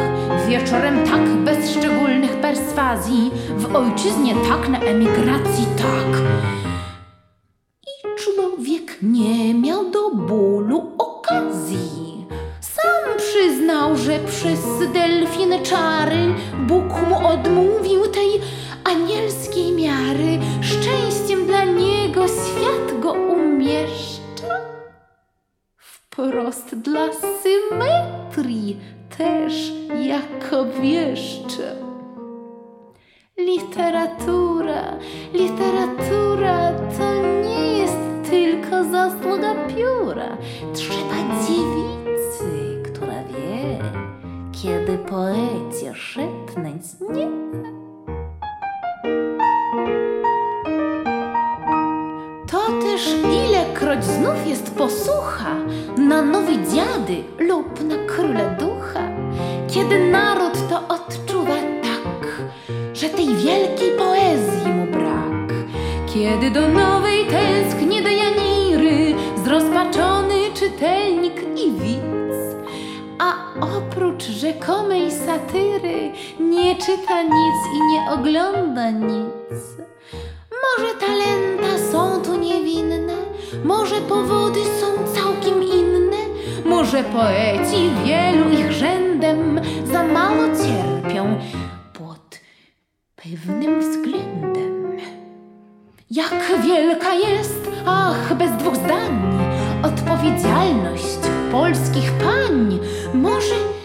wieczorem 0.48 1.06
tak, 1.06 1.28
bez 1.28 1.70
szczególnych 1.70 2.36
perswazji, 2.36 3.30
w 3.56 3.76
ojczyznie 3.76 4.34
tak, 4.34 4.68
na 4.68 4.78
emigracji 4.78 5.66
tak. 5.76 6.22
Dla 26.76 27.08
symetrii 27.12 28.76
też 29.18 29.72
jako 30.00 30.64
wieszcze. 30.64 31.76
Literatura, 33.38 34.98
literatura 35.32 36.72
to 36.98 37.22
nie 37.48 37.78
jest 37.78 38.30
tylko 38.30 38.84
zasługa 38.84 39.54
pióra. 39.54 40.36
Trzeba 40.74 41.16
dziewicy, 41.46 42.82
która 42.84 43.14
wie, 43.24 43.78
kiedy 44.62 44.98
poecie 44.98 45.94
szepnąć 45.94 46.82
nie. 47.14 47.28
To 52.50 52.58
też 52.82 53.14
ilekroć 53.92 54.04
znów 54.04 54.46
jest 54.46 54.74
posłucha 54.74 55.54
na 55.98 56.22
nowy 56.22 56.52
dziady 56.52 57.24
lub 57.38 57.80
na 57.84 57.96
króle 58.06 58.56
ducha, 58.60 59.08
kiedy 59.74 60.10
naród 60.10 60.68
to 60.68 60.88
odczuwa 60.88 61.54
tak, 61.82 62.42
że 62.94 63.08
tej 63.08 63.26
wielkiej 63.26 63.90
poezji 63.98 64.72
mu 64.72 64.86
brak, 64.86 65.52
kiedy 66.14 66.50
do 66.50 66.68
nowej 66.68 67.26
tęskni 67.26 68.02
do 68.02 68.08
Janiry 68.08 69.14
zrozpaczony 69.44 70.34
czytelnik 70.54 71.42
i 71.56 71.72
widz, 71.72 72.56
a 73.18 73.34
oprócz 73.60 74.24
rzekomej 74.24 75.10
satyry 75.10 76.12
nie 76.40 76.76
czyta 76.76 77.22
nic 77.22 77.58
i 77.76 77.92
nie 77.92 78.12
ogląda 78.12 78.90
nic. 78.90 79.32
Może 80.62 80.94
talenta 80.94 81.92
są 81.92 82.22
tu 82.22 82.36
niewinne, 82.38 83.14
może 83.64 84.00
powody 84.00 84.60
są 84.80 85.14
całkiem 85.14 85.62
inne, 85.62 86.16
może 86.64 87.04
poeci 87.04 87.90
wielu 88.04 88.50
ich 88.50 88.72
rzędem 88.72 89.60
za 89.92 90.04
mało 90.04 90.42
cierpią 90.44 91.38
pod 91.92 92.40
pewnym 93.16 93.80
względem. 93.80 94.98
Jak 96.10 96.34
wielka 96.64 97.14
jest, 97.14 97.70
ach, 97.86 98.34
bez 98.34 98.50
dwóch 98.52 98.76
zdań, 98.76 99.38
odpowiedzialność 99.82 101.18
polskich 101.52 102.12
pań. 102.12 102.78
Może. 103.14 103.81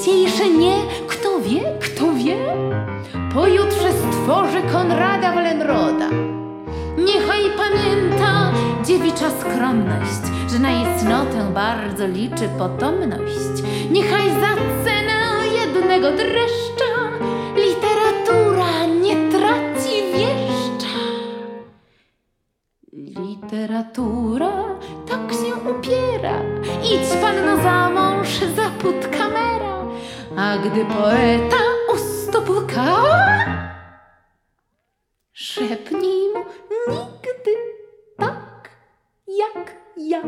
Dzisiejsze 0.00 0.50
nie, 0.50 0.76
kto 1.08 1.40
wie, 1.40 1.60
kto 1.80 2.12
wie, 2.12 2.36
pojutrze 3.34 3.92
stworzy 3.92 4.62
Konrada 4.72 5.34
Wallenroda. 5.34 6.08
Niechaj 6.98 7.42
pamięta 7.56 8.52
dziewicza 8.84 9.30
skromność, 9.30 10.50
że 10.52 10.58
na 10.58 10.70
jej 10.70 10.98
cnotę 10.98 11.50
bardzo 11.54 12.06
liczy 12.06 12.48
potomność. 12.58 13.62
Niechaj 13.90 14.30
za 14.30 14.54
cenę 14.84 15.46
jednego 15.60 16.10
dreszcza 16.10 16.92
literatura 17.56 18.86
nie 19.02 19.30
traci 19.30 20.02
wieszcza. 20.14 21.00
Literatura 22.92 24.52
tak 25.08 25.32
się 25.32 25.70
upiera, 25.70 26.42
idź 26.84 27.20
panno 27.22 27.62
za 27.62 27.90
mąż, 27.90 28.28
za 28.56 28.70
put 28.82 29.16
kamera, 29.18 29.49
a 30.40 30.56
gdy 30.58 30.84
poeta 30.84 31.56
u 31.92 31.96
stóp 31.98 32.48
łka, 32.48 33.02
Szepnij 35.32 36.32
mu 36.34 36.44
nigdy 36.88 37.54
tak 38.16 38.70
jak 39.26 39.74
ja. 39.96 40.22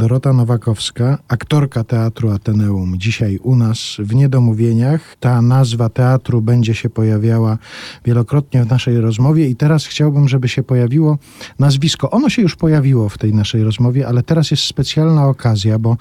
Dorota 0.00 0.32
Nowakowska, 0.32 1.18
aktorka 1.28 1.84
Teatru 1.84 2.30
Ateneum, 2.30 2.98
dzisiaj 2.98 3.38
u 3.42 3.56
nas 3.56 3.96
w 3.98 4.14
Niedomówieniach. 4.14 5.16
Ta 5.20 5.42
nazwa 5.42 5.88
teatru 5.88 6.42
będzie 6.42 6.74
się 6.74 6.90
pojawiała 6.90 7.58
wielokrotnie 8.04 8.64
w 8.64 8.70
naszej 8.70 9.00
rozmowie 9.00 9.48
i 9.48 9.56
teraz 9.56 9.86
chciałbym, 9.86 10.28
żeby 10.28 10.48
się 10.48 10.62
pojawiło 10.62 11.18
nazwisko. 11.58 12.10
Ono 12.10 12.28
się 12.28 12.42
już 12.42 12.56
pojawiło 12.56 13.08
w 13.08 13.18
tej 13.18 13.34
naszej 13.34 13.64
rozmowie, 13.64 14.08
ale 14.08 14.22
teraz 14.22 14.50
jest 14.50 14.62
specjalna 14.62 15.26
okazja, 15.26 15.78
bo 15.78 15.96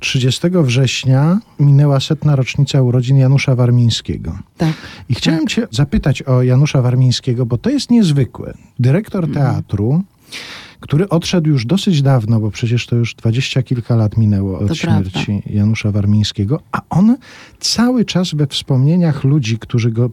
30 0.00 0.48
września 0.52 1.40
minęła 1.60 2.00
setna 2.00 2.36
rocznica 2.36 2.82
urodzin 2.82 3.16
Janusza 3.16 3.54
Warmińskiego. 3.54 4.38
Tak. 4.56 4.72
I 5.08 5.14
chciałem 5.14 5.46
cię 5.46 5.68
zapytać 5.70 6.22
o 6.22 6.42
Janusza 6.42 6.82
Warmińskiego, 6.82 7.46
bo 7.46 7.58
to 7.58 7.70
jest 7.70 7.90
niezwykłe. 7.90 8.54
Dyrektor 8.78 9.24
Mhm. 9.24 10.02
Który 10.80 11.08
odszedł 11.08 11.50
już 11.50 11.66
dosyć 11.66 12.02
dawno, 12.02 12.40
bo 12.40 12.50
przecież 12.50 12.86
to 12.86 12.96
już 12.96 13.14
dwadzieścia 13.14 13.62
kilka 13.62 13.96
lat 13.96 14.16
minęło 14.16 14.58
od 14.58 14.68
To 14.68 14.74
śmierci 14.74 15.42
Janusza 15.46 15.90
Warmińskiego, 15.90 16.60
a 16.72 16.80
on 16.90 17.16
cały 17.58 18.04
czas 18.04 18.34
we 18.34 18.46
wspomnieniach 18.46 19.24
ludzi, 19.24 19.58
którzy 19.58 19.90
go 19.90 20.10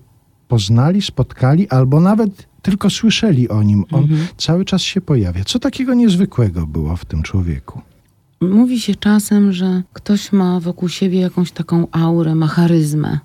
poznali, 0.47 1.01
spotkali, 1.01 1.69
albo 1.69 1.99
nawet 1.99 2.47
tylko 2.62 2.89
słyszeli 2.89 3.49
o 3.49 3.63
nim. 3.63 3.86
On 3.91 4.03
Mhm. 4.03 4.27
cały 4.38 4.65
czas 4.65 4.82
się 4.82 5.01
pojawia. 5.01 5.43
Co 5.43 5.60
takiego 5.60 5.93
niezwykłego 5.93 6.67
było 6.67 6.95
w 6.95 7.06
tym 7.06 7.23
człowieku? 7.23 7.82
Mówi 8.41 8.80
się 8.80 8.95
czasem, 8.95 9.53
że 9.53 9.84
ktoś 9.93 10.32
ma 10.32 10.60
wokół 10.60 10.89
siebie 10.89 11.19
jakąś 11.19 11.51
taką 11.51 11.88
aurę, 11.91 12.36
ma 12.36 12.47
charyzmę. 12.47 13.19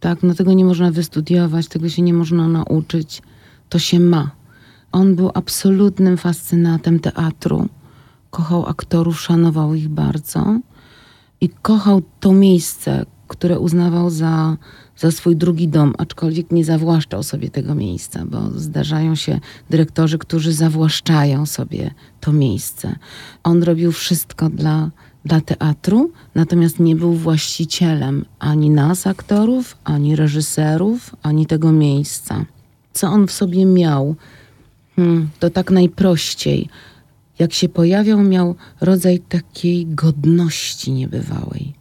Tak, 0.00 0.22
no 0.22 0.34
tego 0.34 0.52
nie 0.52 0.64
można 0.64 0.90
wystudiować, 0.90 1.68
tego 1.68 1.88
się 1.88 2.02
nie 2.02 2.14
można 2.14 2.48
nauczyć. 2.48 3.22
To 3.68 3.78
się 3.78 4.00
ma. 4.00 4.30
On 4.92 5.16
był 5.16 5.30
absolutnym 5.34 6.16
fascynatem 6.16 7.00
teatru. 7.00 7.68
Kochał 8.30 8.66
aktorów, 8.66 9.20
szanował 9.20 9.74
ich 9.74 9.88
bardzo 9.88 10.58
i 11.40 11.48
kochał 11.48 12.02
to 12.20 12.32
miejsce, 12.32 13.06
które 13.28 13.58
uznawał 13.58 14.10
za, 14.10 14.56
za 14.96 15.10
swój 15.10 15.36
drugi 15.36 15.68
dom, 15.68 15.94
aczkolwiek 15.98 16.50
nie 16.50 16.64
zawłaszczał 16.64 17.22
sobie 17.22 17.50
tego 17.50 17.74
miejsca, 17.74 18.24
bo 18.26 18.50
zdarzają 18.50 19.14
się 19.14 19.40
dyrektorzy, 19.70 20.18
którzy 20.18 20.52
zawłaszczają 20.52 21.46
sobie 21.46 21.90
to 22.20 22.32
miejsce. 22.32 22.96
On 23.42 23.62
robił 23.62 23.92
wszystko 23.92 24.50
dla, 24.50 24.90
dla 25.24 25.40
teatru, 25.40 26.12
natomiast 26.34 26.80
nie 26.80 26.96
był 26.96 27.12
właścicielem 27.12 28.24
ani 28.38 28.70
nas, 28.70 29.06
aktorów, 29.06 29.76
ani 29.84 30.16
reżyserów, 30.16 31.16
ani 31.22 31.46
tego 31.46 31.72
miejsca. 31.72 32.44
Co 32.92 33.08
on 33.08 33.26
w 33.26 33.32
sobie 33.32 33.66
miał? 33.66 34.16
Hmm, 34.98 35.30
to 35.38 35.50
tak 35.50 35.70
najprościej. 35.70 36.68
Jak 37.38 37.52
się 37.52 37.68
pojawiał, 37.68 38.22
miał 38.22 38.54
rodzaj 38.80 39.18
takiej 39.18 39.86
godności 39.86 40.92
niebywałej, 40.92 41.74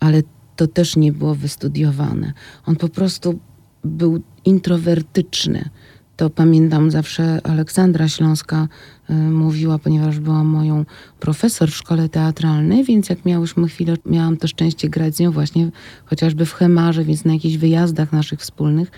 ale 0.00 0.22
to 0.56 0.66
też 0.66 0.96
nie 0.96 1.12
było 1.12 1.34
wystudiowane. 1.34 2.32
On 2.66 2.76
po 2.76 2.88
prostu 2.88 3.38
był 3.84 4.22
introwertyczny. 4.44 5.68
To 6.16 6.30
pamiętam 6.30 6.90
zawsze 6.90 7.40
Aleksandra 7.44 8.08
Śląska 8.08 8.68
y, 9.10 9.12
mówiła, 9.14 9.78
ponieważ 9.78 10.18
była 10.18 10.44
moją 10.44 10.84
profesor 11.20 11.70
w 11.70 11.76
szkole 11.76 12.08
teatralnej, 12.08 12.84
więc 12.84 13.08
jak 13.08 13.24
miałyśmy 13.24 13.68
chwilę, 13.68 13.96
miałam 14.06 14.36
to 14.36 14.48
szczęście 14.48 14.88
grać 14.88 15.16
z 15.16 15.20
nią 15.20 15.30
właśnie 15.30 15.70
chociażby 16.04 16.46
w 16.46 16.54
Chemarze, 16.54 17.04
więc 17.04 17.24
na 17.24 17.32
jakichś 17.32 17.56
wyjazdach 17.56 18.12
naszych 18.12 18.40
wspólnych. 18.40 18.90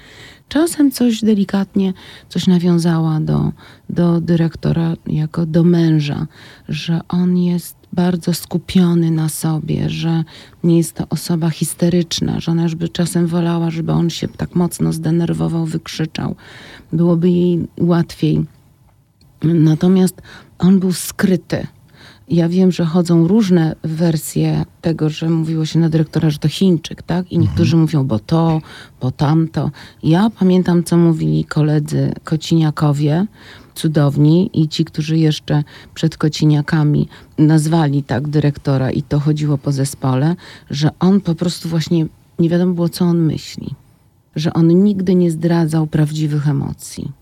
Czasem 0.49 0.91
coś 0.91 1.21
delikatnie, 1.21 1.93
coś 2.29 2.47
nawiązała 2.47 3.21
do, 3.21 3.53
do 3.91 4.21
dyrektora 4.21 4.95
jako 5.07 5.47
do 5.47 5.65
męża, 5.65 6.27
że 6.69 7.01
on 7.09 7.37
jest 7.37 7.76
bardzo 7.97 8.35
skupiony 8.35 9.11
na 9.11 9.29
sobie, 9.29 9.91
że 9.91 10.25
nie 10.65 10.77
jest 10.77 10.95
to 10.95 11.05
osoba 11.11 11.51
histeryczna, 11.51 12.41
że 12.41 12.53
ona 12.53 12.63
już 12.63 12.75
by 12.75 12.89
czasem 12.89 13.27
wolała, 13.27 13.71
żeby 13.71 13.93
on 13.93 14.11
się 14.11 14.29
tak 14.29 14.55
mocno 14.55 14.93
zdenerwował, 14.93 15.67
wykrzyczał. 15.67 16.37
Byłoby 16.93 17.31
jej 17.31 17.67
łatwiej. 17.81 18.45
Natomiast 19.43 20.23
on 20.59 20.81
był 20.81 20.93
skryty. 20.93 21.67
Ja 22.29 22.49
wiem, 22.49 22.73
że 22.73 22.85
chodzą 22.85 23.29
różne 23.29 23.77
wersje 23.83 24.65
tego, 24.81 25.11
że 25.11 25.31
mówiło 25.31 25.67
się 25.67 25.79
na 25.79 25.89
dyrektora, 25.89 26.31
że 26.31 26.39
to 26.39 26.49
Chińczyk, 26.49 27.03
tak? 27.03 27.33
I 27.33 27.39
niektórzy 27.39 27.77
mówią, 27.77 28.05
bo 28.05 28.19
to, 28.19 28.61
bo 29.01 29.11
tamto. 29.11 29.71
Ja 30.03 30.31
pamiętam, 30.39 30.85
co 30.85 30.97
mówili 30.97 31.45
koledzy 31.45 32.13
kociniakowie, 32.25 33.27
cudowni 33.77 34.51
i 34.53 34.69
ci, 34.69 34.85
którzy 34.85 35.19
jeszcze 35.19 35.65
przed 35.95 36.17
kociniakami 36.17 37.09
nazwali 37.39 38.03
tak 38.03 38.29
dyrektora 38.29 38.91
i 38.91 39.03
to 39.03 39.21
chodziło 39.21 39.59
po 39.59 39.73
zespole, 39.73 40.37
że 40.71 40.91
on 40.99 41.21
po 41.21 41.35
prostu 41.35 41.69
właśnie 41.69 42.07
nie 42.39 42.49
wiadomo 42.49 42.75
było, 42.75 42.89
co 42.89 43.05
on 43.05 43.19
myśli. 43.19 43.75
Że 44.37 44.53
on 44.53 44.83
nigdy 44.83 45.15
nie 45.15 45.31
zdradzał 45.31 45.87
prawdziwych 45.87 46.49
emocji. 46.49 47.12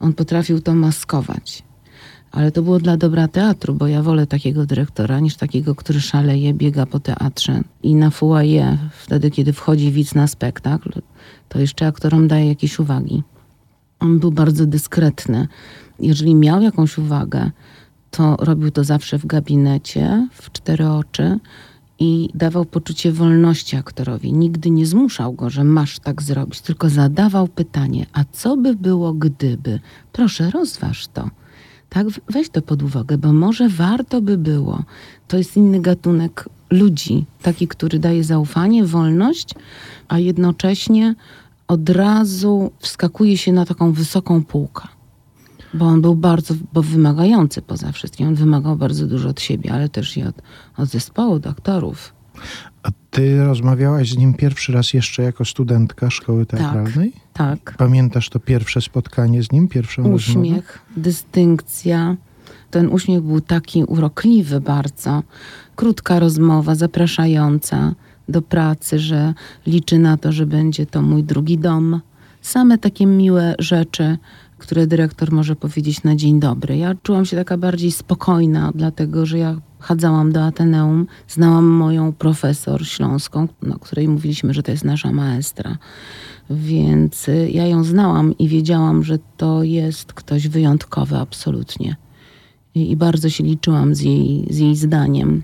On 0.00 0.12
potrafił 0.12 0.60
to 0.60 0.74
maskować. 0.74 1.62
Ale 2.32 2.52
to 2.52 2.62
było 2.62 2.78
dla 2.78 2.96
dobra 2.96 3.28
teatru, 3.28 3.74
bo 3.74 3.86
ja 3.86 4.02
wolę 4.02 4.26
takiego 4.26 4.66
dyrektora 4.66 5.20
niż 5.20 5.36
takiego, 5.36 5.74
który 5.74 6.00
szaleje, 6.00 6.54
biega 6.54 6.86
po 6.86 7.00
teatrze 7.00 7.60
i 7.82 7.94
na 7.94 8.10
foyer, 8.10 8.78
wtedy 8.92 9.30
kiedy 9.30 9.52
wchodzi 9.52 9.92
widz 9.92 10.14
na 10.14 10.26
spektakl, 10.26 10.90
to 11.48 11.60
jeszcze 11.60 11.86
aktorom 11.86 12.28
daje 12.28 12.48
jakieś 12.48 12.78
uwagi. 12.78 13.22
On 14.00 14.18
był 14.18 14.32
bardzo 14.32 14.66
dyskretny. 14.66 15.48
Jeżeli 15.98 16.34
miał 16.34 16.62
jakąś 16.62 16.98
uwagę, 16.98 17.50
to 18.10 18.36
robił 18.36 18.70
to 18.70 18.84
zawsze 18.84 19.18
w 19.18 19.26
gabinecie, 19.26 20.28
w 20.32 20.52
cztery 20.52 20.88
oczy 20.88 21.38
i 21.98 22.28
dawał 22.34 22.64
poczucie 22.64 23.12
wolności 23.12 23.76
aktorowi. 23.76 24.32
Nigdy 24.32 24.70
nie 24.70 24.86
zmuszał 24.86 25.32
go, 25.32 25.50
że 25.50 25.64
masz 25.64 25.98
tak 25.98 26.22
zrobić, 26.22 26.60
tylko 26.60 26.88
zadawał 26.88 27.48
pytanie, 27.48 28.06
a 28.12 28.24
co 28.32 28.56
by 28.56 28.74
było 28.74 29.12
gdyby? 29.12 29.80
Proszę, 30.12 30.50
rozważ 30.50 31.06
to. 31.06 31.30
Tak, 31.88 32.06
weź 32.28 32.48
to 32.48 32.62
pod 32.62 32.82
uwagę, 32.82 33.18
bo 33.18 33.32
może 33.32 33.68
warto 33.68 34.20
by 34.20 34.38
było. 34.38 34.82
To 35.28 35.38
jest 35.38 35.56
inny 35.56 35.80
gatunek 35.80 36.48
ludzi, 36.70 37.24
taki, 37.42 37.68
który 37.68 37.98
daje 37.98 38.24
zaufanie, 38.24 38.84
wolność, 38.84 39.54
a 40.08 40.18
jednocześnie 40.18 41.14
od 41.68 41.90
razu 41.90 42.70
wskakuje 42.78 43.38
się 43.38 43.52
na 43.52 43.64
taką 43.64 43.92
wysoką 43.92 44.44
półkę. 44.44 44.88
Bo 45.74 45.84
on 45.84 46.02
był 46.02 46.14
bardzo 46.14 46.54
bo 46.72 46.82
wymagający 46.82 47.62
poza 47.62 47.92
wszystkim. 47.92 48.28
On 48.28 48.34
wymagał 48.34 48.76
bardzo 48.76 49.06
dużo 49.06 49.28
od 49.28 49.40
siebie, 49.40 49.72
ale 49.72 49.88
też 49.88 50.16
i 50.16 50.22
od, 50.22 50.42
od 50.76 50.88
zespołu, 50.88 51.32
od 51.32 51.46
aktorów. 51.46 52.12
A 52.82 52.88
ty 53.10 53.44
rozmawiałaś 53.44 54.10
z 54.10 54.18
nim 54.18 54.34
pierwszy 54.34 54.72
raz 54.72 54.94
jeszcze 54.94 55.22
jako 55.22 55.44
studentka 55.44 56.10
szkoły 56.10 56.46
teatralnej? 56.46 57.12
Tak. 57.32 57.74
Pamiętasz 57.78 58.28
to 58.28 58.40
pierwsze 58.40 58.80
spotkanie 58.80 59.42
z 59.42 59.52
nim, 59.52 59.68
pierwszą 59.68 60.02
rozmowę? 60.02 60.40
Uśmiech, 60.40 60.78
dystynkcja. 60.96 62.16
Ten 62.70 62.88
uśmiech 62.88 63.22
był 63.22 63.40
taki 63.40 63.84
urokliwy 63.84 64.60
bardzo. 64.60 65.22
Krótka 65.76 66.18
rozmowa, 66.18 66.74
zapraszająca 66.74 67.94
do 68.28 68.42
pracy, 68.42 68.98
że 68.98 69.34
liczy 69.66 69.98
na 69.98 70.16
to, 70.16 70.32
że 70.32 70.46
będzie 70.46 70.86
to 70.86 71.02
mój 71.02 71.24
drugi 71.24 71.58
dom. 71.58 72.00
Same 72.40 72.78
takie 72.78 73.06
miłe 73.06 73.54
rzeczy, 73.58 74.18
które 74.58 74.86
dyrektor 74.86 75.32
może 75.32 75.56
powiedzieć 75.56 76.02
na 76.02 76.16
dzień 76.16 76.40
dobry. 76.40 76.76
Ja 76.76 76.94
czułam 77.02 77.24
się 77.24 77.36
taka 77.36 77.56
bardziej 77.56 77.92
spokojna, 77.92 78.72
dlatego 78.74 79.26
że 79.26 79.38
ja 79.38 79.60
chadzałam 79.78 80.32
do 80.32 80.44
Ateneum, 80.44 81.06
znałam 81.28 81.64
moją 81.64 82.12
profesor 82.12 82.86
śląską, 82.86 83.48
no, 83.62 83.78
której 83.78 84.08
mówiliśmy, 84.08 84.54
że 84.54 84.62
to 84.62 84.70
jest 84.70 84.84
nasza 84.84 85.12
maestra. 85.12 85.78
Więc 86.50 87.28
y, 87.28 87.50
ja 87.50 87.66
ją 87.66 87.84
znałam 87.84 88.38
i 88.38 88.48
wiedziałam, 88.48 89.04
że 89.04 89.18
to 89.36 89.62
jest 89.62 90.12
ktoś 90.12 90.48
wyjątkowy 90.48 91.16
absolutnie. 91.16 91.96
I, 92.74 92.90
i 92.90 92.96
bardzo 92.96 93.30
się 93.30 93.44
liczyłam 93.44 93.94
z 93.94 94.00
jej, 94.00 94.46
z 94.50 94.58
jej 94.58 94.76
zdaniem. 94.76 95.42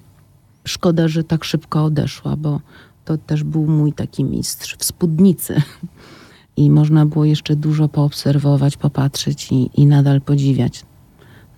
Szkoda, 0.65 1.09
że 1.09 1.25
tak 1.25 1.45
szybko 1.45 1.85
odeszła, 1.85 2.37
bo 2.37 2.61
to 3.05 3.19
też 3.19 3.45
był 3.45 3.67
mój 3.67 3.93
taki 3.93 4.25
mistrz 4.25 4.77
w 4.77 4.85
spódnicy. 4.85 5.63
I 6.57 6.71
można 6.71 7.07
było 7.07 7.25
jeszcze 7.25 7.57
dużo 7.57 7.89
poobserwować, 7.89 8.77
popatrzeć 8.77 9.53
i, 9.53 9.71
i 9.75 9.87
nadal 9.87 10.21
podziwiać. 10.21 10.85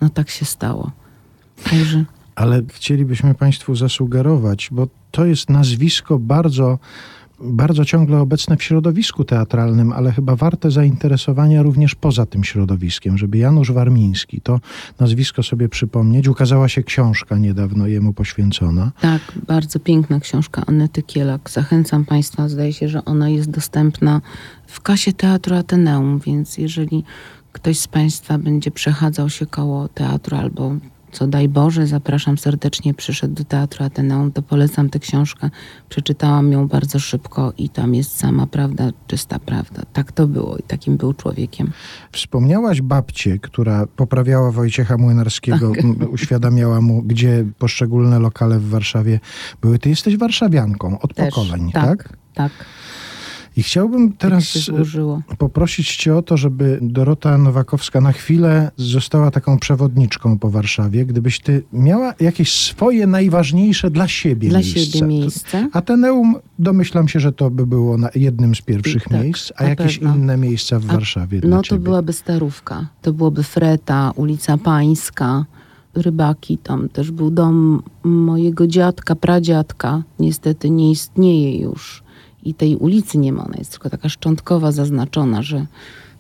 No 0.01 0.09
tak 0.09 0.31
się 0.31 0.45
stało. 0.45 0.91
Także 1.71 2.05
Ale 2.35 2.63
chcielibyśmy 2.69 3.35
Państwu 3.35 3.75
zasugerować, 3.75 4.69
bo 4.73 4.89
to 5.11 5.25
jest 5.25 5.51
nazwisko 5.51 6.19
bardzo, 6.19 6.79
bardzo 7.41 7.85
ciągle 7.85 8.21
obecne 8.21 8.57
w 8.57 8.63
środowisku 8.63 9.25
teatralnym, 9.25 9.93
ale 9.93 10.13
chyba 10.13 10.37
warte 10.37 10.71
zainteresowania 10.71 11.63
również 11.63 11.95
poza 11.95 12.27
tym 12.27 12.45
środowiskiem, 12.45 13.19
żeby 13.19 13.39
Janusz 13.39 13.73
Warmiński, 13.73 14.41
to 14.41 14.61
nazwisko 15.01 15.43
sobie 15.43 15.69
przypomnieć. 15.69 16.29
Ukazała 16.29 16.69
się 16.69 16.83
książka 16.83 17.39
niedawno 17.39 17.87
jemu 17.87 18.13
poświęcona. 18.13 18.93
tak, 19.01 19.23
bardzo 19.47 19.81
piękna 19.81 20.21
książka 20.21 20.63
Anety 20.67 21.03
Kielak. 21.03 21.51
Zachęcam 21.51 22.05
Państwa, 22.05 22.49
zdaje 22.49 22.73
się, 22.73 22.89
że 22.89 23.05
ona 23.05 23.29
jest 23.29 23.51
dostępna 23.51 24.21
w 24.67 24.81
kasie 24.81 25.13
Teatru 25.13 25.57
Ateneum, 25.57 26.19
więc 26.19 26.59
jeżeli 26.59 27.05
ktoś 27.53 27.79
z 27.79 27.89
Państwa 27.89 28.39
będzie 28.39 28.71
przechadzał 28.71 29.31
się 29.31 29.47
koło 29.47 29.89
teatru 29.89 30.37
albo 30.37 30.77
co 31.15 31.27
daj 31.27 31.49
Boże, 31.49 31.87
zapraszam 31.87 32.39
serdecznie, 32.39 32.95
przyszedł 32.95 33.35
do 33.35 33.45
Teatru 33.45 33.85
Ateneum, 33.85 34.33
to 34.33 34.43
polecam 34.43 34.91
tę 34.91 34.99
książkę. 34.99 35.51
Przeczytałam 35.89 36.53
ją 36.53 36.69
bardzo 36.69 36.99
szybko 36.99 37.53
i 37.59 37.69
tam 37.69 37.95
jest 37.95 38.19
sama 38.19 38.47
prawda, 38.47 38.91
czysta 39.07 39.39
prawda. 39.39 39.83
Tak 39.93 40.13
to 40.13 40.27
było 40.27 40.57
i 40.57 40.63
takim 40.63 40.97
był 40.97 41.15
człowiekiem. 41.15 41.71
Wspomniałaś 42.13 42.83
babcię, 42.83 43.39
która 43.39 43.87
poprawiała 43.87 44.51
Wojciecha 44.51 44.97
Młynarskiego, 44.97 45.73
Tak. 45.77 46.13
uświadamiała 46.13 46.81
mu, 46.81 47.03
gdzie 47.03 47.45
poszczególne 47.59 48.19
lokale 48.19 48.59
w 48.59 48.69
Warszawie 48.69 49.21
były. 49.63 49.79
Ty 49.79 49.89
jesteś 49.89 50.17
warszawianką 50.17 50.99
od 51.01 51.15
Też, 51.15 51.35
pokoleń, 51.35 51.73
tak. 51.73 51.85
tak? 51.85 52.19
Tak. 52.35 52.53
I 53.57 53.63
chciałbym 53.63 54.13
teraz 54.13 54.59
złożyło. 54.59 55.23
poprosić 55.39 55.97
Cię 55.97 56.17
o 56.17 56.23
to, 56.23 56.37
żeby 56.37 56.79
Dorota 56.83 57.39
Nowakowska 57.39 58.01
na 58.01 58.13
chwilę 58.13 58.71
została 58.77 59.31
taką 59.31 59.59
przewodniczką 59.59 60.39
po 60.39 60.51
Warszawie. 60.51 61.07
Gdybyś 61.07 61.41
Ty 61.41 61.63
miała 61.73 62.15
jakieś 62.21 62.53
swoje 62.53 63.07
najważniejsze 63.07 63.91
dla 63.91 64.09
siebie 64.09 64.49
Dla 64.49 64.59
miejsca. 64.59 64.81
siebie 64.81 65.07
miejsce. 65.07 65.69
Ateneum, 65.73 66.35
domyślam 66.59 67.09
się, 67.09 67.21
że 67.21 67.33
to 67.33 67.51
by 67.51 67.67
było 67.67 67.99
na 67.99 68.09
jednym 68.15 68.55
z 68.55 68.61
pierwszych 68.63 69.05
Tak, 69.05 69.23
miejsc, 69.23 69.53
a 69.57 69.65
jakieś 69.65 69.99
pewno. 69.99 70.17
inne 70.17 70.37
miejsca 70.37 70.79
w 70.81 70.91
A- 70.91 70.93
Warszawie 70.93 71.41
No 71.45 71.63
to 71.63 71.79
byłaby 71.79 72.13
Starówka, 72.13 72.87
to 73.03 73.13
byłoby 73.13 73.43
Freta, 73.43 74.13
ulica 74.17 74.59
Pańska, 74.59 75.45
Rybaki, 75.95 76.59
tam 76.59 76.89
też 76.89 77.11
był 77.11 77.31
dom 77.31 77.83
mojego 78.05 78.67
dziadka, 78.67 79.15
pradziadka. 79.17 80.03
Niestety 80.19 80.71
nie 80.71 80.91
istnieje 80.91 81.59
już 81.61 82.04
i 82.45 82.55
tej 82.55 82.77
ulicy 82.77 83.19
nie 83.19 83.33
ma, 83.33 83.45
ona 83.45 83.57
jest 83.59 83.71
tylko 83.71 83.91
taka 83.91 84.09
szczątkowa 84.09 84.73
zaznaczona, 84.73 85.43
że 85.43 85.67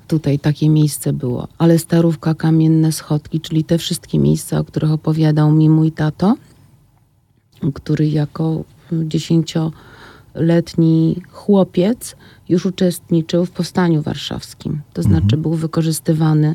tutaj 0.09 0.39
takie 0.39 0.69
miejsce 0.69 1.13
było. 1.13 1.49
Ale 1.59 1.79
Starówka, 1.79 2.35
Kamienne 2.35 2.93
Schodki, 2.93 3.41
czyli 3.41 3.65
te 3.65 3.79
wszystkie 3.79 4.19
miejsca, 4.19 4.59
o 4.59 4.65
których 4.65 4.91
opowiadał 4.91 5.53
mi 5.53 5.69
mój 5.69 5.93
tato, 5.93 6.37
który 7.75 8.09
jako 8.09 8.65
dziesięcioletni 8.93 11.23
chłopiec 11.31 12.17
już 12.49 12.67
uczestniczył 12.67 13.47
w 13.47 13.51
powstaniu 13.51 14.03
warszawskim. 14.03 14.81
To 14.93 15.03
znaczy 15.03 15.37
był 15.37 15.55
wykorzystywany 15.55 16.55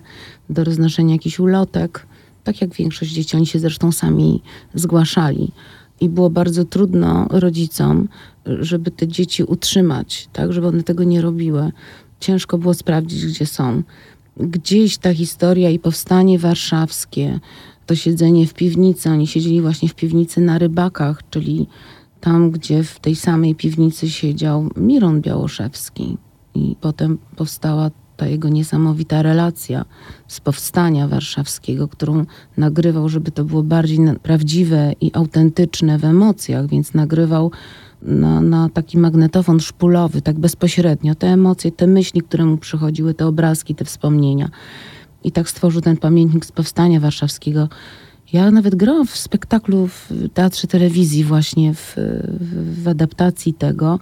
do 0.50 0.64
roznoszenia 0.64 1.14
jakichś 1.14 1.40
ulotek, 1.40 2.06
tak 2.44 2.62
jak 2.62 2.74
większość 2.74 3.12
dzieci. 3.12 3.38
Oni 3.38 3.48
się 3.48 3.60
zresztą 3.60 3.92
sami 3.92 4.42
zgłaszali. 4.74 5.52
I 6.02 6.10
było 6.10 6.30
bardzo 6.30 6.66
trudno 6.66 7.28
rodzicom, 7.30 8.08
żeby 8.46 8.92
te 8.92 9.08
dzieci 9.08 9.44
utrzymać, 9.44 10.30
tak, 10.34 10.54
żeby 10.54 10.68
one 10.68 10.84
tego 10.84 11.04
nie 11.04 11.22
robiły. 11.22 11.72
Ciężko 12.20 12.58
było 12.58 12.74
sprawdzić, 12.74 13.26
gdzie 13.26 13.46
są. 13.46 13.84
Gdzieś 14.38 14.98
ta 14.98 15.14
historia 15.14 15.70
i 15.70 15.80
powstanie 15.80 16.40
warszawskie, 16.40 17.40
to 17.86 17.96
siedzenie 17.96 18.48
w 18.48 18.54
piwnicy, 18.54 19.10
oni 19.10 19.28
siedzieli 19.28 19.62
właśnie 19.62 19.90
w 19.90 19.96
piwnicy 19.96 20.42
na 20.42 20.58
rybakach, 20.58 21.30
czyli 21.30 21.68
tam, 22.22 22.52
gdzie 22.52 22.84
w 22.84 23.00
tej 23.00 23.16
samej 23.16 23.56
piwnicy 23.56 24.10
siedział 24.10 24.70
Miron 24.78 25.22
Białoszewski. 25.22 26.18
I 26.56 26.76
potem 26.82 27.18
powstała 27.36 27.92
ta 28.20 28.28
jego 28.28 28.50
niesamowita 28.50 29.22
relacja 29.22 29.86
z 30.28 30.40
powstania 30.40 31.08
warszawskiego, 31.08 31.88
którą 31.88 32.26
nagrywał, 32.58 33.10
żeby 33.10 33.32
to 33.32 33.44
było 33.44 33.64
bardziej 33.64 34.00
prawdziwe 34.24 34.94
i 35.02 35.12
autentyczne 35.14 35.98
w 35.98 36.06
emocjach, 36.06 36.68
więc 36.68 36.94
nagrywał 36.94 37.52
na, 38.02 38.42
na 38.42 38.70
taki 38.70 38.98
magnetofon 38.98 39.60
szpulowy, 39.60 40.22
tak 40.22 40.40
bezpośrednio, 40.40 41.16
te 41.16 41.28
emocje, 41.28 41.72
te 41.72 41.88
myśli, 41.88 42.22
które 42.22 42.46
mu 42.46 42.58
przychodziły, 42.58 43.14
te 43.14 43.28
obrazki, 43.28 43.76
te 43.76 43.86
wspomnienia. 43.86 44.50
I 45.24 45.32
tak 45.32 45.50
stworzył 45.50 45.82
ten 45.82 45.98
pamiętnik 45.98 46.46
z 46.46 46.52
powstania 46.52 47.00
warszawskiego. 47.00 47.70
Ja 48.34 48.52
nawet 48.52 48.76
grałam 48.76 49.08
w 49.08 49.18
spektaklu 49.18 49.88
w 49.88 50.10
Teatrze 50.34 50.68
Telewizji 50.68 51.24
właśnie 51.24 51.74
w, 51.74 51.96
w, 52.40 52.84
w 52.84 52.88
adaptacji 52.88 53.54
tego 53.54 54.00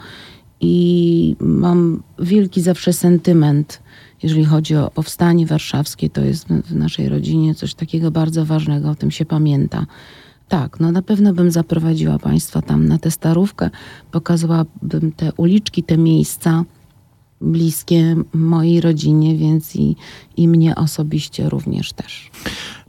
i 0.62 1.36
mam 1.40 2.04
wielki 2.20 2.62
zawsze 2.62 2.94
sentyment, 2.94 3.82
jeżeli 4.24 4.46
chodzi 4.46 4.76
o 4.76 4.92
powstanie 4.92 5.46
warszawskie. 5.46 6.10
To 6.10 6.22
jest 6.22 6.48
w 6.48 6.76
naszej 6.76 7.10
rodzinie 7.10 7.56
coś 7.56 7.74
takiego 7.74 8.12
bardzo 8.12 8.46
ważnego, 8.46 8.90
o 8.90 8.96
tym 8.96 9.12
się 9.12 9.26
pamięta. 9.26 9.86
Tak, 10.48 10.80
no 10.80 10.92
na 10.92 11.02
pewno 11.02 11.34
bym 11.34 11.52
zaprowadziła 11.52 12.20
Państwa 12.20 12.62
tam 12.62 12.88
na 12.88 12.98
tę 12.98 13.12
starówkę, 13.12 13.70
pokazałabym 14.12 15.12
te 15.16 15.32
uliczki, 15.38 15.84
te 15.84 15.98
miejsca 15.98 16.64
bliskie 17.42 18.16
mojej 18.34 18.82
rodzinie, 18.82 19.38
więc 19.38 19.76
i, 19.76 19.96
i 20.38 20.48
mnie 20.48 20.76
osobiście 20.76 21.50
również 21.50 21.94
też. 21.94 22.32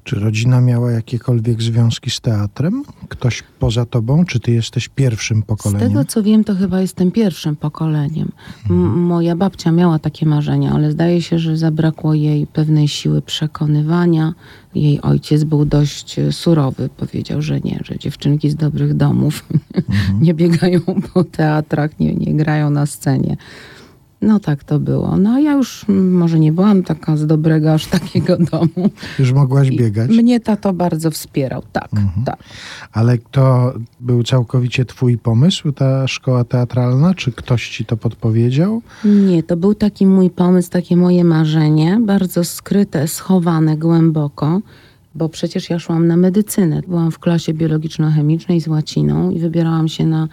Czy 0.08 0.16
rodzina 0.20 0.60
miała 0.60 0.92
jakiekolwiek 0.92 1.62
związki 1.62 2.10
z 2.10 2.20
teatrem? 2.20 2.82
Ktoś 3.08 3.42
poza 3.58 3.84
tobą? 3.84 4.24
Czy 4.24 4.40
ty 4.40 4.52
jesteś 4.52 4.88
pierwszym 4.88 5.42
Z 5.42 5.44
pokoleniem? 5.44 5.88
tego 5.88 6.04
co 6.04 6.22
wiem, 6.22 6.44
to 6.44 6.54
chyba 6.54 6.80
jestem 6.80 7.10
pierwszym 7.10 7.56
pokoleniem. 7.56 8.28
M- 8.70 8.76
moja 9.00 9.36
babcia 9.36 9.72
miała 9.72 9.98
takie 9.98 10.26
marzenia, 10.26 10.72
ale 10.72 10.92
zdaje 10.92 11.22
się, 11.22 11.38
że 11.38 11.56
zabrakło 11.56 12.14
jej 12.14 12.46
pewnej 12.46 12.88
siły 12.88 13.22
przekonywania. 13.22 14.34
Jej 14.74 15.00
ojciec 15.00 15.44
był 15.44 15.64
dość 15.64 16.18
e, 16.18 16.32
surowy. 16.32 16.88
Powiedział, 16.96 17.42
że 17.42 17.60
nie, 17.60 17.80
że 17.84 17.98
dziewczynki 17.98 18.50
z 18.50 18.54
dobrych 18.54 18.94
domów 18.94 19.44
nie 20.20 20.34
biegają 20.34 20.80
po 21.14 21.24
teatrach, 21.24 22.00
nie, 22.00 22.14
nie 22.14 22.34
grają 22.34 22.70
na 22.70 22.86
scenie. 22.86 23.36
No 24.22 24.40
tak 24.40 24.64
to 24.64 24.78
było. 24.78 25.16
No 25.16 25.38
ja 25.38 25.52
już 25.52 25.84
może 25.88 26.38
nie 26.38 26.52
byłam 26.52 26.82
taka 26.82 27.16
z 27.16 27.26
dobrego 27.26 27.72
aż 27.72 27.86
takiego 27.86 28.36
domu. 28.52 28.90
Już 29.18 29.32
mogłaś 29.32 29.68
I 29.68 29.76
biegać? 29.76 30.10
Mnie 30.10 30.40
tato 30.40 30.72
bardzo 30.72 31.10
wspierał, 31.10 31.62
tak, 31.72 31.90
tak. 32.26 32.36
Ale 32.92 33.18
to 33.18 33.72
był 34.00 34.22
całkowicie 34.22 34.84
twój 34.84 35.18
pomysł, 35.18 35.72
ta 35.72 36.08
szkoła 36.08 36.44
teatralna? 36.44 37.14
Czy 37.14 37.32
ktoś 37.32 37.68
ci 37.68 37.84
to 37.84 37.96
podpowiedział? 37.96 38.82
Nie, 39.04 39.42
to 39.42 39.56
był 39.56 39.74
taki 39.74 40.06
mój 40.06 40.30
pomysł, 40.30 40.70
takie 40.70 40.96
moje 40.96 41.24
marzenie, 41.24 42.00
bardzo 42.06 42.44
skryte, 42.44 43.08
schowane 43.08 43.76
głęboko, 43.76 44.60
bo 45.14 45.28
przecież 45.28 45.70
ja 45.70 45.78
szłam 45.78 46.06
na 46.06 46.16
medycynę. 46.16 46.82
Byłam 46.88 47.10
w 47.10 47.18
klasie 47.18 47.54
biologiczno-chemicznej 47.54 48.60
z 48.60 48.68
łaciną 48.68 49.30
i 49.30 49.38
wybierałam 49.38 49.88
się 49.88 50.06
na, 50.06 50.28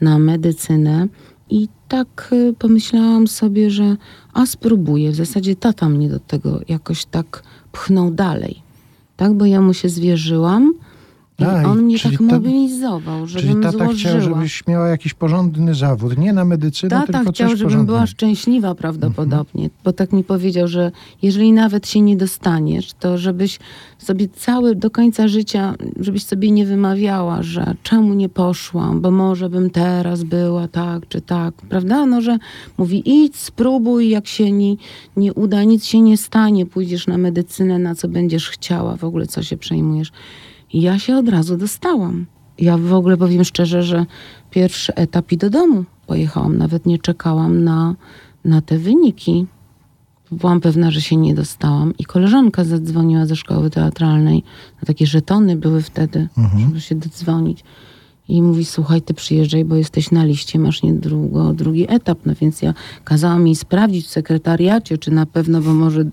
na 0.00 0.18
medycynę. 0.18 1.08
I 1.52 1.68
tak 1.88 2.28
y, 2.32 2.54
pomyślałam 2.58 3.28
sobie, 3.28 3.70
że 3.70 3.96
a 4.32 4.46
spróbuję. 4.46 5.10
W 5.10 5.14
zasadzie 5.14 5.56
tata 5.56 5.88
mnie 5.88 6.08
do 6.08 6.20
tego 6.20 6.60
jakoś 6.68 7.04
tak 7.04 7.42
pchnął 7.72 8.10
dalej. 8.10 8.62
Tak, 9.16 9.32
bo 9.32 9.46
ja 9.46 9.60
mu 9.60 9.74
się 9.74 9.88
zwierzyłam 9.88 10.74
A, 11.38 11.62
i 11.62 11.64
on 11.64 11.82
mnie 11.82 11.98
czyli 11.98 12.18
tak 12.18 12.28
ta- 12.28 12.34
mobilizował, 12.34 13.26
Czyli 13.26 13.40
żebym 13.48 13.62
tata 13.62 13.78
złożyła. 13.84 13.94
chciał, 13.94 14.20
żebyś 14.20 14.66
miała 14.66 14.88
jakiś 14.88 15.14
porządny 15.14 15.74
zawód. 15.74 16.18
Nie 16.18 16.32
na 16.32 16.44
medycynę, 16.44 16.90
Tata 16.90 17.12
tylko 17.12 17.32
chciał, 17.32 17.48
coś 17.48 17.58
żebym 17.58 17.70
porządnego. 17.70 17.92
była 17.92 18.06
szczęśliwa 18.06 18.74
prawdopodobnie, 18.74 19.70
bo 19.84 19.92
tak 19.92 20.12
mi 20.12 20.24
powiedział, 20.24 20.68
że 20.68 20.92
jeżeli 21.22 21.52
nawet 21.52 21.88
się 21.88 22.00
nie 22.00 22.16
dostaniesz, 22.16 22.92
to 23.00 23.18
żebyś 23.18 23.58
sobie 23.98 24.28
cały, 24.28 24.74
do 24.74 24.90
końca 24.90 25.28
życia, 25.28 25.74
żebyś 26.00 26.24
sobie 26.24 26.50
nie 26.50 26.66
wymawiała, 26.66 27.42
że 27.42 27.74
czemu 27.82 28.14
nie 28.14 28.28
poszłam, 28.28 29.00
bo 29.00 29.10
może 29.10 29.50
bym 29.50 29.70
teraz 29.70 30.22
była 30.24 30.68
tak 30.68 31.08
czy 31.08 31.20
tak, 31.20 31.54
prawda? 31.54 32.06
No, 32.06 32.20
że 32.20 32.38
mówi 32.78 33.24
idź, 33.24 33.36
spróbuj, 33.36 34.08
jak 34.08 34.26
się 34.26 34.52
nie, 34.52 34.76
nie 35.16 35.34
uda, 35.34 35.62
nic 35.64 35.84
się 35.84 36.00
nie 36.00 36.16
stanie, 36.16 36.66
pójdziesz 36.66 37.06
na 37.06 37.18
medycynę, 37.18 37.78
na 37.78 37.94
co 37.94 38.08
będziesz 38.08 38.48
chciała, 38.48 38.96
w 38.96 39.04
ogóle 39.04 39.26
co 39.26 39.42
się 39.42 39.56
przejmujesz. 39.56 40.12
I 40.72 40.80
ja 40.80 40.98
się 40.98 41.16
od 41.16 41.28
razu 41.28 41.56
dostałam. 41.56 42.26
Ja 42.58 42.78
w 42.78 42.92
ogóle 42.92 43.16
powiem 43.16 43.44
szczerze, 43.44 43.82
że 43.82 44.06
pierwszy 44.50 44.94
etap 44.94 45.32
i 45.32 45.36
do 45.36 45.50
domu 45.50 45.84
pojechałam. 46.06 46.58
Nawet 46.58 46.86
nie 46.86 46.98
czekałam 46.98 47.64
na, 47.64 47.94
na 48.44 48.62
te 48.62 48.78
wyniki. 48.78 49.46
Byłam 50.30 50.60
pewna, 50.60 50.90
że 50.90 51.00
się 51.00 51.16
nie 51.16 51.34
dostałam. 51.34 51.94
I 51.98 52.04
koleżanka 52.04 52.64
zadzwoniła 52.64 53.26
ze 53.26 53.36
szkoły 53.36 53.70
teatralnej. 53.70 54.44
Na 54.82 54.86
takie 54.86 55.06
żetony 55.06 55.56
były 55.56 55.82
wtedy, 55.82 56.28
żeby 56.58 56.80
się 56.80 56.94
dodzwonić. 56.94 57.64
I 58.32 58.42
mówi, 58.42 58.64
słuchaj, 58.64 59.02
ty 59.02 59.14
przyjeżdżaj, 59.14 59.64
bo 59.64 59.76
jesteś 59.76 60.10
na 60.10 60.24
liście, 60.24 60.58
masz 60.58 60.82
niedługo 60.82 61.52
drugi 61.52 61.86
etap. 61.88 62.18
No 62.26 62.34
więc 62.40 62.62
ja 62.62 62.74
kazałam 63.04 63.46
jej 63.46 63.56
sprawdzić 63.56 64.06
w 64.06 64.10
sekretariacie, 64.10 64.98
czy 64.98 65.10
na 65.10 65.26
pewno, 65.26 65.60
bo 65.60 65.74
może 65.74 66.04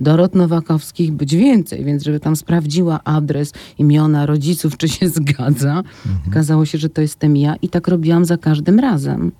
Dorot 0.00 0.34
Nowakowskich 0.34 1.12
być 1.12 1.36
więcej, 1.36 1.84
więc 1.84 2.02
żeby 2.02 2.20
tam 2.20 2.36
sprawdziła 2.36 3.04
adres, 3.04 3.52
imiona 3.78 4.26
rodziców, 4.26 4.76
czy 4.76 4.88
się 4.88 5.08
zgadza. 5.18 5.82
Okazało 6.28 6.66
się, 6.66 6.78
że 6.78 6.88
to 6.88 7.00
jestem 7.00 7.36
ja 7.36 7.56
i 7.62 7.68
tak 7.68 7.88
robiłam 7.88 8.24
za 8.24 8.36
każdym 8.38 8.78
razem. 8.78 9.32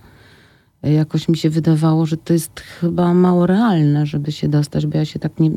Jakoś 0.82 1.28
mi 1.28 1.36
się 1.36 1.50
wydawało, 1.50 2.06
że 2.06 2.16
to 2.16 2.32
jest 2.32 2.60
chyba 2.60 3.14
mało 3.14 3.46
realne, 3.46 4.06
żeby 4.06 4.32
się 4.32 4.48
dostać, 4.48 4.86
bo 4.86 4.98
ja 4.98 5.04
się 5.04 5.18
tak 5.18 5.40
nie, 5.40 5.50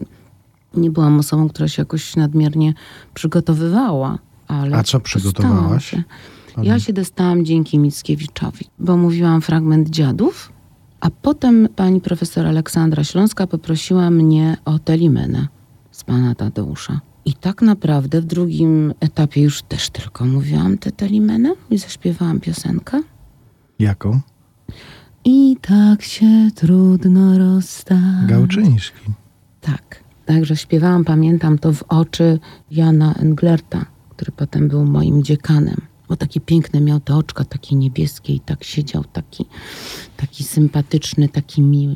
nie 0.74 0.92
byłam 0.92 1.20
osobą, 1.20 1.50
która 1.50 1.68
się 1.68 1.82
jakoś 1.82 2.16
nadmiernie 2.16 2.74
przygotowywała. 3.14 4.20
Ale 4.48 4.78
A 4.78 4.84
co 4.84 5.00
przygotowałaś? 5.00 5.86
się. 5.86 6.04
Ja 6.64 6.80
się 6.80 6.93
dostałam 6.93 7.45
dzięki 7.45 7.80
Mickiewiczowi, 7.80 8.66
bo 8.80 8.97
mówiłam 8.97 9.41
fragment 9.41 9.89
dziadów, 9.89 10.52
a 10.99 11.10
potem 11.10 11.70
pani 11.76 12.02
profesor 12.02 12.47
Aleksandra 12.47 13.04
Śląska 13.04 13.47
poprosiła 13.47 14.10
mnie 14.10 14.58
o 14.66 14.80
Telimenę 14.80 15.47
z 15.91 16.04
pana 16.04 16.36
Tadeusza. 16.36 17.02
I 17.26 17.34
tak 17.34 17.62
naprawdę 17.62 18.22
w 18.22 18.26
drugim 18.26 18.93
etapie 18.99 19.41
już 19.41 19.62
też 19.62 19.89
tylko 19.89 20.26
mówiłam 20.26 20.78
tę 20.78 20.91
Telimenę 20.91 21.54
i 21.70 21.78
zaśpiewałam 21.78 22.39
piosenkę. 22.39 23.02
Jaką? 23.80 24.20
I 25.26 25.58
tak 25.62 26.02
się 26.02 26.49
trudno 26.56 27.38
rozstać. 27.38 28.28
Gałczyński. 28.28 29.12
Tak. 29.62 30.04
Także 30.26 30.56
śpiewałam, 30.56 31.06
pamiętam 31.06 31.58
to 31.58 31.74
w 31.74 31.84
oczy 31.84 32.39
Jana 32.72 33.14
Englerta, 33.14 33.86
który 34.10 34.32
potem 34.32 34.68
był 34.68 34.86
moim 34.86 35.24
dziekanem. 35.24 35.91
Bo 36.12 36.18
takie 36.18 36.39
piękne 36.39 36.82
miał 36.82 36.99
te 36.99 37.16
oczka, 37.16 37.45
takie 37.45 37.76
niebieskie 37.76 38.34
i 38.34 38.39
tak 38.39 38.64
siedział, 38.64 39.03
taki, 39.03 39.45
taki 40.18 40.43
sympatyczny, 40.43 41.30
taki 41.30 41.62
miły. 41.62 41.95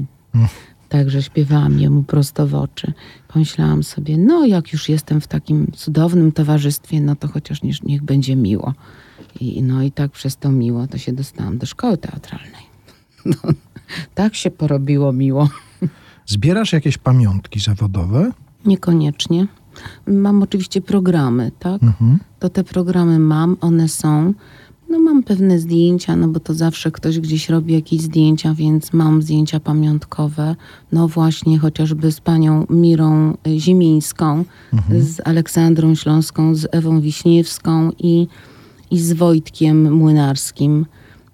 Także 0.89 1.23
śpiewałam 1.23 1.79
jemu 1.79 2.03
prosto 2.03 2.47
w 2.47 2.55
oczy. 2.55 2.93
Pomyślałam 3.27 3.83
sobie, 3.83 4.17
no 4.17 4.45
jak 4.45 4.73
już 4.73 4.89
jestem 4.89 5.21
w 5.21 5.27
takim 5.27 5.71
cudownym 5.71 6.31
towarzystwie, 6.31 7.01
no 7.01 7.15
to 7.15 7.27
chociaż 7.27 7.63
niech, 7.63 7.83
niech 7.83 8.03
będzie 8.03 8.35
miło. 8.35 8.73
I, 9.39 9.61
no 9.61 9.83
i 9.83 9.91
tak 9.91 10.11
przez 10.11 10.37
to 10.37 10.51
miło 10.51 10.87
to 10.87 10.97
się 10.97 11.13
dostałam 11.13 11.57
do 11.57 11.65
szkoły 11.65 11.97
teatralnej. 11.97 12.65
No, 13.25 13.53
tak 14.15 14.35
się 14.35 14.51
porobiło 14.51 15.13
miło. 15.13 15.49
Zbierasz 16.25 16.73
jakieś 16.73 16.97
pamiątki 16.97 17.59
zawodowe? 17.59 18.31
Niekoniecznie. 18.65 19.47
Mam 20.07 20.43
oczywiście 20.43 20.81
programy, 20.81 21.51
tak? 21.59 21.83
Mhm. 21.83 22.19
To 22.39 22.49
te 22.49 22.63
programy 22.63 23.19
mam, 23.19 23.57
one 23.61 23.87
są. 23.89 24.33
No 24.89 24.99
mam 24.99 25.23
pewne 25.23 25.59
zdjęcia, 25.59 26.15
no 26.15 26.27
bo 26.27 26.39
to 26.39 26.53
zawsze 26.53 26.91
ktoś 26.91 27.19
gdzieś 27.19 27.49
robi 27.49 27.73
jakieś 27.73 28.01
zdjęcia, 28.01 28.53
więc 28.53 28.93
mam 28.93 29.21
zdjęcia 29.21 29.59
pamiątkowe. 29.59 30.55
No 30.91 31.07
właśnie 31.07 31.59
chociażby 31.59 32.11
z 32.11 32.19
panią 32.21 32.65
Mirą 32.69 33.33
y, 33.47 33.59
Ziemińską, 33.59 34.45
z 34.99 35.21
Aleksandrą 35.27 35.95
Śląską, 35.95 36.55
z 36.55 36.67
Ewą 36.71 37.01
Wiśniewską 37.01 37.91
i, 37.99 38.27
i 38.91 38.99
z 38.99 39.13
Wojtkiem 39.13 39.93
Młynarskim. 39.93 40.85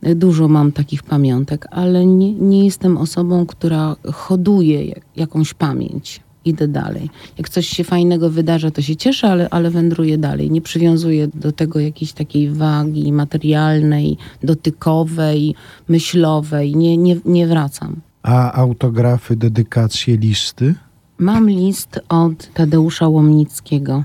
Y, 0.08 0.16
Dużo 0.16 0.48
mam 0.48 0.72
takich 0.72 1.04
pamiątek, 1.04 1.68
ale 1.72 2.06
nie, 2.06 2.34
nie 2.34 2.66
jestem 2.66 2.98
osobą, 2.98 3.46
która 3.46 3.96
hoduje 4.14 4.86
jak- 4.86 5.04
jakąś 5.16 5.54
pamięć. 5.54 6.22
Idę 6.46 6.68
dalej. 6.68 7.10
Jak 7.38 7.50
coś 7.50 7.68
się 7.68 7.84
fajnego 7.84 8.30
wydarza, 8.30 8.72
to 8.72 8.82
się 8.82 8.96
cieszę, 8.96 9.30
ale, 9.30 9.50
ale 9.50 9.70
wędruję 9.70 10.18
dalej. 10.18 10.52
Nie 10.52 10.62
przywiązuję 10.62 11.28
do 11.28 11.52
tego 11.52 11.80
jakiejś 11.80 12.14
takiej 12.14 12.50
wagi 12.50 13.12
materialnej, 13.14 14.18
dotykowej, 14.44 15.56
myślowej. 15.88 16.76
Nie, 16.76 16.98
nie, 16.98 17.18
nie 17.26 17.48
wracam. 17.48 17.96
A 18.24 18.54
autografy, 18.54 19.36
dedykacje, 19.36 20.18
listy? 20.18 20.76
Mam 21.18 21.50
list 21.50 22.00
od 22.10 22.54
Tadeusza 22.54 23.08
Łomnickiego, 23.08 24.04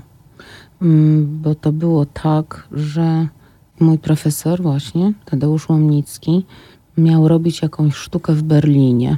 Mm, 0.81 1.39
bo 1.41 1.55
to 1.55 1.71
było 1.71 2.05
tak, 2.05 2.67
że 2.71 3.27
mój 3.79 3.97
profesor 3.97 4.61
właśnie, 4.61 5.13
Tadeusz 5.25 5.69
Łomnicki, 5.69 6.45
miał 6.97 7.27
robić 7.27 7.61
jakąś 7.61 7.95
sztukę 7.95 8.33
w 8.33 8.43
Berlinie. 8.43 9.17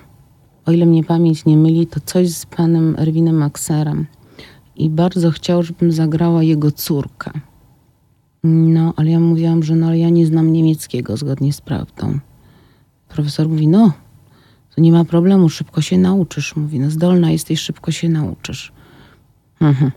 O 0.70 0.72
ile 0.72 0.86
mnie 0.86 1.04
pamięć 1.04 1.46
nie 1.46 1.58
myli, 1.58 1.88
to 1.88 2.00
coś 2.06 2.30
z 2.30 2.46
panem 2.46 2.96
Erwinem 2.98 3.36
Maxerem. 3.36 4.06
I 4.76 4.90
bardzo 4.90 5.32
chciał, 5.32 5.64
żebym 5.64 5.92
zagrała 5.92 6.44
jego 6.44 6.72
córkę. 6.72 7.32
No, 8.44 8.94
ale 8.98 9.10
ja 9.10 9.20
mówiłam, 9.20 9.64
że 9.64 9.76
no, 9.76 9.88
ale 9.88 10.00
ja 10.00 10.10
nie 10.10 10.26
znam 10.26 10.54
niemieckiego 10.54 11.18
zgodnie 11.18 11.54
z 11.54 11.62
prawdą. 11.62 12.20
Profesor 13.08 13.50
mówi, 13.50 13.68
no, 13.68 13.92
to 14.76 14.82
nie 14.82 14.92
ma 14.92 15.06
problemu, 15.06 15.50
szybko 15.50 15.82
się 15.82 15.98
nauczysz. 15.98 16.56
Mówi, 16.56 16.80
no 16.80 16.90
zdolna 16.92 17.32
jesteś, 17.32 17.60
szybko 17.60 17.92
się 17.92 18.10
nauczysz. 18.10 18.72
Mhm. 19.62 19.92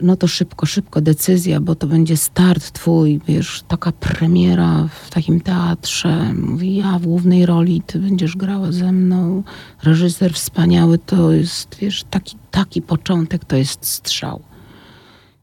No 0.00 0.16
to 0.16 0.26
szybko, 0.26 0.66
szybko, 0.66 1.00
decyzja, 1.00 1.60
bo 1.60 1.74
to 1.74 1.86
będzie 1.86 2.16
start 2.16 2.70
twój, 2.70 3.20
wiesz, 3.28 3.62
taka 3.68 3.92
premiera 3.92 4.88
w 5.04 5.10
takim 5.10 5.40
teatrze. 5.40 6.34
Mówi, 6.34 6.76
ja 6.76 6.98
w 6.98 7.02
głównej 7.02 7.46
roli, 7.46 7.82
ty 7.86 7.98
będziesz 7.98 8.36
grała 8.36 8.72
ze 8.72 8.92
mną. 8.92 9.42
Reżyser 9.82 10.32
wspaniały, 10.32 10.98
to 10.98 11.32
jest, 11.32 11.76
wiesz, 11.80 12.04
taki, 12.10 12.36
taki 12.50 12.82
początek, 12.82 13.44
to 13.44 13.56
jest 13.56 13.86
strzał. 13.86 14.42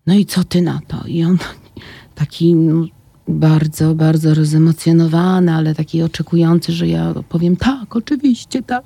No 0.08 0.14
i 0.14 0.26
co 0.26 0.43
ty 0.43 0.62
na 0.62 0.80
to? 0.88 1.08
I 1.08 1.24
on 1.24 1.38
taki 2.16 2.56
no, 2.56 2.86
bardzo, 3.28 3.95
bardzo 3.95 4.34
rozemocjonowany, 4.34 5.54
ale 5.54 5.76
taki 5.76 6.02
oczekujący, 6.04 6.72
że 6.72 6.88
ja 6.88 7.14
powiem 7.30 7.56
tak, 7.56 7.95
oczywiście, 7.95 8.64
tak. 8.64 8.86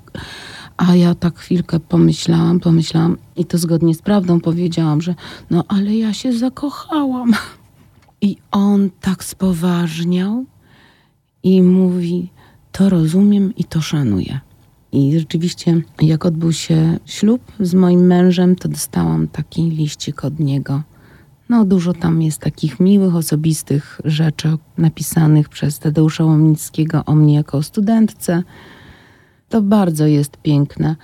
A 0.78 0.96
ja 0.96 1.16
tak 1.16 1.40
chwilkę 1.40 1.80
pomyślałam, 1.80 2.60
pomyślałam 2.60 3.18
i 3.36 3.46
to 3.46 3.58
zgodnie 3.58 3.96
z 3.96 4.02
prawdą 4.02 4.40
powiedziałam, 4.40 5.02
że 5.02 5.16
no 5.50 5.64
ale 5.68 5.96
ja 5.96 6.14
się 6.14 6.34
zakochałam. 6.34 7.34
I 8.22 8.38
on 8.52 8.90
tak 9.02 9.24
spoważniał 9.24 10.46
i 11.44 11.62
mówi, 11.62 12.30
to 12.72 12.90
rozumiem 12.90 13.56
i 13.56 13.64
to 13.64 13.82
szanuję. 13.82 14.40
I 14.92 15.20
rzeczywiście, 15.20 15.82
jak 16.02 16.26
odbył 16.26 16.54
się 16.54 17.00
ślub 17.06 17.42
z 17.60 17.74
moim 17.74 18.08
mężem, 18.08 18.56
to 18.56 18.70
dostałam 18.70 19.28
taki 19.28 19.70
liścik 19.70 20.26
od 20.26 20.40
niego. 20.40 20.82
No, 21.50 21.66
dużo 21.66 21.94
tam 21.94 22.22
jest 22.22 22.42
takich 22.42 22.80
miłych, 22.80 23.16
osobistych 23.16 24.02
rzeczy 24.06 24.58
napisanych 24.78 25.50
przez 25.50 25.80
Tadeusza 25.80 26.26
Łomnickiego 26.26 27.06
o 27.06 27.16
mnie 27.16 27.36
jako 27.36 27.64
studentce. 27.64 28.44
To 29.50 29.62
bardzo 29.62 30.08
jest 30.08 30.38
piękne, 30.38 30.96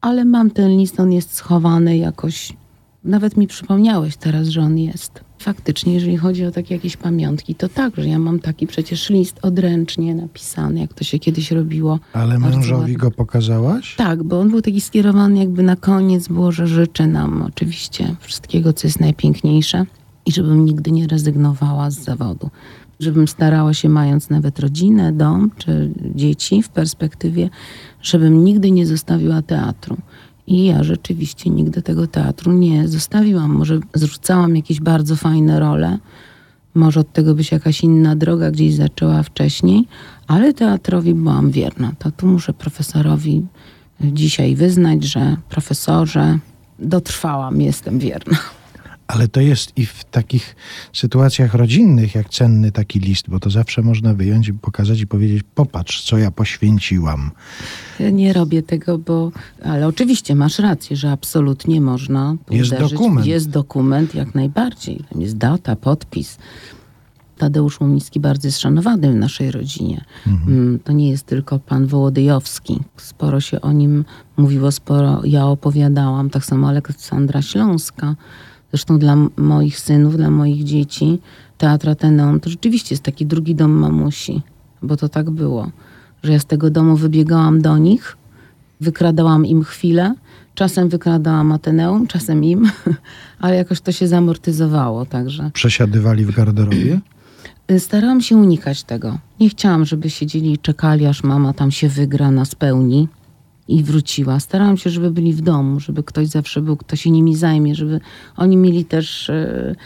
ale 0.00 0.24
mam 0.24 0.50
ten 0.50 0.78
list, 0.78 1.00
on 1.00 1.12
jest 1.12 1.34
schowany 1.34 1.96
jakoś. 1.96 2.52
Nawet 3.04 3.36
mi 3.36 3.46
przypomniałeś 3.46 4.16
teraz, 4.16 4.48
że 4.48 4.60
on 4.60 4.78
jest. 4.78 5.20
Faktycznie, 5.38 5.94
jeżeli 5.94 6.16
chodzi 6.16 6.44
o 6.44 6.50
takie 6.50 6.74
jakieś 6.74 6.96
pamiątki, 6.96 7.54
to 7.54 7.68
tak, 7.68 7.96
że 7.96 8.08
ja 8.08 8.18
mam 8.18 8.40
taki 8.40 8.66
przecież 8.66 9.10
list 9.10 9.38
odręcznie 9.42 10.14
napisany, 10.14 10.80
jak 10.80 10.94
to 10.94 11.04
się 11.04 11.18
kiedyś 11.18 11.50
robiło. 11.50 11.98
Ale 12.12 12.38
mężowi 12.38 12.96
go 12.96 13.10
pokazałaś? 13.10 13.96
Tak, 13.96 14.22
bo 14.22 14.40
on 14.40 14.50
był 14.50 14.62
taki 14.62 14.80
skierowany 14.80 15.38
jakby 15.38 15.62
na 15.62 15.76
koniec 15.76 16.28
było, 16.28 16.52
że 16.52 16.66
życzę 16.66 17.06
nam 17.06 17.42
oczywiście 17.42 18.14
wszystkiego, 18.20 18.72
co 18.72 18.86
jest 18.86 19.00
najpiękniejsze 19.00 19.84
i 20.26 20.32
żebym 20.32 20.64
nigdy 20.64 20.92
nie 20.92 21.06
rezygnowała 21.06 21.90
z 21.90 21.98
zawodu. 21.98 22.50
Żebym 23.00 23.28
starała 23.28 23.74
się, 23.74 23.88
mając 23.88 24.30
nawet 24.30 24.58
rodzinę, 24.58 25.12
dom 25.12 25.50
czy 25.58 25.90
dzieci 26.14 26.62
w 26.62 26.68
perspektywie, 26.68 27.50
żebym 28.02 28.44
nigdy 28.44 28.70
nie 28.70 28.86
zostawiła 28.86 29.42
teatru. 29.42 29.96
I 30.46 30.64
ja 30.64 30.84
rzeczywiście 30.84 31.50
nigdy 31.50 31.82
tego 31.82 32.06
teatru 32.06 32.52
nie 32.52 32.88
zostawiłam. 32.88 33.50
Może 33.50 33.80
zrzucałam 33.94 34.56
jakieś 34.56 34.80
bardzo 34.80 35.16
fajne 35.16 35.60
role, 35.60 35.98
może 36.74 37.00
od 37.00 37.12
tego 37.12 37.34
by 37.34 37.44
się 37.44 37.56
jakaś 37.56 37.80
inna 37.80 38.16
droga 38.16 38.50
gdzieś 38.50 38.74
zaczęła 38.74 39.22
wcześniej, 39.22 39.84
ale 40.26 40.54
teatrowi 40.54 41.14
byłam 41.14 41.50
wierna. 41.50 41.92
To 41.98 42.10
tu 42.10 42.26
muszę 42.26 42.52
profesorowi 42.52 43.46
dzisiaj 44.00 44.56
wyznać, 44.56 45.04
że 45.04 45.36
profesorze, 45.48 46.38
dotrwałam, 46.78 47.60
jestem 47.60 47.98
wierna. 47.98 48.38
Ale 49.06 49.28
to 49.28 49.40
jest 49.40 49.72
i 49.78 49.86
w 49.86 50.04
takich 50.04 50.56
sytuacjach 50.92 51.54
rodzinnych, 51.54 52.14
jak 52.14 52.28
cenny 52.30 52.72
taki 52.72 53.00
list, 53.00 53.30
bo 53.30 53.40
to 53.40 53.50
zawsze 53.50 53.82
można 53.82 54.14
wyjąć 54.14 54.48
i 54.48 54.52
pokazać 54.52 55.00
i 55.00 55.06
powiedzieć: 55.06 55.42
Popatrz, 55.54 56.02
co 56.04 56.18
ja 56.18 56.30
poświęciłam. 56.30 57.30
Ja 58.00 58.10
nie 58.10 58.32
robię 58.32 58.62
tego, 58.62 58.98
bo. 58.98 59.32
Ale 59.64 59.86
oczywiście 59.86 60.34
masz 60.34 60.58
rację, 60.58 60.96
że 60.96 61.10
absolutnie 61.10 61.80
można. 61.80 62.36
Jest 62.50 62.72
uderzyć. 62.72 62.92
dokument. 62.92 63.26
Jest 63.26 63.50
dokument, 63.50 64.14
jak 64.14 64.34
najbardziej. 64.34 65.04
Tam 65.10 65.20
jest 65.22 65.36
data, 65.36 65.76
podpis. 65.76 66.38
Tadeusz 67.38 67.80
Łomnicki 67.80 68.20
bardzo 68.20 68.48
jest 68.48 68.60
szanowany 68.60 69.12
w 69.12 69.14
naszej 69.14 69.50
rodzinie. 69.50 70.04
Mm, 70.26 70.78
To 70.84 70.92
nie 70.92 71.10
jest 71.10 71.26
tylko 71.26 71.58
pan 71.58 71.86
Wołodyjowski. 71.86 72.80
Sporo 72.96 73.40
się 73.40 73.60
o 73.60 73.72
nim 73.72 74.04
mówiło, 74.36 74.72
sporo 74.72 75.20
ja 75.24 75.46
opowiadałam. 75.46 76.30
Tak 76.30 76.44
samo 76.44 76.68
Aleksandra 76.68 77.42
Śląska. 77.42 78.14
Zresztą 78.70 78.98
dla 78.98 79.16
moich 79.36 79.78
synów, 79.80 80.16
dla 80.16 80.30
moich 80.30 80.64
dzieci 80.64 81.18
Teatr 81.58 81.88
Ateneum 81.88 82.40
to 82.40 82.50
rzeczywiście 82.50 82.94
jest 82.94 83.02
taki 83.02 83.26
drugi 83.26 83.54
dom 83.54 83.70
mamusi. 83.70 84.42
Bo 84.82 84.96
to 84.96 85.08
tak 85.08 85.30
było, 85.30 85.70
że 86.22 86.32
ja 86.32 86.38
z 86.38 86.44
tego 86.44 86.70
domu 86.70 86.96
wybiegałam 86.96 87.62
do 87.62 87.78
nich, 87.78 88.16
wykradałam 88.80 89.46
im 89.46 89.64
chwilę, 89.64 90.14
czasem 90.54 90.88
wykradałam 90.88 91.52
Ateneum, 91.52 92.06
czasem 92.06 92.44
im, 92.44 92.70
ale 93.40 93.56
jakoś 93.56 93.80
to 93.80 93.92
się 93.92 94.08
zamortyzowało, 94.08 95.06
także 95.06 95.50
Przesiadywali 95.54 96.24
w 96.24 96.36
garderobie? 96.36 97.00
starałam 97.78 98.20
się 98.20 98.36
unikać 98.36 98.82
tego. 98.82 99.18
Nie 99.40 99.48
chciałam, 99.48 99.84
żeby 99.84 100.10
siedzieli 100.10 100.52
i 100.52 100.58
czekali, 100.58 101.06
aż 101.06 101.22
mama 101.22 101.52
tam 101.52 101.70
się 101.70 101.88
wygra 101.88 102.30
na 102.30 102.44
spełni 102.44 103.08
i 103.68 103.82
wróciła. 103.82 104.40
Starałam 104.40 104.76
się, 104.76 104.90
żeby 104.90 105.10
byli 105.10 105.32
w 105.32 105.40
domu, 105.40 105.80
żeby 105.80 106.02
ktoś 106.02 106.26
zawsze 106.26 106.60
był, 106.60 106.76
kto 106.76 106.96
się 106.96 107.10
nimi 107.10 107.36
zajmie, 107.36 107.74
żeby 107.74 108.00
oni 108.36 108.56
mieli 108.56 108.84
też 108.84 109.28
y, 109.28 109.76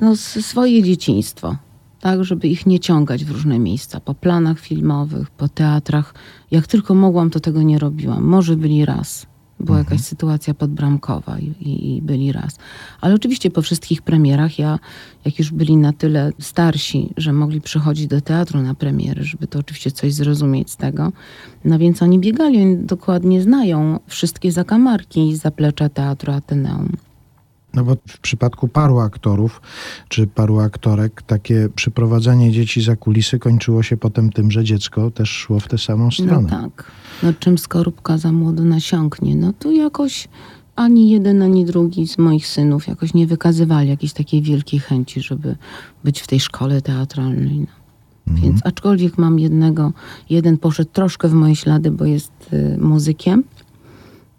no, 0.00 0.16
swoje 0.16 0.82
dzieciństwo. 0.82 1.56
Tak, 2.00 2.24
żeby 2.24 2.48
ich 2.48 2.66
nie 2.66 2.80
ciągać 2.80 3.24
w 3.24 3.30
różne 3.30 3.58
miejsca, 3.58 4.00
po 4.00 4.14
planach 4.14 4.60
filmowych, 4.60 5.30
po 5.30 5.48
teatrach. 5.48 6.14
Jak 6.50 6.66
tylko 6.66 6.94
mogłam, 6.94 7.30
to 7.30 7.40
tego 7.40 7.62
nie 7.62 7.78
robiłam. 7.78 8.24
Może 8.24 8.56
byli 8.56 8.84
raz. 8.84 9.26
Była 9.60 9.78
jakaś 9.78 10.00
sytuacja 10.00 10.54
podbramkowa 10.54 11.38
i, 11.38 11.44
i, 11.44 11.96
i 11.96 12.02
byli 12.02 12.32
raz. 12.32 12.58
Ale 13.00 13.14
oczywiście 13.14 13.50
po 13.50 13.62
wszystkich 13.62 14.02
premierach, 14.02 14.58
ja, 14.58 14.78
jak 15.24 15.38
już 15.38 15.50
byli 15.50 15.76
na 15.76 15.92
tyle 15.92 16.32
starsi, 16.38 17.12
że 17.16 17.32
mogli 17.32 17.60
przychodzić 17.60 18.06
do 18.06 18.20
teatru 18.20 18.62
na 18.62 18.74
premiery, 18.74 19.24
żeby 19.24 19.46
to 19.46 19.58
oczywiście 19.58 19.90
coś 19.90 20.14
zrozumieć 20.14 20.70
z 20.70 20.76
tego, 20.76 21.12
no 21.64 21.78
więc 21.78 22.02
oni 22.02 22.18
biegali, 22.18 22.62
oni 22.62 22.76
dokładnie 22.76 23.42
znają 23.42 24.00
wszystkie 24.06 24.52
zakamarki 24.52 25.28
i 25.28 25.36
zaplecza 25.36 25.88
teatru 25.88 26.32
Ateneum. 26.32 27.09
No 27.74 27.84
bo 27.84 27.96
w 28.08 28.18
przypadku 28.18 28.68
paru 28.68 28.98
aktorów 28.98 29.60
czy 30.08 30.26
paru 30.26 30.58
aktorek 30.60 31.22
takie 31.22 31.68
przyprowadzanie 31.74 32.52
dzieci 32.52 32.82
za 32.82 32.96
kulisy 32.96 33.38
kończyło 33.38 33.82
się 33.82 33.96
potem 33.96 34.30
tym, 34.32 34.50
że 34.50 34.64
dziecko 34.64 35.10
też 35.10 35.30
szło 35.30 35.60
w 35.60 35.68
tę 35.68 35.78
samą 35.78 36.04
No 36.04 36.10
stronę. 36.10 36.48
tak. 36.48 36.90
No 37.22 37.32
czym 37.32 37.58
skorupka 37.58 38.18
za 38.18 38.32
młodo 38.32 38.64
nasiąknie, 38.64 39.36
no 39.36 39.52
to 39.52 39.70
jakoś 39.72 40.28
ani 40.76 41.10
jeden, 41.10 41.42
ani 41.42 41.64
drugi 41.64 42.08
z 42.08 42.18
moich 42.18 42.46
synów 42.46 42.86
jakoś 42.88 43.14
nie 43.14 43.26
wykazywali 43.26 43.88
jakiejś 43.88 44.12
takiej 44.12 44.42
wielkiej 44.42 44.80
chęci, 44.80 45.20
żeby 45.20 45.56
być 46.04 46.20
w 46.20 46.26
tej 46.26 46.40
szkole 46.40 46.82
teatralnej. 46.82 47.58
No. 47.58 47.66
Mhm. 48.28 48.42
Więc 48.48 48.66
aczkolwiek 48.66 49.18
mam 49.18 49.38
jednego, 49.38 49.92
jeden 50.30 50.58
poszedł 50.58 50.90
troszkę 50.92 51.28
w 51.28 51.32
moje 51.32 51.56
ślady, 51.56 51.90
bo 51.90 52.04
jest 52.04 52.32
y, 52.52 52.78
muzykiem, 52.80 53.44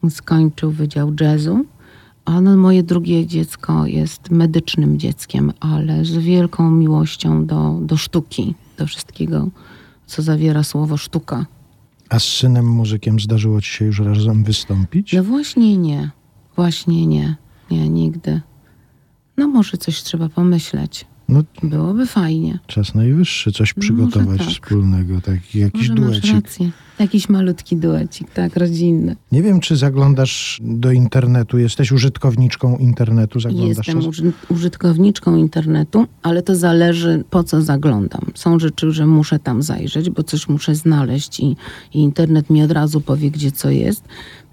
skończył 0.09 0.71
Wydział 0.71 1.13
Jazzu, 1.21 1.65
a 2.25 2.41
no 2.41 2.57
moje 2.57 2.83
drugie 2.83 3.27
dziecko 3.27 3.85
jest 3.85 4.31
medycznym 4.31 4.99
dzieckiem, 4.99 5.53
ale 5.59 6.05
z 6.05 6.17
wielką 6.17 6.71
miłością 6.71 7.45
do, 7.45 7.79
do 7.81 7.97
sztuki, 7.97 8.55
do 8.77 8.87
wszystkiego, 8.87 9.47
co 10.05 10.21
zawiera 10.21 10.63
słowo 10.63 10.97
sztuka. 10.97 11.45
A 12.09 12.19
z 12.19 12.23
synem 12.23 12.67
muzykiem 12.67 13.19
zdarzyło 13.19 13.61
ci 13.61 13.71
się 13.71 13.85
już 13.85 13.99
razem 13.99 14.43
wystąpić? 14.43 15.13
No 15.13 15.23
właśnie 15.23 15.77
nie, 15.77 16.11
właśnie 16.55 17.07
nie, 17.07 17.35
nie, 17.71 17.89
nigdy. 17.89 18.41
No 19.37 19.47
może 19.47 19.77
coś 19.77 20.03
trzeba 20.03 20.29
pomyśleć. 20.29 21.05
No 21.31 21.43
Byłoby 21.63 22.05
fajnie. 22.05 22.59
czas 22.67 22.95
najwyższy 22.95 23.51
coś 23.51 23.75
No, 23.75 23.81
przygotować 23.81 24.25
może 24.27 24.37
tak. 24.37 24.47
wspólnego, 24.47 25.21
taki 25.21 25.59
jakiś 25.59 25.89
Może 25.89 26.01
masz 26.01 26.11
duecik. 26.19 26.33
rację. 26.33 26.71
Jakiś 26.99 27.29
malutki 27.29 27.75
duecik, 27.75 28.31
tak, 28.31 28.55
rodzinny. 28.57 29.15
Nie 29.31 29.41
wiem, 29.43 29.59
czy 29.59 29.75
zaglądasz 29.75 30.59
do 30.63 30.91
internetu, 30.91 31.57
jesteś 31.57 31.91
użytkowniczką 31.91 32.77
internetu, 32.77 33.39
zaglądasz 33.39 33.77
Jestem 33.77 33.95
czas? 33.95 34.05
uży- 34.05 34.31
użytkowniczką 34.49 35.35
internetu, 35.35 36.05
ale 36.23 36.41
to 36.41 36.55
zależy 36.55 37.23
po 37.29 37.43
co 37.43 37.61
zaglądam. 37.61 38.21
Są 38.35 38.59
rzeczy, 38.59 38.91
że 38.91 39.07
muszę 39.07 39.39
tam 39.39 39.61
zajrzeć, 39.63 40.09
bo 40.09 40.23
coś 40.23 40.49
muszę 40.49 40.75
znaleźć 40.75 41.39
i, 41.39 41.45
i 41.93 41.99
internet 41.99 42.49
mi 42.49 42.63
od 42.63 42.71
razu 42.71 43.01
powie, 43.01 43.31
gdzie 43.31 43.51
co 43.51 43.69
jest. 43.69 44.03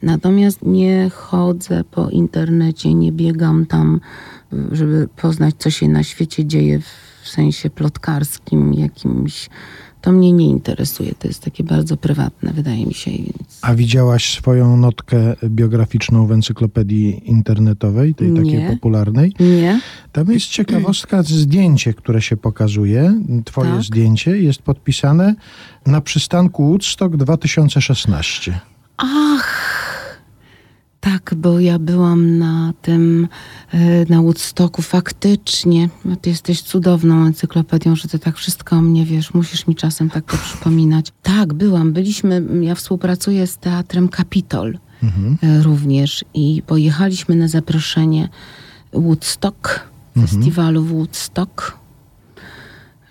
Natomiast 0.02 0.62
nie 0.62 1.10
chodzę 1.14 1.84
po 1.90 2.10
internecie, 2.10 2.94
nie 2.94 3.12
biegam 3.12 3.66
tam, 3.66 4.00
żeby 4.72 5.08
poznać, 5.16 5.54
co 5.58 5.70
się 5.70 5.88
na 5.88 6.02
świecie 6.02 6.44
dzieje 6.46 6.80
w 7.22 7.28
sensie 7.28 7.70
plotkarskim 7.70 8.74
jakimś. 8.74 9.48
To 10.00 10.12
mnie 10.12 10.32
nie 10.32 10.46
interesuje. 10.46 11.14
To 11.18 11.28
jest 11.28 11.42
takie 11.42 11.64
bardzo 11.64 11.96
prywatne, 11.96 12.52
wydaje 12.52 12.86
mi 12.86 12.94
się. 12.94 13.10
Więc... 13.10 13.58
A 13.62 13.74
widziałaś 13.74 14.34
swoją 14.34 14.76
notkę 14.76 15.34
biograficzną 15.44 16.26
w 16.26 16.32
encyklopedii 16.32 17.30
internetowej, 17.30 18.14
tej 18.14 18.34
takiej 18.34 18.58
Nie. 18.58 18.70
popularnej? 18.70 19.34
Nie? 19.40 19.80
Tam 20.12 20.32
jest 20.32 20.46
ciekawostka, 20.58 21.22
zdjęcie, 21.22 21.94
które 21.94 22.22
się 22.22 22.36
pokazuje. 22.36 23.14
Twoje 23.44 23.70
Tak. 23.70 23.82
zdjęcie 23.82 24.38
jest 24.38 24.62
podpisane 24.62 25.34
na 25.86 26.00
przystanku 26.00 26.68
Woodstock 26.68 27.16
2016. 27.16 28.60
Ach, 28.96 29.87
tak, 31.00 31.34
bo 31.36 31.60
ja 31.60 31.78
byłam 31.78 32.38
na 32.38 32.72
tym, 32.82 33.28
e, 33.72 34.04
na 34.04 34.22
Woodstocku 34.22 34.82
faktycznie. 34.82 35.88
No, 36.04 36.16
ty 36.16 36.30
jesteś 36.30 36.62
cudowną 36.62 37.26
encyklopedią, 37.26 37.96
że 37.96 38.08
ty 38.08 38.18
tak 38.18 38.36
wszystko 38.36 38.76
o 38.76 38.82
mnie 38.82 39.04
wiesz. 39.04 39.34
Musisz 39.34 39.66
mi 39.66 39.74
czasem 39.74 40.10
tak 40.10 40.24
to 40.24 40.36
przypominać. 40.48 41.12
Tak, 41.22 41.54
byłam. 41.54 41.92
Byliśmy, 41.92 42.42
ja 42.60 42.74
współpracuję 42.74 43.46
z 43.46 43.58
Teatrem 43.58 44.08
Kapitol 44.08 44.78
e, 45.42 45.62
również 45.62 46.24
i 46.34 46.62
pojechaliśmy 46.66 47.36
na 47.36 47.48
zaproszenie 47.48 48.28
Woodstock, 48.92 49.80
festiwalu 50.20 50.84
Woodstock 50.84 51.78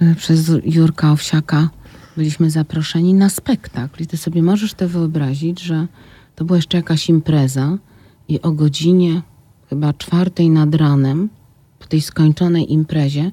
e, 0.02 0.16
przez 0.16 0.52
Jurka 0.66 1.12
Owsiaka 1.12 1.70
byliśmy 2.18 2.52
zaproszeni 2.52 3.14
na 3.14 3.30
spektakl. 3.30 4.04
I 4.04 4.08
ty 4.08 4.18
sobie 4.18 4.44
możesz 4.44 4.74
to 4.74 4.90
wyobrazić, 4.90 5.62
że 5.62 5.88
to 6.38 6.46
była 6.46 6.58
jeszcze 6.58 6.78
jakaś 6.78 7.10
impreza 7.10 7.78
i 8.28 8.42
o 8.42 8.52
godzinie 8.52 9.22
chyba 9.70 9.94
czwartej 9.94 10.50
nad 10.50 10.76
ranem, 10.76 11.30
po 11.80 11.86
tej 11.88 12.02
skończonej 12.02 12.74
imprezie, 12.74 13.32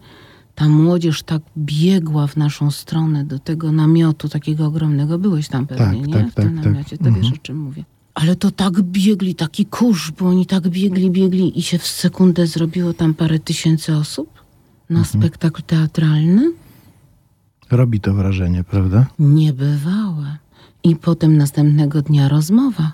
ta 0.55 0.69
młodzież 0.69 1.23
tak 1.23 1.43
biegła 1.57 2.27
w 2.27 2.37
naszą 2.37 2.71
stronę 2.71 3.25
do 3.25 3.39
tego 3.39 3.73
namiotu 3.73 4.29
takiego 4.29 4.67
ogromnego. 4.67 5.19
Byłeś 5.19 5.49
tam 5.49 5.67
pewnie, 5.67 6.01
Tak, 6.01 6.07
nie? 6.07 6.15
tak, 6.15 6.31
w 6.31 6.35
tym 6.35 6.45
tak, 6.45 6.55
tak. 6.55 6.65
namiocie. 6.65 6.99
To 6.99 7.13
wiesz, 7.13 7.33
o 7.33 7.37
czym 7.43 7.59
mówię. 7.59 7.85
Ale 8.15 8.37
to 8.37 8.51
tak 8.51 8.83
biegli, 8.83 9.35
taki 9.35 9.67
kurz, 9.67 10.11
bo 10.11 10.29
oni 10.29 10.47
tak 10.47 10.69
biegli, 10.69 11.11
biegli 11.11 11.59
i 11.59 11.63
się 11.63 11.79
w 11.79 11.87
sekundę 11.87 12.47
zrobiło 12.47 12.93
tam 12.95 13.15
parę 13.15 13.39
tysięcy 13.39 13.97
osób 13.97 14.29
na 14.91 15.05
spektakl 15.05 15.63
teatralny. 15.63 16.53
Robi 17.71 18.01
to 18.01 18.15
wrażenie, 18.15 18.65
prawda? 18.65 19.07
Niebywałe. 19.19 20.39
I 20.85 20.97
potem 20.97 21.37
następnego 21.37 22.03
dnia 22.03 22.29
rozmowa 22.29 22.93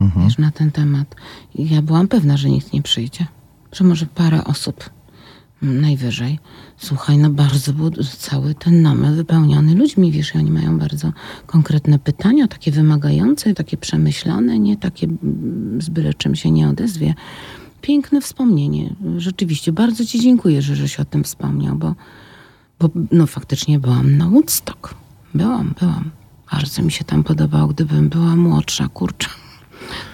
Mhm. 0.00 0.24
wiesz, 0.26 0.38
na 0.38 0.50
ten 0.50 0.70
temat. 0.70 1.14
I 1.54 1.68
ja 1.68 1.82
byłam 1.82 2.08
pewna, 2.08 2.36
że 2.36 2.50
nikt 2.50 2.72
nie 2.72 2.82
przyjdzie. 2.82 3.26
Że 3.72 3.84
może 3.84 4.06
parę 4.06 4.44
osób 4.44 4.90
najwyżej. 5.62 6.38
Słuchaj, 6.76 7.18
no 7.18 7.30
bardzo 7.30 7.72
był 7.72 7.90
cały 8.18 8.54
ten 8.54 8.82
namiot 8.82 9.14
wypełniony 9.14 9.74
ludźmi, 9.74 10.12
wiesz, 10.12 10.34
i 10.34 10.38
oni 10.38 10.50
mają 10.50 10.78
bardzo 10.78 11.12
konkretne 11.46 11.98
pytania, 11.98 12.48
takie 12.48 12.72
wymagające, 12.72 13.54
takie 13.54 13.76
przemyślane, 13.76 14.58
nie 14.58 14.76
takie 14.76 15.06
z 15.78 15.88
byle 15.88 16.14
czym 16.14 16.34
się 16.34 16.50
nie 16.50 16.68
odezwie. 16.68 17.14
Piękne 17.80 18.20
wspomnienie. 18.20 18.94
Rzeczywiście, 19.16 19.72
bardzo 19.72 20.04
ci 20.04 20.20
dziękuję, 20.20 20.62
że 20.62 20.76
żeś 20.76 21.00
o 21.00 21.04
tym 21.04 21.24
wspomniał, 21.24 21.76
bo, 21.76 21.94
bo 22.80 22.90
no 23.12 23.26
faktycznie 23.26 23.78
byłam 23.78 24.16
na 24.16 24.28
Woodstock. 24.28 24.94
Byłam, 25.34 25.74
byłam. 25.80 26.10
Bardzo 26.52 26.82
mi 26.82 26.92
się 26.92 27.04
tam 27.04 27.24
podobało, 27.24 27.68
gdybym 27.68 28.08
była 28.08 28.36
młodsza, 28.36 28.88
kurczę. 28.88 29.28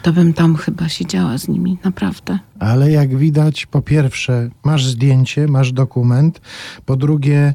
To 0.02 0.12
bym 0.12 0.32
tam 0.32 0.56
chyba 0.56 0.88
siedziała 0.88 1.38
z 1.38 1.48
nimi, 1.48 1.78
naprawdę. 1.84 2.38
Ale 2.58 2.90
jak 2.90 3.16
widać, 3.16 3.66
po 3.66 3.82
pierwsze, 3.82 4.50
masz 4.64 4.86
zdjęcie, 4.86 5.46
masz 5.48 5.72
dokument. 5.72 6.40
Po 6.86 6.96
drugie, 6.96 7.54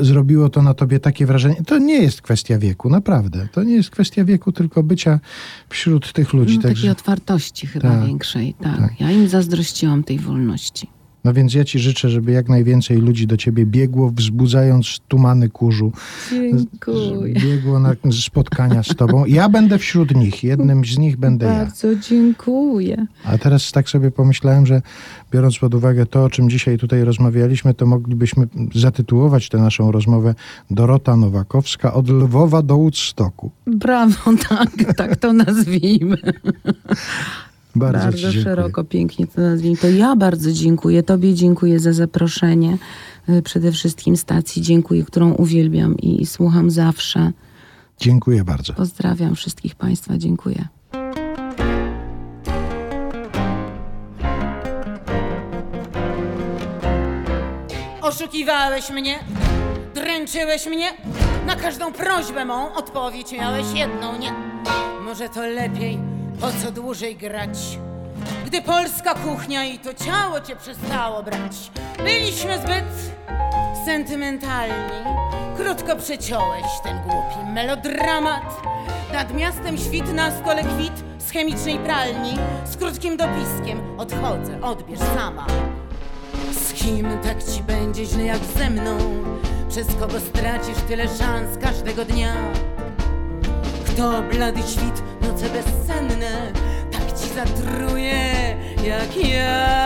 zrobiło 0.00 0.48
to 0.48 0.62
na 0.62 0.74
tobie 0.74 1.00
takie 1.00 1.26
wrażenie. 1.26 1.56
To 1.66 1.78
nie 1.78 2.02
jest 2.02 2.22
kwestia 2.22 2.58
wieku, 2.58 2.90
naprawdę. 2.90 3.48
To 3.52 3.62
nie 3.62 3.74
jest 3.74 3.90
kwestia 3.90 4.24
wieku, 4.24 4.52
tylko 4.52 4.82
bycia 4.82 5.20
wśród 5.68 6.12
tych 6.12 6.32
ludzi. 6.32 6.56
No, 6.56 6.62
Także, 6.62 6.74
takiej 6.76 6.90
otwartości 6.90 7.66
chyba 7.66 7.88
Tak, 7.88 8.06
większej, 8.06 8.54
tak. 8.54 8.76
tak. 8.78 9.00
Ja 9.00 9.10
im 9.10 9.28
zazdrościłam 9.28 10.04
tej 10.04 10.18
wolności. 10.18 10.88
No 11.24 11.32
więc 11.32 11.54
ja 11.54 11.64
ci 11.64 11.78
życzę, 11.78 12.08
żeby 12.08 12.32
jak 12.32 12.48
najwięcej 12.48 12.96
ludzi 12.96 13.26
do 13.26 13.36
ciebie 13.36 13.66
biegło, 13.66 14.10
wzbudzając 14.10 15.00
tumany 15.08 15.48
kurzu. 15.48 15.92
Dziękuję. 16.30 17.34
Biegło 17.34 17.78
na 17.78 17.94
spotkania 18.20 18.82
z 18.82 18.88
tobą. 18.88 19.24
Ja 19.26 19.48
będę 19.48 19.78
wśród 19.78 20.14
nich. 20.14 20.44
Jednym 20.44 20.84
z 20.84 20.98
nich 20.98 21.16
będę 21.16 21.46
ja. 21.46 21.52
Bardzo 21.52 21.96
dziękuję. 21.96 23.06
A 23.24 23.38
teraz 23.38 23.72
tak 23.72 23.88
sobie 23.88 24.10
pomyślałem, 24.10 24.66
że 24.66 24.82
biorąc 25.32 25.58
pod 25.58 25.74
uwagę 25.74 26.06
to, 26.06 26.24
o 26.24 26.30
czym 26.30 26.50
dzisiaj 26.50 26.78
tutaj 26.78 27.04
rozmawialiśmy, 27.04 27.74
to 27.74 27.86
moglibyśmy 27.86 28.48
zatytułować 28.74 29.48
tę 29.48 29.58
naszą 29.58 29.92
rozmowę 29.92 30.34
Dorota 30.70 31.16
Nowakowska 31.16 31.94
od 31.94 32.08
Lwowa 32.08 32.62
do 32.62 32.76
Woodstocku. 32.76 33.50
Brawo, 33.66 34.30
tak, 34.48 34.94
tak 34.96 35.16
to 35.16 35.32
nazwijmy. 35.32 36.16
Bardzo, 37.76 37.98
Bardzo 38.04 38.32
szeroko, 38.32 38.84
pięknie 38.84 39.26
to 39.26 39.40
nazwijmy. 39.40 39.76
To 39.76 39.88
ja 39.88 40.16
bardzo 40.16 40.52
dziękuję. 40.52 41.02
Tobie 41.02 41.34
dziękuję 41.34 41.80
za 41.80 41.92
zaproszenie. 41.92 42.78
Y, 43.28 43.42
Przede 43.42 43.72
wszystkim 43.72 44.16
stacji 44.16 44.62
dziękuję, 44.62 45.04
którą 45.04 45.32
uwielbiam 45.32 45.96
i 45.98 46.26
słucham 46.26 46.70
zawsze. 46.70 47.32
Dziękuję 48.00 48.44
bardzo. 48.44 48.72
Pozdrawiam 48.72 49.34
wszystkich 49.34 49.74
Państwa. 49.74 50.18
Dziękuję. 50.18 50.68
Oszukiwałeś 58.02 58.90
mnie, 58.90 59.18
dręczyłeś 59.94 60.66
mnie, 60.66 60.86
na 61.46 61.56
każdą 61.56 61.92
prośbę 61.92 62.44
mą 62.44 62.74
odpowiedź 62.74 63.32
miałeś 63.32 63.66
jedną, 63.74 64.18
nie. 64.18 64.32
Może 65.04 65.28
to 65.28 65.46
lepiej, 65.46 65.98
po 66.42 66.50
co 66.62 66.72
dłużej 66.72 67.16
grać, 67.16 67.58
gdy 68.46 68.62
polska 68.62 69.14
kuchnia 69.14 69.64
i 69.64 69.78
to 69.78 69.94
ciało 69.94 70.40
cię 70.40 70.56
przestało 70.56 71.22
brać. 71.22 71.70
Byliśmy 71.96 72.58
zbyt 72.58 73.12
sentymentalni, 73.86 75.04
krótko 75.56 75.96
przeciąłeś 75.96 76.64
ten 76.82 76.98
głupi 77.02 77.52
melodramat. 77.52 78.62
Nad 79.12 79.34
miastem 79.34 79.78
świt, 79.78 80.12
na 80.14 80.30
stole 80.30 80.62
kwit 80.64 81.04
z 81.18 81.30
chemicznej 81.30 81.78
pralni, 81.78 82.38
z 82.64 82.76
krótkim 82.76 83.16
dopiskiem 83.16 84.00
odchodzę, 84.00 84.60
odbierz 84.62 85.00
sama. 85.00 85.46
Z 86.52 86.72
kim 86.72 87.18
tak 87.22 87.44
ci 87.44 87.62
będzie 87.62 88.04
źle 88.04 88.24
jak 88.24 88.44
ze 88.56 88.70
mną? 88.70 88.98
Przez 89.68 89.86
kogo 89.86 90.20
stracisz 90.20 90.82
tyle 90.88 91.04
szans 91.08 91.58
każdego 91.62 92.04
dnia? 92.04 92.34
Kto 93.94 94.22
blady 94.22 94.62
świt, 94.62 95.02
noce 95.20 95.48
bezsenne, 95.48 96.52
tak 96.92 97.18
ci 97.18 97.28
zatruje 97.34 98.56
jak 98.84 99.28
ja? 99.28 99.82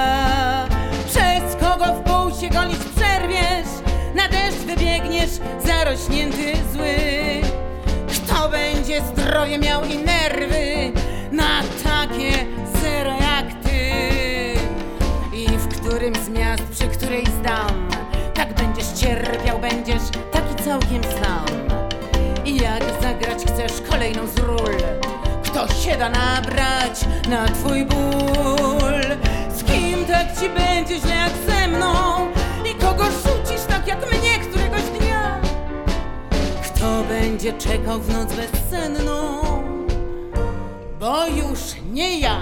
gonić 2.57 2.79
przerwiesz, 2.97 3.69
na 4.15 4.29
deszcz 4.29 4.59
wybiegniesz, 4.59 5.31
zarośnięty 5.65 6.53
zły. 6.73 6.97
Kto 8.09 8.49
będzie 8.49 9.01
zdrowie 9.01 9.59
miał 9.59 9.85
i 9.85 9.99
nerwy 9.99 10.93
na 11.33 11.63
takie 11.85 12.47
zero 12.83 13.11
jak 13.11 13.63
ty? 13.63 13.91
I 15.37 15.47
w 15.49 15.69
którym 15.69 16.15
z 16.15 16.29
miast, 16.29 16.63
przy 16.63 16.89
której 16.89 17.25
zdam, 17.41 17.89
tak 18.35 18.55
będziesz 18.55 18.89
cierpiał, 18.89 19.59
będziesz 19.59 20.03
taki 20.33 20.65
całkiem 20.65 21.03
sam. 21.05 21.66
Zagrać 23.07 23.39
chcesz 23.45 23.91
kolejną 23.91 24.27
z 24.27 24.39
ról, 24.39 24.77
kto 25.45 25.69
się 25.75 25.97
da 25.97 26.09
nabrać 26.09 27.01
na 27.29 27.49
twój 27.49 27.85
ból? 27.85 29.03
Z 29.57 29.65
kim 29.65 30.05
tak 30.05 30.41
ci 30.41 30.49
będzie 30.49 31.01
źle 31.01 31.15
jak 31.15 31.33
ze 31.49 31.69
mną? 31.69 31.93
I 32.71 32.75
kogo 32.75 33.05
rzucisz 33.05 33.65
tak 33.69 33.87
jak 33.87 34.13
mnie 34.13 34.39
któregoś 34.39 34.83
dnia? 34.83 35.41
Kto 36.65 37.05
będzie 37.09 37.53
czekał 37.53 38.01
w 38.01 38.13
noc 38.13 38.29
bezsenną? 38.33 39.43
Bo 41.01 41.27
już 41.27 41.61
nie 41.93 42.21
ja. 42.21 42.37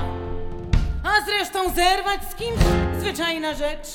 A 1.04 1.24
zresztą 1.26 1.74
zerwać 1.74 2.20
z 2.30 2.34
kimś 2.34 2.58
zwyczajna 3.00 3.54
rzecz. 3.54 3.88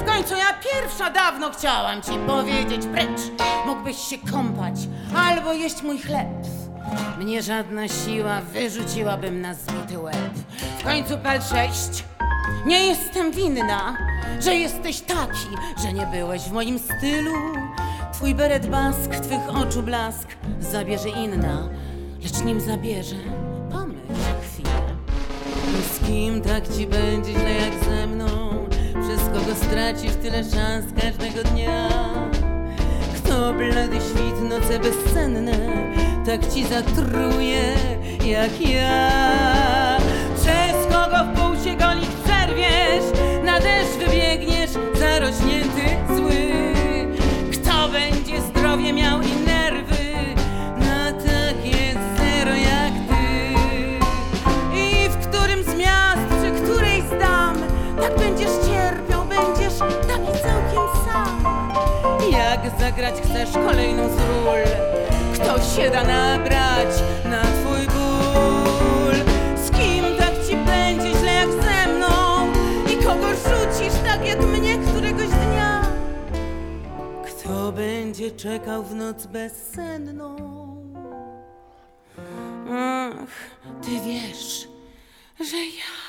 W 0.00 0.04
końcu 0.04 0.34
ja 0.36 0.54
pierwsza 0.72 1.10
dawno 1.10 1.50
chciałam 1.50 2.02
ci 2.02 2.10
powiedzieć 2.26 2.86
precz. 2.86 3.20
Mógłbyś 3.66 3.96
się 3.96 4.18
kąpać 4.32 4.74
albo 5.16 5.52
jeść 5.52 5.82
mój 5.82 5.98
chleb. 5.98 6.28
Mnie 7.18 7.42
żadna 7.42 7.88
siła 7.88 8.40
wyrzuciłabym 8.40 9.40
na 9.40 9.54
zbity 9.54 9.98
łeb. 9.98 10.30
W 10.78 10.84
końcu 10.84 11.18
pal 11.18 11.42
sześć. 11.42 12.04
Nie 12.66 12.86
jestem 12.86 13.32
winna, 13.32 13.96
że 14.40 14.54
jesteś 14.54 15.00
taki, 15.00 15.48
że 15.82 15.92
nie 15.92 16.06
byłeś 16.06 16.42
w 16.42 16.52
moim 16.52 16.78
stylu. 16.78 17.34
Twój 18.12 18.34
beret 18.34 18.66
bask, 18.66 19.10
twych 19.10 19.56
oczu 19.56 19.82
blask 19.82 20.28
zabierze 20.60 21.08
inna, 21.08 21.68
lecz 22.22 22.44
nim 22.44 22.60
zabierze, 22.60 23.16
pomyśl 23.72 24.00
chwilę. 24.42 24.96
Z 25.94 26.06
kim 26.06 26.40
tak 26.40 26.76
ci 26.76 26.86
będzie 26.86 27.32
źle 27.32 27.52
jak 27.52 27.84
ze 27.84 28.06
mną? 28.06 28.49
Kogo 29.50 29.64
stracisz 29.64 30.16
tyle 30.22 30.44
szans 30.44 30.84
każdego 31.00 31.48
dnia? 31.48 31.88
Kto 33.16 33.52
blady 33.52 33.96
świt, 33.96 34.48
noce 34.48 34.78
bezsenne, 34.78 35.52
tak 36.26 36.54
ci 36.54 36.64
zatruje 36.64 37.74
jak 38.26 38.60
ja? 38.60 39.10
Przez 40.36 40.74
kogo 40.84 41.24
w 41.24 41.36
pół 41.36 41.64
się 41.64 41.76
golić 41.76 42.10
przerwiesz, 42.24 43.04
na 43.44 43.60
deszcz 43.60 43.96
wybiegniesz, 43.98 44.70
zarośnięty 44.98 46.14
zły? 46.16 46.52
Kto 47.52 47.88
będzie 47.88 48.40
zdrowie 48.40 48.92
miał 48.92 49.22
i 49.22 49.39
zagrać 62.80 63.14
chcesz 63.14 63.52
kolejną 63.52 64.08
z 64.08 64.18
ról? 64.18 64.64
Kto 65.34 65.60
się 65.62 65.90
da 65.90 66.04
nabrać 66.04 66.88
na 67.24 67.42
twój 67.42 67.86
ból? 67.86 69.14
Z 69.56 69.70
kim 69.70 70.04
tak 70.18 70.46
ci 70.48 70.56
będzie 70.56 71.18
źle 71.18 71.32
jak 71.34 71.48
ze 71.52 71.92
mną? 71.92 72.46
I 72.92 72.96
kogo 73.04 73.28
rzucisz 73.28 73.98
tak 74.04 74.26
jak 74.26 74.40
mnie 74.40 74.78
któregoś 74.78 75.28
dnia? 75.28 75.82
Kto 77.26 77.72
będzie 77.72 78.30
czekał 78.30 78.82
w 78.82 78.94
noc 78.94 79.26
bezsenną? 79.26 80.36
Ach, 82.72 83.60
ty 83.82 83.90
wiesz, 83.90 84.68
że 85.40 85.56
ja 85.56 85.99